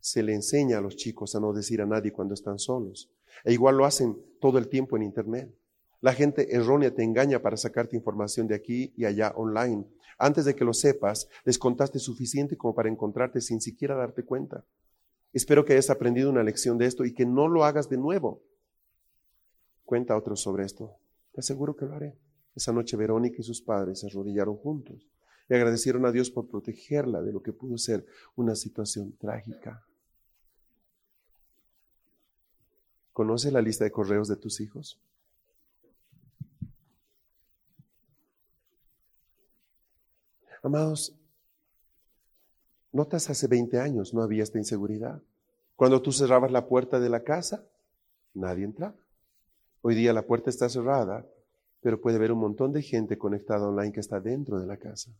Se 0.00 0.22
le 0.22 0.34
enseña 0.34 0.78
a 0.78 0.80
los 0.80 0.96
chicos 0.96 1.34
a 1.34 1.40
no 1.40 1.52
decir 1.52 1.80
a 1.82 1.86
nadie 1.86 2.12
cuando 2.12 2.34
están 2.34 2.58
solos. 2.58 3.10
E 3.44 3.52
igual 3.52 3.76
lo 3.76 3.84
hacen 3.84 4.16
todo 4.40 4.58
el 4.58 4.68
tiempo 4.68 4.96
en 4.96 5.02
Internet. 5.02 5.52
La 6.00 6.12
gente 6.12 6.54
errónea 6.54 6.94
te 6.94 7.04
engaña 7.04 7.40
para 7.40 7.56
sacarte 7.56 7.96
información 7.96 8.48
de 8.48 8.54
aquí 8.54 8.92
y 8.96 9.04
allá 9.04 9.32
online. 9.36 9.84
Antes 10.18 10.44
de 10.44 10.54
que 10.54 10.64
lo 10.64 10.74
sepas, 10.74 11.28
les 11.44 11.58
contaste 11.58 11.98
suficiente 11.98 12.56
como 12.56 12.74
para 12.74 12.88
encontrarte 12.88 13.40
sin 13.40 13.60
siquiera 13.60 13.94
darte 13.94 14.24
cuenta. 14.24 14.64
Espero 15.32 15.64
que 15.64 15.72
hayas 15.72 15.90
aprendido 15.90 16.30
una 16.30 16.42
lección 16.42 16.76
de 16.76 16.86
esto 16.86 17.04
y 17.04 17.14
que 17.14 17.24
no 17.24 17.48
lo 17.48 17.64
hagas 17.64 17.88
de 17.88 17.96
nuevo. 17.96 18.42
Cuenta 19.84 20.14
a 20.14 20.18
otros 20.18 20.40
sobre 20.40 20.64
esto. 20.64 20.96
Te 21.32 21.40
aseguro 21.40 21.74
que 21.74 21.86
lo 21.86 21.94
haré. 21.94 22.18
Esa 22.54 22.72
noche 22.72 22.96
Verónica 22.96 23.36
y 23.38 23.42
sus 23.42 23.62
padres 23.62 24.00
se 24.00 24.08
arrodillaron 24.08 24.56
juntos 24.56 25.08
y 25.48 25.54
agradecieron 25.54 26.04
a 26.04 26.12
Dios 26.12 26.30
por 26.30 26.48
protegerla 26.48 27.22
de 27.22 27.32
lo 27.32 27.42
que 27.42 27.52
pudo 27.52 27.78
ser 27.78 28.06
una 28.36 28.54
situación 28.54 29.16
trágica. 29.16 29.86
¿Conoce 33.12 33.50
la 33.50 33.60
lista 33.60 33.84
de 33.84 33.90
correos 33.90 34.28
de 34.28 34.36
tus 34.36 34.60
hijos? 34.60 35.00
Amados, 40.62 41.14
Notas 42.92 43.30
hace 43.30 43.46
20 43.48 43.80
años 43.80 44.12
no 44.12 44.22
había 44.22 44.42
esta 44.42 44.58
inseguridad. 44.58 45.22
Cuando 45.76 46.02
tú 46.02 46.12
cerrabas 46.12 46.52
la 46.52 46.68
puerta 46.68 47.00
de 47.00 47.08
la 47.08 47.24
casa, 47.24 47.64
nadie 48.34 48.64
entraba. 48.64 48.94
Hoy 49.80 49.94
día 49.94 50.12
la 50.12 50.26
puerta 50.26 50.50
está 50.50 50.68
cerrada, 50.68 51.26
pero 51.80 52.00
puede 52.00 52.16
haber 52.16 52.32
un 52.32 52.38
montón 52.38 52.72
de 52.72 52.82
gente 52.82 53.18
conectada 53.18 53.66
online 53.66 53.92
que 53.92 54.00
está 54.00 54.20
dentro 54.20 54.60
de 54.60 54.66
la 54.66 54.76
casa. 54.76 55.10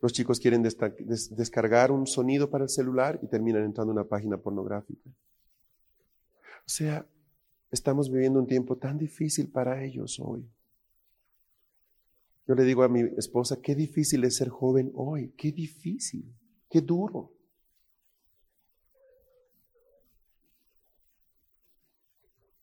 Los 0.00 0.12
chicos 0.12 0.38
quieren 0.38 0.62
descargar 0.62 1.90
un 1.90 2.06
sonido 2.06 2.50
para 2.50 2.64
el 2.64 2.68
celular 2.68 3.18
y 3.22 3.26
terminan 3.28 3.64
entrando 3.64 3.92
en 3.92 3.98
una 4.00 4.08
página 4.08 4.36
pornográfica. 4.36 5.08
O 5.08 6.68
sea, 6.68 7.06
estamos 7.70 8.10
viviendo 8.10 8.38
un 8.38 8.46
tiempo 8.46 8.76
tan 8.76 8.98
difícil 8.98 9.50
para 9.50 9.82
ellos 9.82 10.20
hoy. 10.20 10.46
Yo 12.46 12.54
le 12.54 12.64
digo 12.64 12.82
a 12.82 12.88
mi 12.88 13.00
esposa, 13.16 13.60
qué 13.62 13.74
difícil 13.74 14.22
es 14.24 14.36
ser 14.36 14.50
joven 14.50 14.92
hoy, 14.94 15.32
qué 15.36 15.50
difícil, 15.50 16.34
qué 16.68 16.80
duro. 16.82 17.32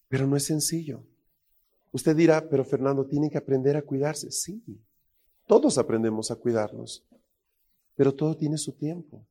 Pero 0.07 0.27
no 0.27 0.35
es 0.35 0.45
sencillo. 0.45 1.03
Usted 1.91 2.15
dirá, 2.15 2.47
pero 2.47 2.63
Fernando, 2.63 3.05
tiene 3.05 3.29
que 3.29 3.37
aprender 3.37 3.75
a 3.75 3.81
cuidarse. 3.81 4.31
Sí, 4.31 4.63
todos 5.47 5.77
aprendemos 5.77 6.29
a 6.29 6.35
cuidarnos, 6.35 7.03
pero 7.95 8.13
todo 8.13 8.37
tiene 8.37 8.57
su 8.57 8.73
tiempo. 8.73 9.25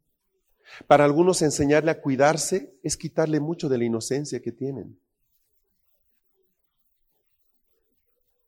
Para 0.86 1.04
algunos 1.04 1.42
enseñarle 1.42 1.90
a 1.90 2.00
cuidarse 2.00 2.74
es 2.82 2.96
quitarle 2.96 3.40
mucho 3.40 3.68
de 3.68 3.78
la 3.78 3.84
inocencia 3.84 4.40
que 4.40 4.52
tienen. 4.52 4.98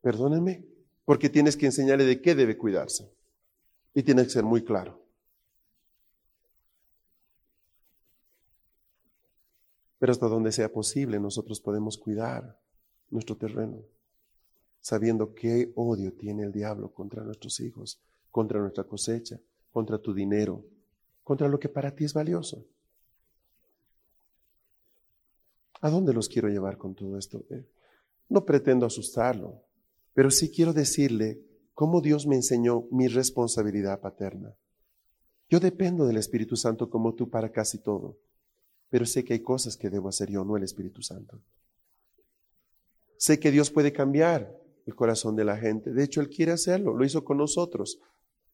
Perdónenme, 0.01 0.65
porque 1.05 1.29
tienes 1.29 1.57
que 1.57 1.65
enseñarle 1.65 2.05
de 2.05 2.21
qué 2.21 2.35
debe 2.35 2.57
cuidarse. 2.57 3.11
Y 3.93 4.03
tiene 4.03 4.23
que 4.23 4.29
ser 4.29 4.43
muy 4.43 4.63
claro. 4.63 5.03
Pero 9.99 10.11
hasta 10.11 10.27
donde 10.27 10.51
sea 10.51 10.71
posible, 10.71 11.19
nosotros 11.19 11.61
podemos 11.61 11.97
cuidar 11.97 12.59
nuestro 13.09 13.37
terreno, 13.37 13.83
sabiendo 14.81 15.33
qué 15.33 15.71
odio 15.75 16.11
tiene 16.13 16.43
el 16.43 16.51
diablo 16.51 16.93
contra 16.93 17.23
nuestros 17.23 17.59
hijos, 17.59 18.01
contra 18.31 18.59
nuestra 18.59 18.83
cosecha, 18.83 19.39
contra 19.71 19.99
tu 19.99 20.13
dinero, 20.13 20.65
contra 21.23 21.47
lo 21.47 21.59
que 21.59 21.69
para 21.69 21.95
ti 21.95 22.03
es 22.03 22.13
valioso. 22.13 22.65
¿A 25.79 25.89
dónde 25.89 26.13
los 26.13 26.27
quiero 26.27 26.49
llevar 26.49 26.77
con 26.77 26.95
todo 26.95 27.17
esto? 27.17 27.45
Eh, 27.49 27.65
no 28.29 28.43
pretendo 28.43 28.85
asustarlo, 28.85 29.61
pero 30.13 30.31
sí 30.31 30.51
quiero 30.51 30.73
decirle 30.73 31.41
cómo 31.73 32.01
Dios 32.01 32.27
me 32.27 32.35
enseñó 32.35 32.87
mi 32.91 33.07
responsabilidad 33.07 33.99
paterna. 33.99 34.55
Yo 35.49 35.59
dependo 35.59 36.05
del 36.05 36.17
Espíritu 36.17 36.55
Santo 36.55 36.89
como 36.89 37.13
tú 37.13 37.29
para 37.29 37.51
casi 37.51 37.79
todo, 37.79 38.17
pero 38.89 39.05
sé 39.05 39.23
que 39.23 39.33
hay 39.33 39.41
cosas 39.41 39.75
que 39.75 39.89
debo 39.89 40.09
hacer 40.09 40.29
yo, 40.29 40.45
no 40.45 40.55
el 40.55 40.63
Espíritu 40.63 41.01
Santo. 41.01 41.41
Sé 43.17 43.39
que 43.39 43.51
Dios 43.51 43.71
puede 43.71 43.91
cambiar 43.91 44.55
el 44.85 44.95
corazón 44.95 45.35
de 45.35 45.45
la 45.45 45.57
gente. 45.57 45.91
De 45.91 46.03
hecho, 46.03 46.21
Él 46.21 46.29
quiere 46.29 46.51
hacerlo, 46.51 46.93
lo 46.93 47.05
hizo 47.05 47.23
con 47.23 47.37
nosotros. 47.37 47.99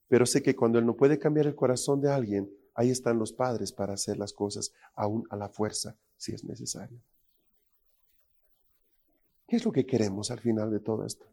Pero 0.08 0.26
sé 0.26 0.42
que 0.42 0.56
cuando 0.56 0.80
Él 0.80 0.86
no 0.86 0.96
puede 0.96 1.20
cambiar 1.20 1.48
el 1.48 1.56
corazón 1.56 2.02
de 2.02 2.12
alguien, 2.12 2.50
ahí 2.74 2.90
están 2.90 3.20
los 3.20 3.34
padres 3.34 3.72
para 3.72 3.94
hacer 3.94 4.18
las 4.18 4.34
cosas 4.34 4.72
aún 4.96 5.26
a 5.30 5.36
la 5.36 5.50
fuerza, 5.50 5.98
si 6.18 6.34
es 6.34 6.44
necesario. 6.44 7.00
¿Qué 9.48 9.56
es 9.56 9.66
lo 9.66 9.72
que 9.72 9.86
queremos 9.86 10.32
al 10.32 10.40
final 10.40 10.72
de 10.72 10.80
todo 10.80 11.06
esto? 11.06 11.26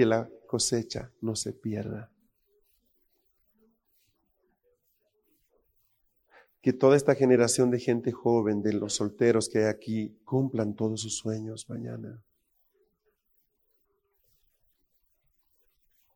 Que 0.00 0.06
la 0.06 0.30
cosecha 0.46 1.12
no 1.20 1.36
se 1.36 1.52
pierda. 1.52 2.10
Que 6.62 6.72
toda 6.72 6.96
esta 6.96 7.14
generación 7.14 7.70
de 7.70 7.78
gente 7.78 8.10
joven, 8.10 8.62
de 8.62 8.72
los 8.72 8.94
solteros 8.94 9.50
que 9.50 9.58
hay 9.58 9.64
aquí, 9.66 10.18
cumplan 10.24 10.74
todos 10.74 11.02
sus 11.02 11.18
sueños 11.18 11.68
mañana. 11.68 12.18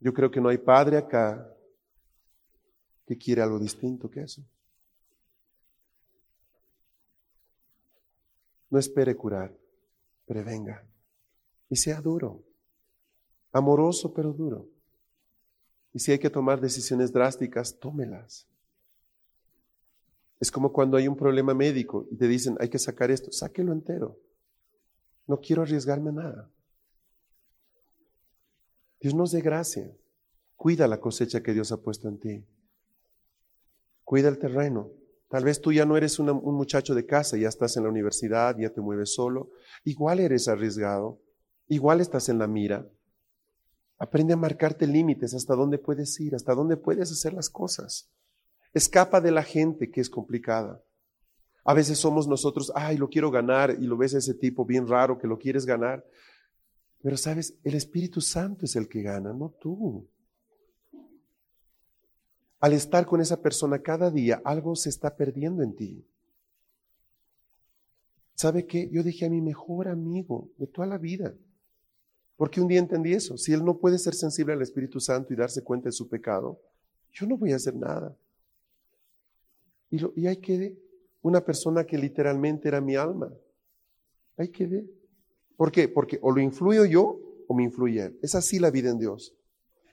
Yo 0.01 0.15
creo 0.15 0.31
que 0.31 0.41
no 0.41 0.49
hay 0.49 0.57
padre 0.57 0.97
acá 0.97 1.47
que 3.07 3.19
quiere 3.19 3.43
algo 3.43 3.59
distinto 3.59 4.11
que 4.11 4.23
eso. 4.23 4.43
No 8.71 8.79
espere 8.79 9.15
curar, 9.15 9.55
prevenga. 10.25 10.83
Y 11.69 11.77
sea 11.77 12.01
duro, 12.01 12.43
amoroso 13.55 14.13
pero 14.13 14.33
duro. 14.33 14.69
Y 15.95 16.01
si 16.01 16.13
hay 16.13 16.19
que 16.19 16.29
tomar 16.29 16.61
decisiones 16.61 17.13
drásticas, 17.13 17.79
tómelas. 17.79 18.47
Es 20.41 20.51
como 20.51 20.73
cuando 20.73 20.97
hay 20.97 21.09
un 21.09 21.17
problema 21.17 21.55
médico 21.55 22.07
y 22.11 22.17
te 22.17 22.27
dicen, 22.29 22.57
hay 22.61 22.69
que 22.69 22.81
sacar 22.81 23.11
esto, 23.11 23.31
sáquelo 23.31 23.73
entero. 23.73 24.19
No 25.27 25.41
quiero 25.41 25.63
arriesgarme 25.63 26.11
a 26.11 26.13
nada. 26.13 26.51
Dios 29.01 29.15
nos 29.15 29.31
dé 29.31 29.41
gracia. 29.41 29.91
Cuida 30.57 30.89
la 30.89 31.01
cosecha 31.01 31.43
que 31.43 31.53
Dios 31.53 31.71
ha 31.73 31.81
puesto 31.81 32.09
en 32.09 32.19
ti. 32.19 32.45
Cuida 34.03 34.29
el 34.29 34.39
terreno. 34.39 34.91
Tal 35.29 35.45
vez 35.45 35.61
tú 35.61 35.73
ya 35.73 35.87
no 35.87 35.97
eres 35.97 36.19
un 36.19 36.55
muchacho 36.55 36.95
de 36.95 37.07
casa, 37.07 37.37
ya 37.37 37.49
estás 37.49 37.77
en 37.77 37.85
la 37.85 37.89
universidad, 37.89 38.57
ya 38.59 38.71
te 38.71 38.81
mueves 38.81 39.15
solo. 39.15 39.51
Igual 39.85 40.21
eres 40.21 40.49
arriesgado. 40.49 41.21
Igual 41.69 42.01
estás 42.01 42.29
en 42.29 42.39
la 42.39 42.47
mira. 42.47 42.87
Aprende 44.05 44.35
a 44.35 44.37
marcarte 44.37 44.87
límites, 44.87 45.33
hasta 45.33 45.55
dónde 45.55 45.79
puedes 45.79 46.21
ir, 46.21 46.35
hasta 46.35 46.55
dónde 46.55 46.77
puedes 46.77 47.11
hacer 47.11 47.33
las 47.33 47.49
cosas. 47.49 48.11
Escapa 48.75 49.23
de 49.23 49.31
la 49.31 49.43
gente 49.43 49.91
que 49.91 50.03
es 50.03 50.11
complicada. 50.11 50.83
A 51.65 51.73
veces 51.73 51.99
somos 51.99 52.29
nosotros, 52.29 52.71
ay, 52.75 52.99
lo 52.99 53.09
quiero 53.09 53.31
ganar, 53.31 53.75
y 53.81 53.87
lo 53.87 53.97
ves 53.97 54.15
a 54.15 54.19
ese 54.19 54.35
tipo 54.35 54.67
bien 54.67 54.87
raro 54.87 55.19
que 55.19 55.27
lo 55.27 55.39
quieres 55.39 55.65
ganar. 55.65 56.05
Pero 57.03 57.17
sabes, 57.17 57.55
el 57.65 57.77
Espíritu 57.77 58.21
Santo 58.21 58.67
es 58.67 58.77
el 58.77 58.89
que 58.89 59.01
gana, 59.01 59.33
no 59.33 59.55
tú 59.59 60.07
al 62.61 62.73
estar 62.73 63.05
con 63.05 63.21
esa 63.21 63.43
persona 63.43 63.81
cada 63.81 64.11
día, 64.11 64.41
algo 64.43 64.75
se 64.75 64.89
está 64.89 65.15
perdiendo 65.15 65.63
en 65.63 65.77
ti. 65.77 66.07
¿Sabe 68.35 68.65
qué? 68.67 68.89
Yo 68.91 69.03
dije 69.03 69.27
a 69.27 69.29
mi 69.29 69.43
mejor 69.43 69.87
amigo 69.87 70.49
de 70.57 70.67
toda 70.67 70.87
la 70.87 70.97
vida. 70.97 71.35
Porque 72.37 72.61
un 72.61 72.69
día 72.69 72.79
entendí 72.79 73.13
eso. 73.13 73.37
Si 73.37 73.53
él 73.53 73.65
no 73.65 73.79
puede 73.79 73.99
ser 73.99 74.15
sensible 74.15 74.55
al 74.55 74.63
Espíritu 74.63 75.01
Santo 75.01 75.33
y 75.33 75.37
darse 75.37 75.63
cuenta 75.63 75.89
de 75.89 75.93
su 75.93 76.09
pecado, 76.09 76.61
yo 77.13 77.27
no 77.27 77.37
voy 77.37 77.53
a 77.53 77.57
hacer 77.57 77.75
nada. 77.77 78.17
Y, 79.91 79.99
lo, 79.99 80.13
ahí 80.29 80.37
quedé. 80.39 80.77
Una 81.23 81.45
persona 81.45 81.85
que 81.85 81.97
literalmente 81.97 82.69
era 82.69 82.81
mi 82.81 82.97
alma. 82.97 83.33
Ahí 84.37 84.49
quedé. 84.49 84.85
¿Por 85.57 85.71
qué? 85.71 85.89
Porque 85.89 86.19
o 86.21 86.33
lo 86.33 86.41
influyo 86.41 86.85
yo 86.85 87.21
o 87.47 87.55
me 87.55 87.63
influye 87.63 88.03
él. 88.03 88.19
Es 88.21 88.35
así 88.35 88.59
la 88.59 88.71
vida 88.71 88.91
en 88.91 88.99
Dios. 88.99 89.35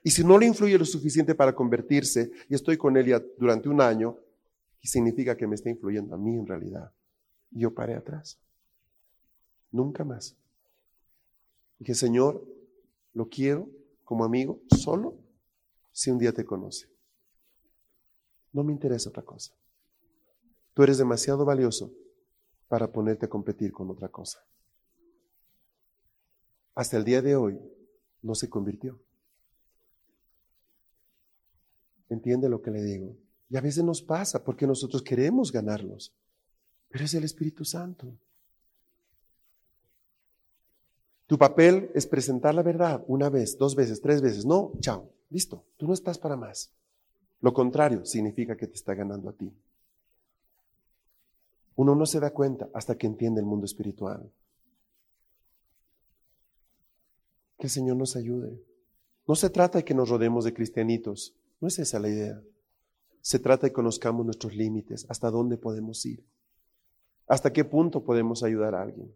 Y 0.04 0.10
si 0.10 0.24
no 0.24 0.38
le 0.40 0.48
influye 0.48 0.78
lo 0.78 0.86
suficiente 0.86 1.36
para 1.36 1.54
convertirse 1.54 2.32
y 2.50 2.56
estoy 2.56 2.76
con 2.76 2.98
él 2.98 3.06
ya 3.06 3.24
durante 3.38 3.70
un 3.70 3.80
año, 3.80 4.18
significa 4.82 5.38
que 5.38 5.46
me 5.46 5.56
está 5.56 5.70
influyendo 5.70 6.16
a 6.16 6.18
mí 6.18 6.36
en 6.36 6.48
realidad. 6.48 6.92
Y 7.52 7.60
yo 7.60 7.74
paré 7.74 7.94
atrás. 7.94 8.40
Nunca 9.72 10.04
más. 10.04 10.36
Dije, 11.82 11.96
Señor, 11.96 12.48
lo 13.14 13.28
quiero 13.28 13.68
como 14.04 14.24
amigo 14.24 14.62
solo 14.68 15.18
si 15.92 16.12
un 16.12 16.20
día 16.20 16.32
te 16.32 16.46
conoce. 16.46 16.88
No 18.54 18.64
me 18.64 18.72
interesa 18.72 19.10
otra 19.10 19.24
cosa. 19.24 19.52
Tú 20.76 20.84
eres 20.84 21.00
demasiado 21.00 21.44
valioso 21.44 21.92
para 22.68 22.92
ponerte 22.92 23.26
a 23.26 23.30
competir 23.30 23.72
con 23.72 23.90
otra 23.90 24.10
cosa. 24.10 24.46
Hasta 26.76 26.98
el 26.98 27.04
día 27.04 27.24
de 27.24 27.36
hoy 27.36 27.60
no 28.22 28.36
se 28.36 28.48
convirtió. 28.48 29.02
¿Entiende 32.10 32.48
lo 32.48 32.62
que 32.62 32.70
le 32.70 32.84
digo? 32.84 33.18
Y 33.50 33.58
a 33.58 33.62
veces 33.62 33.84
nos 33.84 34.04
pasa 34.04 34.44
porque 34.44 34.68
nosotros 34.68 35.02
queremos 35.02 35.52
ganarlos, 35.52 36.14
pero 36.90 37.06
es 37.06 37.14
el 37.16 37.24
Espíritu 37.24 37.66
Santo. 37.66 38.16
Tu 41.32 41.38
papel 41.38 41.90
es 41.94 42.08
presentar 42.08 42.54
la 42.54 42.62
verdad 42.62 43.06
una 43.08 43.30
vez, 43.30 43.58
dos 43.58 43.74
veces, 43.74 44.02
tres 44.02 44.22
veces. 44.22 44.46
No, 44.46 44.74
chao, 44.82 45.14
listo, 45.30 45.64
tú 45.78 45.88
no 45.88 45.94
estás 45.94 46.18
para 46.18 46.36
más. 46.36 46.74
Lo 47.40 47.54
contrario 47.54 48.04
significa 48.04 48.58
que 48.58 48.68
te 48.68 48.74
está 48.74 48.96
ganando 48.96 49.30
a 49.30 49.32
ti. 49.32 49.50
Uno 51.78 51.96
no 51.96 52.06
se 52.06 52.20
da 52.20 52.32
cuenta 52.32 52.68
hasta 52.74 52.98
que 52.98 53.08
entiende 53.08 53.40
el 53.40 53.46
mundo 53.46 53.66
espiritual. 53.66 54.30
Que 57.58 57.68
el 57.68 57.72
Señor 57.72 57.96
nos 57.96 58.18
ayude. 58.18 58.62
No 59.26 59.36
se 59.36 59.50
trata 59.50 59.78
de 59.78 59.86
que 59.86 59.94
nos 59.94 60.10
rodemos 60.10 60.44
de 60.44 60.54
cristianitos 60.54 61.34
no 61.62 61.70
es 61.70 61.80
esa 61.80 61.98
la 61.98 62.10
idea. 62.10 62.44
Se 63.22 63.40
trata 63.40 63.68
de 63.68 63.70
que 63.70 63.76
conozcamos 63.76 64.26
nuestros 64.26 64.54
límites, 64.54 65.06
hasta 65.08 65.32
dónde 65.32 65.56
podemos 65.56 66.06
ir, 66.06 66.26
hasta 67.26 67.54
qué 67.54 67.64
punto 67.64 68.04
podemos 68.04 68.44
ayudar 68.44 68.76
a 68.76 68.82
alguien, 68.82 69.16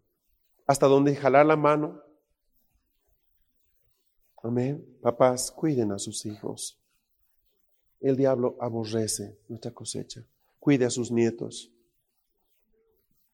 hasta 0.66 0.86
dónde 0.86 1.14
jalar 1.14 1.44
la 1.44 1.56
mano. 1.56 2.05
Amén. 4.42 4.84
Papás, 5.00 5.50
cuiden 5.50 5.92
a 5.92 5.98
sus 5.98 6.24
hijos. 6.26 6.78
El 8.00 8.16
diablo 8.16 8.56
aborrece 8.60 9.38
nuestra 9.48 9.72
cosecha. 9.72 10.24
Cuide 10.58 10.84
a 10.84 10.90
sus 10.90 11.10
nietos. 11.10 11.72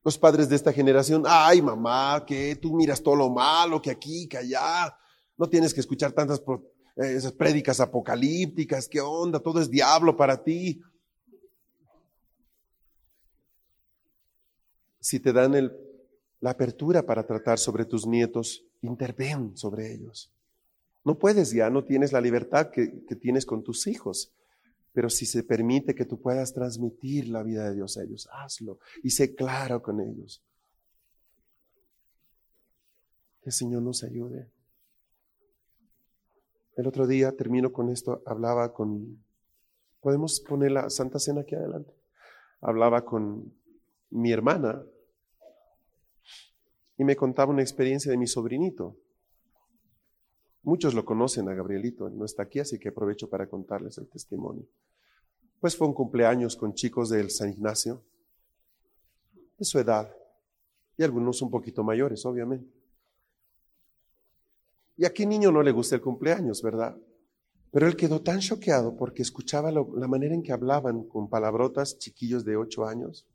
Los 0.04 0.18
padres 0.18 0.48
de 0.48 0.56
esta 0.56 0.72
generación, 0.72 1.22
ay 1.26 1.62
mamá, 1.62 2.24
que 2.26 2.56
tú 2.56 2.74
miras 2.74 3.02
todo 3.02 3.14
lo 3.14 3.30
malo, 3.30 3.80
que 3.80 3.90
aquí, 3.90 4.26
que 4.26 4.38
allá. 4.38 4.96
No 5.36 5.48
tienes 5.48 5.72
que 5.72 5.80
escuchar 5.80 6.12
tantas 6.12 6.40
eh, 6.96 7.14
esas 7.16 7.32
prédicas 7.32 7.80
apocalípticas, 7.80 8.88
¿qué 8.88 9.00
onda? 9.00 9.38
Todo 9.38 9.60
es 9.60 9.70
diablo 9.70 10.16
para 10.16 10.42
ti. 10.42 10.80
Si 14.98 15.20
te 15.20 15.32
dan 15.32 15.72
la 16.40 16.50
apertura 16.50 17.04
para 17.04 17.26
tratar 17.26 17.58
sobre 17.58 17.84
tus 17.84 18.06
nietos, 18.06 18.64
interven 18.82 19.56
sobre 19.56 19.92
ellos. 19.92 20.32
No 21.04 21.18
puedes 21.18 21.52
ya, 21.52 21.68
no 21.68 21.84
tienes 21.84 22.12
la 22.12 22.20
libertad 22.20 22.70
que, 22.70 22.86
tienes 23.20 23.44
con 23.44 23.62
tus 23.62 23.86
hijos. 23.86 24.32
Pero 24.92 25.08
si 25.08 25.26
se 25.26 25.42
permite 25.42 25.94
que 25.94 26.04
tú 26.04 26.20
puedas 26.20 26.52
transmitir 26.52 27.28
la 27.28 27.42
vida 27.42 27.68
de 27.68 27.74
Dios 27.74 27.96
a 27.96 28.02
ellos, 28.02 28.28
hazlo 28.30 28.78
y 29.02 29.10
sé 29.10 29.34
claro 29.34 29.82
con 29.82 30.00
ellos. 30.00 30.44
Que 33.40 33.48
el 33.48 33.52
Señor 33.52 33.82
nos 33.82 34.04
ayude. 34.04 34.50
El 36.76 36.86
otro 36.86 37.06
día, 37.06 37.32
termino 37.32 37.72
con 37.72 37.90
esto, 37.90 38.22
hablaba 38.26 38.72
con, 38.72 39.22
podemos 40.00 40.40
poner 40.40 40.72
la 40.72 40.90
Santa 40.90 41.18
Cena 41.18 41.42
aquí 41.42 41.54
adelante, 41.54 41.92
hablaba 42.60 43.04
con 43.04 43.52
mi 44.10 44.32
hermana 44.32 44.82
y 46.96 47.04
me 47.04 47.16
contaba 47.16 47.50
una 47.50 47.62
experiencia 47.62 48.10
de 48.10 48.18
mi 48.18 48.26
sobrinito. 48.26 48.96
Muchos 50.64 50.94
lo 50.94 51.04
conocen 51.04 51.48
a 51.48 51.54
Gabrielito, 51.54 52.08
no 52.08 52.24
está 52.24 52.44
aquí, 52.44 52.60
así 52.60 52.78
que 52.78 52.90
aprovecho 52.90 53.28
para 53.28 53.48
contarles 53.48 53.98
el 53.98 54.06
testimonio. 54.08 54.64
Pues 55.58 55.76
fue 55.76 55.88
un 55.88 55.94
cumpleaños 55.94 56.56
con 56.56 56.74
chicos 56.74 57.08
del 57.08 57.30
San 57.30 57.50
Ignacio, 57.50 58.02
de 59.58 59.64
su 59.64 59.78
edad, 59.78 60.14
y 60.96 61.02
algunos 61.02 61.42
un 61.42 61.50
poquito 61.50 61.82
mayores, 61.82 62.24
obviamente. 62.24 62.70
¿Y 64.96 65.04
a 65.04 65.12
qué 65.12 65.26
niño 65.26 65.50
no 65.50 65.62
le 65.62 65.72
gusta 65.72 65.96
el 65.96 66.00
cumpleaños, 66.00 66.62
verdad? 66.62 66.96
Pero 67.72 67.86
él 67.88 67.96
quedó 67.96 68.20
tan 68.20 68.38
choqueado 68.38 68.96
porque 68.96 69.22
escuchaba 69.22 69.72
la 69.72 70.06
manera 70.06 70.34
en 70.34 70.42
que 70.42 70.52
hablaban 70.52 71.04
con 71.04 71.28
palabrotas 71.28 71.98
chiquillos 71.98 72.44
de 72.44 72.56
ocho 72.56 72.84
años. 72.84 73.26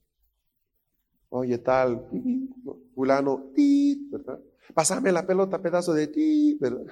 Oye, 1.29 1.57
tal, 1.57 2.07
fulano, 2.95 3.51
ti, 3.53 4.07
¿verdad? 4.09 4.39
Pásame 4.73 5.11
la 5.11 5.25
pelota, 5.25 5.61
pedazo 5.61 5.93
de 5.93 6.07
ti, 6.07 6.57
¿verdad? 6.59 6.85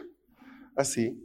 Así. 0.76 1.22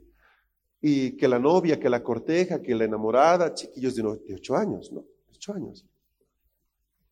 Y 0.80 1.16
que 1.16 1.28
la 1.28 1.38
novia, 1.38 1.78
que 1.78 1.90
la 1.90 2.02
corteja, 2.02 2.62
que 2.62 2.74
la 2.74 2.84
enamorada, 2.84 3.52
chiquillos 3.52 3.94
de, 3.94 4.02
ocho 4.34 4.56
años, 4.56 4.90
¿no? 4.92 5.04
Ocho 5.30 5.52
años. 5.52 5.86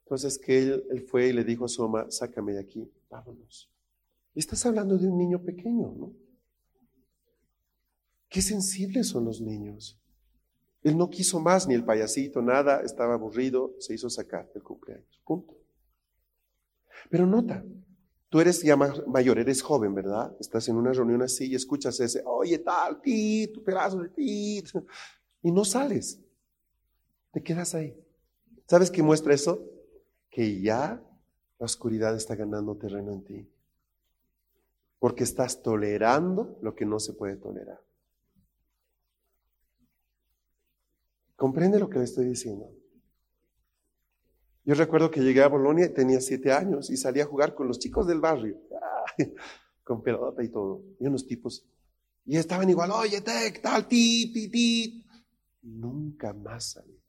Entonces 0.04 0.38
que 0.38 0.58
él, 0.58 0.84
él, 0.90 1.02
fue 1.02 1.28
y 1.28 1.32
le 1.32 1.44
dijo 1.44 1.66
a 1.66 1.68
su 1.68 1.82
mamá, 1.82 2.10
sácame 2.10 2.52
de 2.54 2.60
aquí, 2.60 2.90
vámonos. 3.10 3.70
Estás 4.34 4.64
hablando 4.64 4.96
de 4.96 5.08
un 5.08 5.18
niño 5.18 5.42
pequeño, 5.42 5.94
¿no? 5.96 6.12
Qué 8.28 8.42
sensibles 8.42 9.08
son 9.08 9.24
los 9.24 9.40
niños. 9.40 9.98
Él 10.82 10.96
no 10.96 11.10
quiso 11.10 11.40
más, 11.40 11.66
ni 11.66 11.74
el 11.74 11.84
payasito, 11.84 12.40
nada, 12.40 12.82
estaba 12.82 13.14
aburrido, 13.14 13.74
se 13.78 13.94
hizo 13.94 14.08
sacar 14.08 14.50
del 14.52 14.62
cumpleaños. 14.62 15.20
Punto. 15.24 15.56
Pero 17.10 17.26
nota, 17.26 17.64
Tú 18.28 18.40
eres 18.40 18.62
ya 18.62 18.76
mayor, 18.76 19.38
eres 19.38 19.62
joven, 19.62 19.94
¿verdad? 19.94 20.36
Estás 20.38 20.68
en 20.68 20.76
una 20.76 20.92
reunión 20.92 21.22
así 21.22 21.46
y 21.46 21.54
escuchas 21.54 21.98
ese, 22.00 22.22
oye, 22.26 22.58
tal, 22.58 23.00
ti, 23.00 23.48
tu 23.48 23.62
pedazo 23.62 24.00
de 24.00 24.10
ti, 24.10 24.62
y 25.42 25.50
no 25.50 25.64
sales. 25.64 26.20
Te 27.32 27.42
quedas 27.42 27.74
ahí. 27.74 27.98
¿Sabes 28.66 28.90
qué 28.90 29.02
muestra 29.02 29.32
eso? 29.32 29.64
Que 30.28 30.60
ya 30.60 31.02
la 31.58 31.64
oscuridad 31.64 32.14
está 32.14 32.36
ganando 32.36 32.76
terreno 32.76 33.12
en 33.12 33.24
ti. 33.24 33.50
Porque 34.98 35.24
estás 35.24 35.62
tolerando 35.62 36.58
lo 36.60 36.74
que 36.74 36.84
no 36.84 37.00
se 37.00 37.14
puede 37.14 37.36
tolerar. 37.36 37.80
¿Comprende 41.36 41.78
lo 41.78 41.88
que 41.88 41.98
le 41.98 42.04
estoy 42.04 42.26
diciendo? 42.26 42.77
Yo 44.68 44.74
recuerdo 44.74 45.10
que 45.10 45.22
llegué 45.22 45.40
a 45.42 45.48
Bolonia 45.48 45.94
tenía 45.94 46.20
siete 46.20 46.52
años 46.52 46.90
y 46.90 46.98
salí 46.98 47.22
a 47.22 47.24
jugar 47.24 47.54
con 47.54 47.68
los 47.68 47.78
chicos 47.78 48.06
del 48.06 48.20
barrio, 48.20 48.60
con 49.82 50.02
pelota 50.02 50.44
y 50.44 50.50
todo, 50.50 50.84
y 51.00 51.06
unos 51.06 51.26
tipos. 51.26 51.66
Y 52.26 52.36
estaban 52.36 52.68
igual, 52.68 52.90
oye, 52.90 53.22
tec, 53.22 53.62
tal, 53.62 53.88
ti, 53.88 54.30
ti, 54.30 54.50
ti. 54.50 55.06
Nunca 55.62 56.34
más 56.34 56.72
salí. 56.72 57.02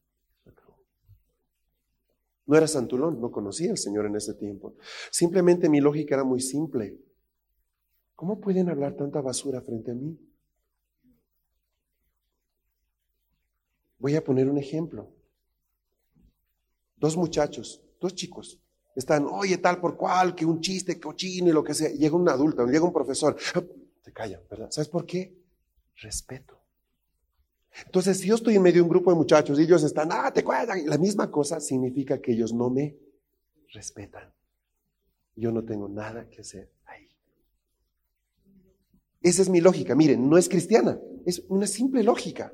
No 2.45 2.55
era 2.55 2.65
Santulón, 2.65 3.19
no 3.19 3.29
conocía 3.29 3.71
al 3.71 3.77
Señor 3.77 4.05
en 4.05 4.15
ese 4.15 4.35
tiempo. 4.35 4.77
Simplemente 5.11 5.67
mi 5.67 5.81
lógica 5.81 6.15
era 6.15 6.23
muy 6.23 6.39
simple. 6.39 6.97
¿Cómo 8.15 8.39
pueden 8.39 8.69
hablar 8.69 8.95
tanta 8.95 9.19
basura 9.19 9.61
frente 9.61 9.91
a 9.91 9.95
mí? 9.95 10.17
Voy 13.97 14.15
a 14.15 14.23
poner 14.23 14.47
un 14.47 14.57
ejemplo. 14.57 15.18
Dos 16.99 17.15
muchachos, 17.15 17.81
dos 17.99 18.13
chicos, 18.13 18.59
están, 18.95 19.25
oye, 19.25 19.57
tal 19.57 19.79
por 19.79 19.95
cual, 19.95 20.35
que 20.35 20.45
un 20.45 20.59
chiste 20.59 20.99
cochino 20.99 21.49
y 21.49 21.53
lo 21.53 21.63
que 21.63 21.73
sea. 21.73 21.89
Llega 21.89 22.15
un 22.15 22.27
adulto, 22.27 22.65
llega 22.65 22.83
un 22.83 22.93
profesor, 22.93 23.37
se 24.03 24.11
callan, 24.11 24.41
¿verdad? 24.49 24.69
¿Sabes 24.69 24.89
por 24.89 25.05
qué? 25.05 25.33
Respeto. 25.95 26.59
Entonces, 27.85 28.19
si 28.19 28.27
yo 28.27 28.35
estoy 28.35 28.55
en 28.55 28.61
medio 28.61 28.77
de 28.77 28.81
un 28.81 28.89
grupo 28.89 29.11
de 29.11 29.15
muchachos 29.15 29.57
y 29.59 29.63
ellos 29.63 29.83
están, 29.83 30.09
ah, 30.11 30.31
te 30.33 30.43
cuentan, 30.43 30.85
la 30.85 30.97
misma 30.97 31.31
cosa 31.31 31.59
significa 31.59 32.19
que 32.19 32.33
ellos 32.33 32.51
no 32.51 32.69
me 32.69 32.97
respetan. 33.71 34.33
Yo 35.35 35.51
no 35.51 35.63
tengo 35.63 35.87
nada 35.87 36.27
que 36.29 36.41
hacer 36.41 36.69
ahí. 36.85 37.07
Esa 39.21 39.41
es 39.43 39.49
mi 39.49 39.61
lógica. 39.61 39.95
Miren, 39.95 40.29
no 40.29 40.37
es 40.37 40.49
cristiana, 40.49 40.99
es 41.25 41.43
una 41.47 41.67
simple 41.67 42.03
lógica. 42.03 42.53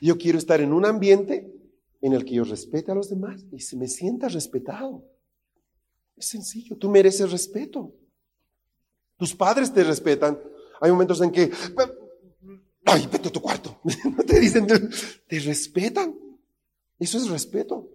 Yo 0.00 0.16
quiero 0.18 0.38
estar 0.38 0.60
en 0.60 0.72
un 0.72 0.84
ambiente 0.84 1.51
en 2.02 2.12
el 2.12 2.24
que 2.24 2.34
yo 2.34 2.44
respete 2.44 2.90
a 2.90 2.94
los 2.94 3.08
demás 3.08 3.46
y 3.52 3.60
se 3.60 3.76
me 3.76 3.86
sienta 3.86 4.28
respetado. 4.28 5.04
Es 6.16 6.26
sencillo, 6.26 6.76
tú 6.76 6.90
mereces 6.90 7.30
respeto. 7.30 7.94
Tus 9.16 9.34
padres 9.34 9.72
te 9.72 9.84
respetan. 9.84 10.38
Hay 10.80 10.90
momentos 10.90 11.20
en 11.22 11.30
que, 11.30 11.50
ay, 12.84 13.08
vete 13.10 13.28
a 13.28 13.32
tu 13.32 13.40
cuarto. 13.40 13.80
No 14.16 14.24
te 14.24 14.40
dicen, 14.40 14.66
te 14.66 15.38
respetan. 15.38 16.18
Eso 16.98 17.18
es 17.18 17.30
respeto. 17.30 17.88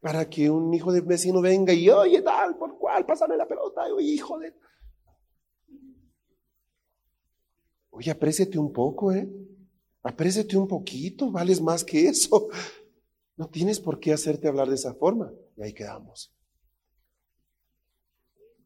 Para 0.00 0.28
que 0.28 0.50
un 0.50 0.72
hijo 0.74 0.92
de 0.92 1.00
vecino 1.00 1.40
venga 1.40 1.72
y, 1.72 1.88
oye, 1.88 2.20
tal, 2.20 2.56
por 2.58 2.78
cual, 2.78 3.06
pásame 3.06 3.36
la 3.36 3.48
pelota, 3.48 3.82
oye, 3.92 4.06
hijo 4.06 4.38
de... 4.38 4.54
Oye, 7.90 8.10
apréciate 8.10 8.58
un 8.58 8.70
poco, 8.70 9.12
¿eh? 9.12 9.26
Apréciate 10.06 10.56
un 10.56 10.68
poquito, 10.68 11.32
vales 11.32 11.60
más 11.60 11.82
que 11.82 12.08
eso. 12.08 12.48
No 13.36 13.48
tienes 13.50 13.80
por 13.80 13.98
qué 13.98 14.12
hacerte 14.12 14.46
hablar 14.46 14.68
de 14.68 14.76
esa 14.76 14.94
forma. 14.94 15.32
Y 15.56 15.62
ahí 15.62 15.74
quedamos. 15.74 16.32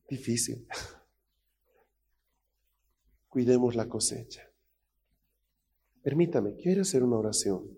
Difícil. 0.08 0.66
Cuidemos 3.28 3.74
la 3.74 3.88
cosecha. 3.88 4.42
Permítame, 6.02 6.56
quiero 6.56 6.82
hacer 6.82 7.02
una 7.02 7.16
oración. 7.16 7.68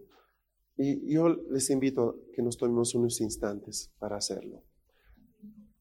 Y 0.76 1.12
yo 1.14 1.28
les 1.28 1.70
invito 1.70 2.08
a 2.10 2.34
que 2.34 2.42
nos 2.42 2.56
tomemos 2.56 2.94
unos 2.94 3.20
instantes 3.20 3.92
para 3.98 4.16
hacerlo. 4.16 4.64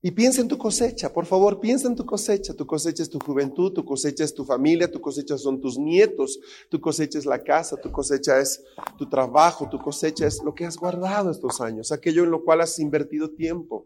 Y 0.04 0.10
piensa 0.12 0.42
en 0.42 0.48
tu 0.48 0.58
cosecha, 0.58 1.14
por 1.14 1.28
favor, 1.28 1.60
piensa 1.60 1.88
en 1.88 1.96
tu 1.96 2.06
cosecha. 2.06 2.56
Tu 2.56 2.66
cosecha 2.66 3.04
es 3.04 3.10
tu 3.10 3.20
juventud, 3.20 3.72
tu 3.72 3.86
cosecha 3.86 4.24
es 4.24 4.34
tu 4.34 4.44
familia, 4.44 4.90
tu 4.90 5.00
cosecha 5.00 5.38
son 5.38 5.62
tus 5.62 5.78
nietos, 5.78 6.40
tu 6.70 6.82
cosecha 6.82 7.20
es 7.20 7.26
la 7.28 7.44
casa, 7.44 7.78
tu 7.78 7.92
cosecha 7.92 8.40
es 8.40 8.64
tu 8.98 9.08
trabajo, 9.08 9.70
tu 9.70 9.78
cosecha 9.78 10.26
es 10.26 10.42
lo 10.44 10.56
que 10.56 10.66
has 10.66 10.76
guardado 10.76 11.30
estos 11.30 11.62
años, 11.62 11.92
aquello 11.92 12.24
en 12.24 12.32
lo 12.32 12.44
cual 12.44 12.62
has 12.62 12.80
invertido 12.80 13.30
tiempo. 13.30 13.86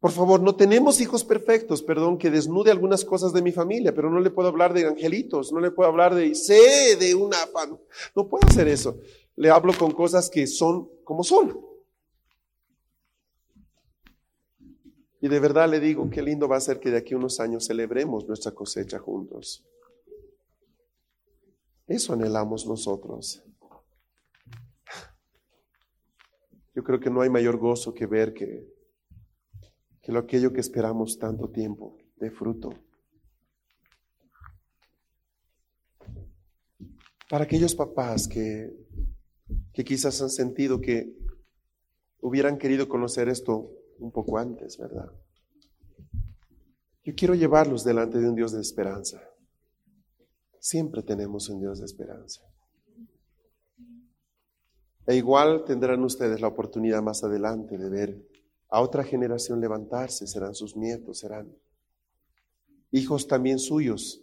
Por 0.00 0.10
favor, 0.10 0.40
no 0.40 0.56
tenemos 0.56 1.00
hijos 1.00 1.22
perfectos, 1.22 1.82
perdón, 1.82 2.18
que 2.18 2.30
desnude 2.30 2.72
algunas 2.72 3.04
cosas 3.04 3.32
de 3.32 3.42
mi 3.42 3.52
familia, 3.52 3.94
pero 3.94 4.10
no 4.10 4.18
le 4.18 4.30
puedo 4.30 4.48
hablar 4.48 4.72
de 4.72 4.86
angelitos, 4.86 5.52
no 5.52 5.60
le 5.60 5.70
puedo 5.70 5.88
hablar 5.88 6.16
de 6.16 6.34
sé 6.34 6.96
de 6.96 7.14
una 7.14 7.36
no 8.14 8.28
puedo 8.28 8.46
hacer 8.48 8.66
eso. 8.66 8.98
Le 9.36 9.50
hablo 9.50 9.72
con 9.78 9.92
cosas 9.92 10.30
que 10.30 10.48
son 10.48 10.88
como 11.04 11.22
son. 11.22 11.67
Y 15.20 15.28
de 15.28 15.40
verdad 15.40 15.68
le 15.68 15.80
digo, 15.80 16.08
qué 16.10 16.22
lindo 16.22 16.48
va 16.48 16.56
a 16.56 16.60
ser 16.60 16.78
que 16.78 16.90
de 16.90 16.98
aquí 16.98 17.14
a 17.14 17.16
unos 17.16 17.40
años 17.40 17.66
celebremos 17.66 18.26
nuestra 18.26 18.52
cosecha 18.52 18.98
juntos. 18.98 19.66
Eso 21.86 22.12
anhelamos 22.12 22.66
nosotros. 22.66 23.42
Yo 26.74 26.84
creo 26.84 27.00
que 27.00 27.10
no 27.10 27.22
hay 27.22 27.30
mayor 27.30 27.56
gozo 27.56 27.92
que 27.92 28.06
ver 28.06 28.32
que, 28.32 28.68
que 30.00 30.12
lo 30.12 30.20
aquello 30.20 30.52
que 30.52 30.60
esperamos 30.60 31.18
tanto 31.18 31.50
tiempo 31.50 31.96
de 32.16 32.30
fruto. 32.30 32.70
Para 37.28 37.44
aquellos 37.44 37.74
papás 37.74 38.28
que, 38.28 38.70
que 39.72 39.84
quizás 39.84 40.22
han 40.22 40.30
sentido 40.30 40.80
que 40.80 41.12
hubieran 42.20 42.58
querido 42.58 42.88
conocer 42.88 43.28
esto 43.28 43.77
un 43.98 44.10
poco 44.10 44.38
antes, 44.38 44.78
¿verdad? 44.78 45.10
Yo 47.04 47.14
quiero 47.16 47.34
llevarlos 47.34 47.84
delante 47.84 48.18
de 48.18 48.28
un 48.28 48.34
Dios 48.34 48.52
de 48.52 48.60
esperanza. 48.60 49.20
Siempre 50.60 51.02
tenemos 51.02 51.48
un 51.48 51.60
Dios 51.60 51.78
de 51.78 51.86
esperanza. 51.86 52.42
E 55.06 55.16
igual 55.16 55.64
tendrán 55.64 56.04
ustedes 56.04 56.40
la 56.40 56.48
oportunidad 56.48 57.00
más 57.00 57.24
adelante 57.24 57.78
de 57.78 57.88
ver 57.88 58.28
a 58.68 58.82
otra 58.82 59.02
generación 59.02 59.60
levantarse, 59.60 60.26
serán 60.26 60.54
sus 60.54 60.76
nietos, 60.76 61.20
serán 61.20 61.50
hijos 62.90 63.26
también 63.26 63.58
suyos. 63.58 64.22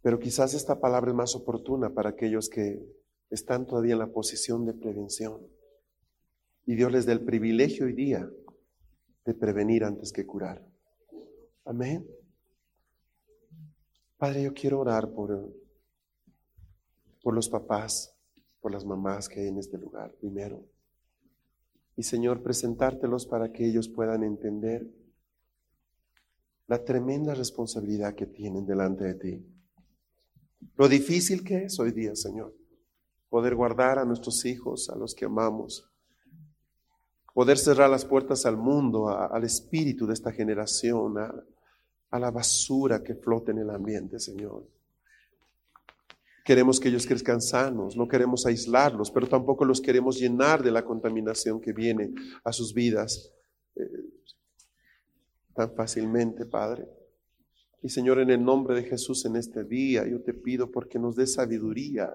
Pero 0.00 0.18
quizás 0.18 0.54
esta 0.54 0.80
palabra 0.80 1.10
es 1.10 1.16
más 1.16 1.34
oportuna 1.34 1.92
para 1.92 2.10
aquellos 2.10 2.48
que 2.48 2.82
están 3.30 3.64
todavía 3.66 3.92
en 3.92 4.00
la 4.00 4.12
posición 4.12 4.66
de 4.66 4.74
prevención. 4.74 5.40
Y 6.66 6.74
Dios 6.74 6.92
les 6.92 7.06
da 7.06 7.12
el 7.12 7.24
privilegio 7.24 7.86
hoy 7.86 7.94
día 7.94 8.28
de 9.24 9.34
prevenir 9.34 9.84
antes 9.84 10.12
que 10.12 10.26
curar. 10.26 10.64
Amén. 11.64 12.06
Padre, 14.18 14.42
yo 14.42 14.52
quiero 14.52 14.80
orar 14.80 15.10
por, 15.12 15.54
por 17.22 17.34
los 17.34 17.48
papás, 17.48 18.14
por 18.60 18.72
las 18.72 18.84
mamás 18.84 19.28
que 19.28 19.40
hay 19.40 19.48
en 19.48 19.58
este 19.58 19.78
lugar 19.78 20.12
primero. 20.16 20.66
Y 21.96 22.02
Señor, 22.02 22.42
presentártelos 22.42 23.26
para 23.26 23.52
que 23.52 23.66
ellos 23.66 23.88
puedan 23.88 24.24
entender 24.24 24.86
la 26.66 26.84
tremenda 26.84 27.34
responsabilidad 27.34 28.14
que 28.14 28.26
tienen 28.26 28.66
delante 28.66 29.04
de 29.04 29.14
ti. 29.14 29.46
Lo 30.76 30.88
difícil 30.88 31.42
que 31.42 31.64
es 31.64 31.78
hoy 31.80 31.92
día, 31.92 32.14
Señor 32.14 32.59
poder 33.30 33.54
guardar 33.54 33.98
a 33.98 34.04
nuestros 34.04 34.44
hijos, 34.44 34.90
a 34.90 34.96
los 34.96 35.14
que 35.14 35.24
amamos, 35.24 35.88
poder 37.32 37.56
cerrar 37.56 37.88
las 37.88 38.04
puertas 38.04 38.44
al 38.44 38.56
mundo, 38.56 39.08
al 39.08 39.44
espíritu 39.44 40.06
de 40.06 40.14
esta 40.14 40.32
generación, 40.32 41.16
a, 41.16 42.18
la 42.18 42.30
basura 42.32 43.04
que 43.04 43.14
flota 43.14 43.52
en 43.52 43.58
el 43.58 43.70
ambiente, 43.70 44.18
Señor. 44.18 44.66
Queremos 46.44 46.80
que 46.80 46.88
ellos 46.88 47.06
crezcan 47.06 47.40
sanos, 47.40 47.96
no 47.96 48.08
queremos 48.08 48.44
aislarlos, 48.46 49.12
pero 49.12 49.28
tampoco 49.28 49.64
los 49.64 49.80
queremos 49.80 50.18
llenar 50.18 50.60
de 50.60 50.72
la 50.72 50.84
contaminación 50.84 51.60
que 51.60 51.72
viene 51.72 52.12
a 52.42 52.52
sus 52.52 52.74
vidas 52.74 53.30
eh, 53.76 53.88
tan 55.54 55.72
fácilmente, 55.72 56.46
Padre. 56.46 56.88
Y 57.80 57.88
Señor, 57.88 58.18
en 58.18 58.30
el 58.30 58.42
nombre 58.42 58.74
de 58.74 58.82
Jesús 58.82 59.24
en 59.24 59.36
este 59.36 59.62
día, 59.62 60.04
yo 60.04 60.20
te 60.20 60.34
pido 60.34 60.68
porque 60.72 60.98
nos 60.98 61.14
dé 61.14 61.28
sabiduría 61.28 62.12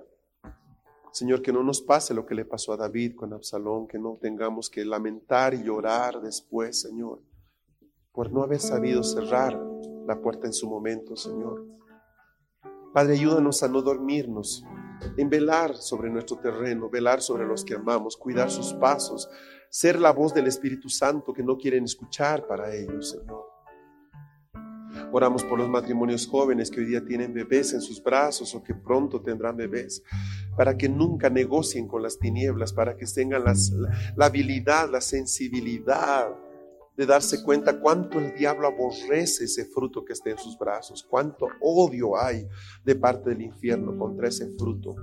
Señor, 1.15 1.41
que 1.41 1.53
no 1.53 1.63
nos 1.63 1.81
pase 1.81 2.13
lo 2.13 2.25
que 2.25 2.35
le 2.35 2.43
pasó 2.43 2.73
a 2.73 2.75
David 2.75 3.15
con 3.15 3.31
Absalón, 3.31 3.87
que 3.87 3.97
no 3.97 4.17
tengamos 4.21 4.69
que 4.69 4.83
lamentar 4.83 5.53
y 5.53 5.63
llorar 5.63 6.19
después, 6.19 6.81
Señor, 6.81 7.21
por 8.11 8.33
no 8.33 8.43
haber 8.43 8.59
sabido 8.59 9.01
cerrar 9.01 9.57
la 10.05 10.19
puerta 10.19 10.45
en 10.45 10.51
su 10.51 10.69
momento, 10.69 11.15
Señor. 11.15 11.65
Padre, 12.93 13.13
ayúdanos 13.13 13.63
a 13.63 13.69
no 13.69 13.81
dormirnos 13.81 14.65
en 15.15 15.29
velar 15.29 15.77
sobre 15.77 16.09
nuestro 16.09 16.37
terreno, 16.39 16.89
velar 16.89 17.21
sobre 17.21 17.45
los 17.45 17.63
que 17.63 17.75
amamos, 17.75 18.17
cuidar 18.17 18.51
sus 18.51 18.73
pasos, 18.73 19.29
ser 19.69 20.01
la 20.01 20.11
voz 20.11 20.33
del 20.33 20.47
Espíritu 20.47 20.89
Santo 20.89 21.31
que 21.31 21.43
no 21.43 21.55
quieren 21.57 21.85
escuchar 21.85 22.45
para 22.45 22.75
ellos, 22.75 23.11
Señor. 23.11 23.54
Oramos 25.15 25.45
por 25.45 25.57
los 25.57 25.69
matrimonios 25.69 26.27
jóvenes 26.27 26.69
que 26.69 26.81
hoy 26.81 26.87
día 26.87 27.05
tienen 27.05 27.33
bebés 27.33 27.71
en 27.71 27.79
sus 27.79 28.03
brazos 28.03 28.53
o 28.53 28.61
que 28.61 28.75
pronto 28.75 29.21
tendrán 29.21 29.55
bebés, 29.55 30.03
para 30.57 30.75
que 30.75 30.89
nunca 30.89 31.29
negocien 31.29 31.87
con 31.87 32.03
las 32.03 32.19
tinieblas, 32.19 32.73
para 32.73 32.97
que 32.97 33.05
tengan 33.05 33.45
las, 33.45 33.71
la, 34.17 34.25
habilidad, 34.25 34.91
la 34.91 34.99
sensibilidad 34.99 36.27
de 36.97 37.05
darse 37.05 37.45
cuenta 37.45 37.79
cuánto 37.79 38.19
el 38.19 38.35
diablo 38.35 38.67
aborrece 38.67 39.45
ese 39.45 39.63
fruto 39.63 40.03
que 40.03 40.11
esté 40.11 40.31
en 40.31 40.37
sus 40.37 40.57
brazos, 40.57 41.01
cuánto 41.09 41.47
odio 41.61 42.19
hay 42.19 42.45
de 42.83 42.95
parte 42.95 43.29
del 43.29 43.41
infierno 43.41 43.97
contra 43.97 44.27
ese 44.27 44.49
fruto. 44.57 44.97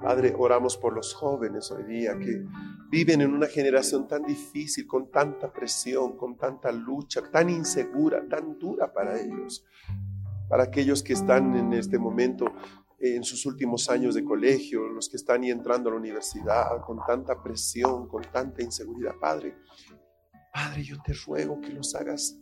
Padre, 0.00 0.34
oramos 0.36 0.76
por 0.76 0.92
los 0.92 1.14
jóvenes 1.14 1.70
hoy 1.70 1.84
día 1.84 2.18
que 2.18 2.44
viven 2.90 3.22
en 3.22 3.32
una 3.32 3.46
generación 3.46 4.06
tan 4.06 4.24
difícil, 4.24 4.86
con 4.86 5.10
tanta 5.10 5.52
presión, 5.52 6.16
con 6.16 6.36
tanta 6.36 6.70
lucha, 6.70 7.22
tan 7.30 7.48
insegura, 7.48 8.26
tan 8.28 8.58
dura 8.58 8.92
para 8.92 9.18
ellos. 9.18 9.64
Para 10.48 10.64
aquellos 10.64 11.02
que 11.02 11.14
están 11.14 11.56
en 11.56 11.72
este 11.72 11.98
momento 11.98 12.46
en 12.98 13.24
sus 13.24 13.46
últimos 13.46 13.88
años 13.90 14.14
de 14.14 14.24
colegio, 14.24 14.86
los 14.88 15.08
que 15.08 15.16
están 15.16 15.44
entrando 15.44 15.88
a 15.88 15.92
la 15.92 15.98
universidad, 15.98 16.80
con 16.84 16.98
tanta 17.06 17.42
presión, 17.42 18.06
con 18.06 18.22
tanta 18.22 18.62
inseguridad. 18.62 19.14
Padre, 19.20 19.56
Padre, 20.52 20.84
yo 20.84 20.96
te 21.02 21.12
ruego 21.12 21.60
que 21.60 21.70
los 21.70 21.94
hagas 21.94 22.38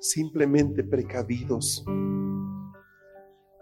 simplemente 0.00 0.84
precavidos 0.84 1.84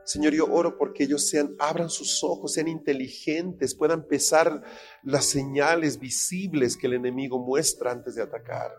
Señor, 0.05 0.35
yo 0.35 0.47
oro 0.53 0.77
porque 0.77 1.05
ellos 1.05 1.27
sean, 1.29 1.57
abran 1.59 1.89
sus 1.89 2.23
ojos, 2.23 2.53
sean 2.53 2.69
inteligentes, 2.69 3.75
puedan 3.75 4.07
pesar 4.07 4.63
las 5.03 5.25
señales 5.25 5.99
visibles 5.99 6.77
que 6.77 6.87
el 6.87 6.93
enemigo 6.95 7.39
muestra 7.39 7.91
antes 7.91 8.15
de 8.15 8.23
atacar. 8.23 8.71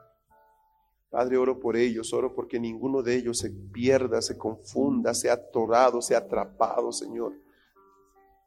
Padre, 1.10 1.38
oro 1.38 1.60
por 1.60 1.78
ellos, 1.78 2.14
oro 2.14 2.36
porque 2.36 2.60
ninguno 2.60 3.02
de 3.02 3.16
ellos 3.16 3.40
se 3.40 3.50
pierda, 3.50 4.22
se 4.22 4.38
confunda, 4.38 5.14
sea 5.14 5.34
atorado, 5.34 6.02
sea 6.02 6.20
atrapado, 6.20 6.92
Señor. 6.92 7.34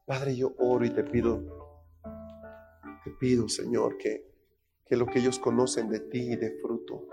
Padre, 0.06 0.36
yo 0.36 0.54
oro 0.58 0.84
y 0.84 0.90
te 0.90 1.02
pido, 1.02 1.42
te 3.04 3.10
pido, 3.18 3.48
Señor, 3.48 3.98
que, 3.98 4.24
que 4.86 4.96
lo 4.96 5.06
que 5.06 5.18
ellos 5.18 5.38
conocen 5.38 5.88
de 5.88 6.00
ti 6.00 6.36
de 6.36 6.58
fruto 6.62 7.08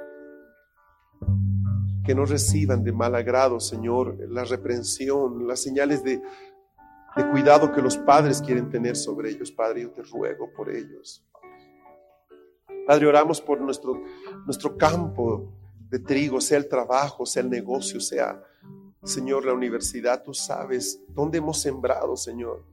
que 2.05 2.15
no 2.15 2.25
reciban 2.25 2.83
de 2.83 2.91
mal 2.91 3.15
agrado, 3.15 3.59
Señor, 3.59 4.17
la 4.29 4.43
reprensión, 4.43 5.47
las 5.47 5.61
señales 5.61 6.03
de, 6.03 6.21
cuidado 7.31 7.71
que 7.71 7.81
los 7.81 7.97
padres 7.97 8.41
quieren 8.41 8.69
tener 8.69 8.95
sobre 8.95 9.31
ellos. 9.31 9.51
Padre, 9.51 9.81
yo 9.81 9.91
te 9.91 10.03
ruego 10.03 10.51
por 10.55 10.69
ellos. 10.69 11.25
Padre, 12.85 13.07
oramos 13.07 13.41
por 13.41 13.59
nuestro, 13.59 14.01
nuestro 14.45 14.77
campo 14.77 15.51
de 15.89 15.99
trigo, 15.99 16.39
sea 16.39 16.57
el 16.57 16.67
trabajo, 16.67 17.25
sea 17.25 17.41
el 17.41 17.49
negocio, 17.49 17.99
sea, 17.99 18.41
Señor, 19.03 19.45
la 19.45 19.53
universidad. 19.53 20.23
Tú 20.23 20.33
sabes 20.33 21.01
dónde 21.09 21.39
hemos 21.39 21.59
sembrado, 21.59 22.15
Señor. 22.15 22.63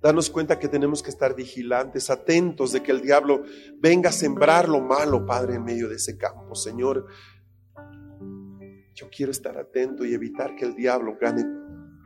Danos 0.00 0.30
cuenta 0.30 0.58
que 0.58 0.68
tenemos 0.68 1.02
que 1.02 1.10
estar 1.10 1.34
vigilantes, 1.34 2.10
atentos 2.10 2.70
de 2.70 2.82
que 2.82 2.92
el 2.92 3.00
diablo 3.00 3.42
venga 3.78 4.10
a 4.10 4.12
sembrar 4.12 4.68
lo 4.68 4.80
malo, 4.80 5.26
Padre, 5.26 5.56
en 5.56 5.64
medio 5.64 5.88
de 5.88 5.96
ese 5.96 6.16
campo, 6.16 6.54
Señor. 6.54 7.06
Yo 8.96 9.10
quiero 9.10 9.30
estar 9.30 9.58
atento 9.58 10.06
y 10.06 10.14
evitar 10.14 10.56
que 10.56 10.64
el 10.64 10.74
diablo 10.74 11.18
gane, 11.20 11.44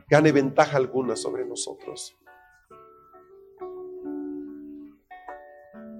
gane 0.09 0.33
ventaja 0.33 0.75
alguna 0.75 1.15
sobre 1.15 1.45
nosotros. 1.45 2.17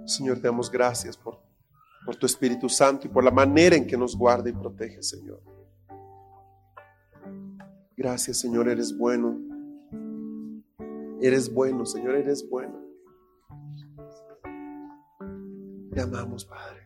Señor, 0.05 0.39
te 0.39 0.47
damos 0.49 0.69
gracias 0.69 1.15
por, 1.15 1.39
por 2.05 2.17
tu 2.17 2.25
Espíritu 2.25 2.67
Santo 2.67 3.07
y 3.07 3.09
por 3.09 3.23
la 3.23 3.31
manera 3.31 3.77
en 3.77 3.87
que 3.87 3.95
nos 3.95 4.17
guarda 4.17 4.49
y 4.49 4.51
protege, 4.51 5.01
Señor. 5.01 5.41
Gracias, 7.95 8.39
Señor, 8.39 8.67
eres 8.67 8.97
bueno. 8.97 9.39
Eres 11.21 11.53
bueno, 11.53 11.85
Señor, 11.85 12.15
eres 12.15 12.49
bueno. 12.49 12.81
Te 15.93 16.01
amamos, 16.01 16.43
Padre. 16.43 16.81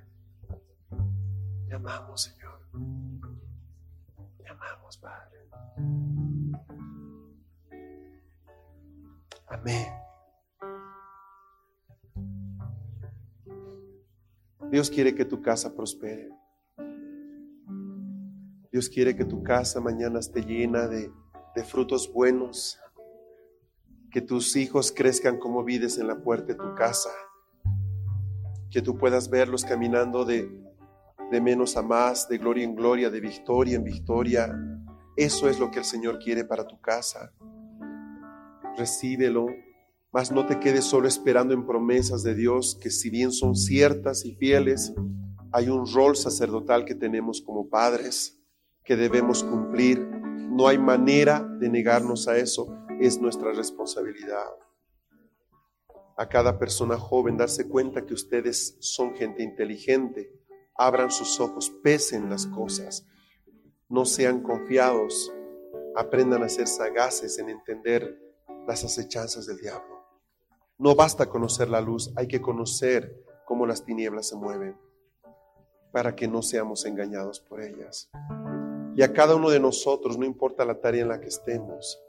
Te 1.67 1.73
amamos, 1.73 2.21
Señor. 2.21 3.14
Amén. 9.47 9.85
Dios 14.71 14.89
quiere 14.89 15.13
que 15.13 15.25
tu 15.25 15.41
casa 15.41 15.75
prospere. 15.75 16.29
Dios 18.71 18.89
quiere 18.89 19.15
que 19.15 19.23
tu 19.23 19.41
casa 19.43 19.79
mañana 19.79 20.19
esté 20.19 20.41
llena 20.41 20.87
de, 20.87 21.11
de 21.55 21.63
frutos 21.63 22.11
buenos. 22.11 22.79
Que 24.11 24.21
tus 24.21 24.55
hijos 24.55 24.91
crezcan 24.91 25.37
como 25.37 25.63
vides 25.63 25.97
en 25.97 26.07
la 26.07 26.21
puerta 26.21 26.47
de 26.47 26.55
tu 26.55 26.75
casa. 26.75 27.11
Que 28.71 28.81
tú 28.81 28.97
puedas 28.97 29.29
verlos 29.29 29.63
caminando 29.63 30.25
de, 30.25 30.64
de 31.31 31.41
menos 31.41 31.77
a 31.77 31.81
más, 31.81 32.27
de 32.29 32.37
gloria 32.37 32.63
en 32.63 32.75
gloria, 32.75 33.09
de 33.09 33.19
victoria 33.19 33.75
en 33.75 33.83
victoria, 33.83 34.53
eso 35.17 35.47
es 35.47 35.59
lo 35.59 35.71
que 35.71 35.79
el 35.79 35.85
Señor 35.85 36.19
quiere 36.19 36.43
para 36.43 36.67
tu 36.67 36.79
casa. 36.81 37.31
Recíbelo, 38.77 39.47
mas 40.11 40.31
no 40.31 40.45
te 40.45 40.59
quedes 40.59 40.83
solo 40.83 41.07
esperando 41.07 41.53
en 41.53 41.65
promesas 41.65 42.21
de 42.23 42.35
Dios 42.35 42.77
que 42.81 42.89
si 42.89 43.09
bien 43.09 43.31
son 43.31 43.55
ciertas 43.55 44.25
y 44.25 44.35
fieles, 44.35 44.93
hay 45.53 45.69
un 45.69 45.85
rol 45.91 46.17
sacerdotal 46.17 46.83
que 46.83 46.95
tenemos 46.95 47.41
como 47.41 47.69
padres 47.69 48.41
que 48.83 48.97
debemos 48.97 49.43
cumplir. 49.43 49.99
No 49.99 50.67
hay 50.67 50.77
manera 50.77 51.39
de 51.59 51.69
negarnos 51.69 52.27
a 52.27 52.37
eso, 52.37 52.67
es 52.99 53.19
nuestra 53.19 53.53
responsabilidad. 53.53 54.51
A 56.17 56.27
cada 56.27 56.59
persona 56.59 56.97
joven 56.97 57.37
darse 57.37 57.67
cuenta 57.67 58.05
que 58.05 58.13
ustedes 58.13 58.77
son 58.79 59.15
gente 59.15 59.43
inteligente, 59.43 60.31
abran 60.75 61.11
sus 61.11 61.39
ojos, 61.39 61.69
pesen 61.69 62.29
las 62.29 62.45
cosas, 62.47 63.05
no 63.89 64.05
sean 64.05 64.41
confiados, 64.41 65.31
aprendan 65.95 66.43
a 66.43 66.49
ser 66.49 66.67
sagaces 66.67 67.39
en 67.39 67.49
entender 67.49 68.19
las 68.67 68.83
acechanzas 68.83 69.45
del 69.45 69.57
diablo. 69.57 69.95
No 70.77 70.95
basta 70.95 71.27
conocer 71.27 71.69
la 71.69 71.81
luz, 71.81 72.11
hay 72.15 72.27
que 72.27 72.41
conocer 72.41 73.23
cómo 73.45 73.65
las 73.65 73.85
tinieblas 73.85 74.27
se 74.27 74.35
mueven 74.35 74.77
para 75.91 76.15
que 76.15 76.27
no 76.27 76.41
seamos 76.41 76.85
engañados 76.85 77.39
por 77.39 77.61
ellas. 77.61 78.09
Y 78.95 79.01
a 79.01 79.13
cada 79.13 79.35
uno 79.35 79.49
de 79.49 79.59
nosotros, 79.59 80.17
no 80.17 80.25
importa 80.25 80.65
la 80.65 80.81
tarea 80.81 81.03
en 81.03 81.09
la 81.09 81.21
que 81.21 81.27
estemos, 81.27 82.01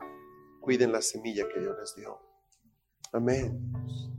cuiden 0.61 0.91
la 0.91 1.03
semilla 1.03 1.47
que 1.49 1.61
Dios 1.61 1.77
les 1.79 1.95
dio. 1.95 2.19
Amén. 3.13 4.16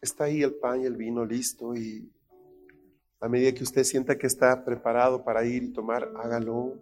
Está 0.00 0.24
ahí 0.24 0.42
el 0.42 0.54
pan 0.54 0.82
y 0.82 0.84
el 0.86 0.96
vino 0.96 1.24
listo 1.24 1.76
y 1.76 2.10
a 3.20 3.28
medida 3.28 3.52
que 3.52 3.64
usted 3.64 3.84
sienta 3.84 4.16
que 4.16 4.26
está 4.26 4.64
preparado 4.64 5.24
para 5.24 5.44
ir 5.44 5.64
y 5.64 5.72
tomar, 5.72 6.12
hágalo. 6.16 6.76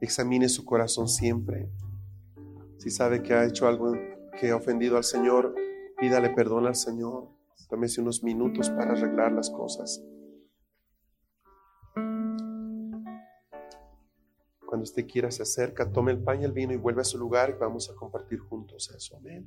Examine 0.00 0.48
su 0.48 0.64
corazón 0.64 1.08
siempre. 1.08 1.68
Si 2.78 2.90
sabe 2.90 3.22
que 3.22 3.34
ha 3.34 3.44
hecho 3.44 3.66
algo 3.66 3.92
que 4.38 4.50
ha 4.50 4.56
ofendido 4.56 4.96
al 4.96 5.04
Señor, 5.04 5.54
pídale 5.98 6.30
perdón 6.30 6.66
al 6.66 6.74
Señor. 6.76 7.28
Tómese 7.68 8.00
unos 8.00 8.22
minutos 8.22 8.68
para 8.70 8.92
arreglar 8.92 9.32
las 9.32 9.50
cosas. 9.50 10.02
Cuando 14.80 14.88
usted 14.88 15.06
quiera 15.06 15.30
se 15.30 15.42
acerca, 15.42 15.92
tome 15.92 16.10
el 16.10 16.22
pan 16.22 16.40
y 16.40 16.44
el 16.46 16.52
vino 16.52 16.72
y 16.72 16.76
vuelve 16.76 17.02
a 17.02 17.04
su 17.04 17.18
lugar 17.18 17.50
y 17.50 17.60
vamos 17.60 17.90
a 17.90 17.94
compartir 17.94 18.38
juntos 18.38 18.90
eso. 18.96 19.14
Amén. 19.18 19.46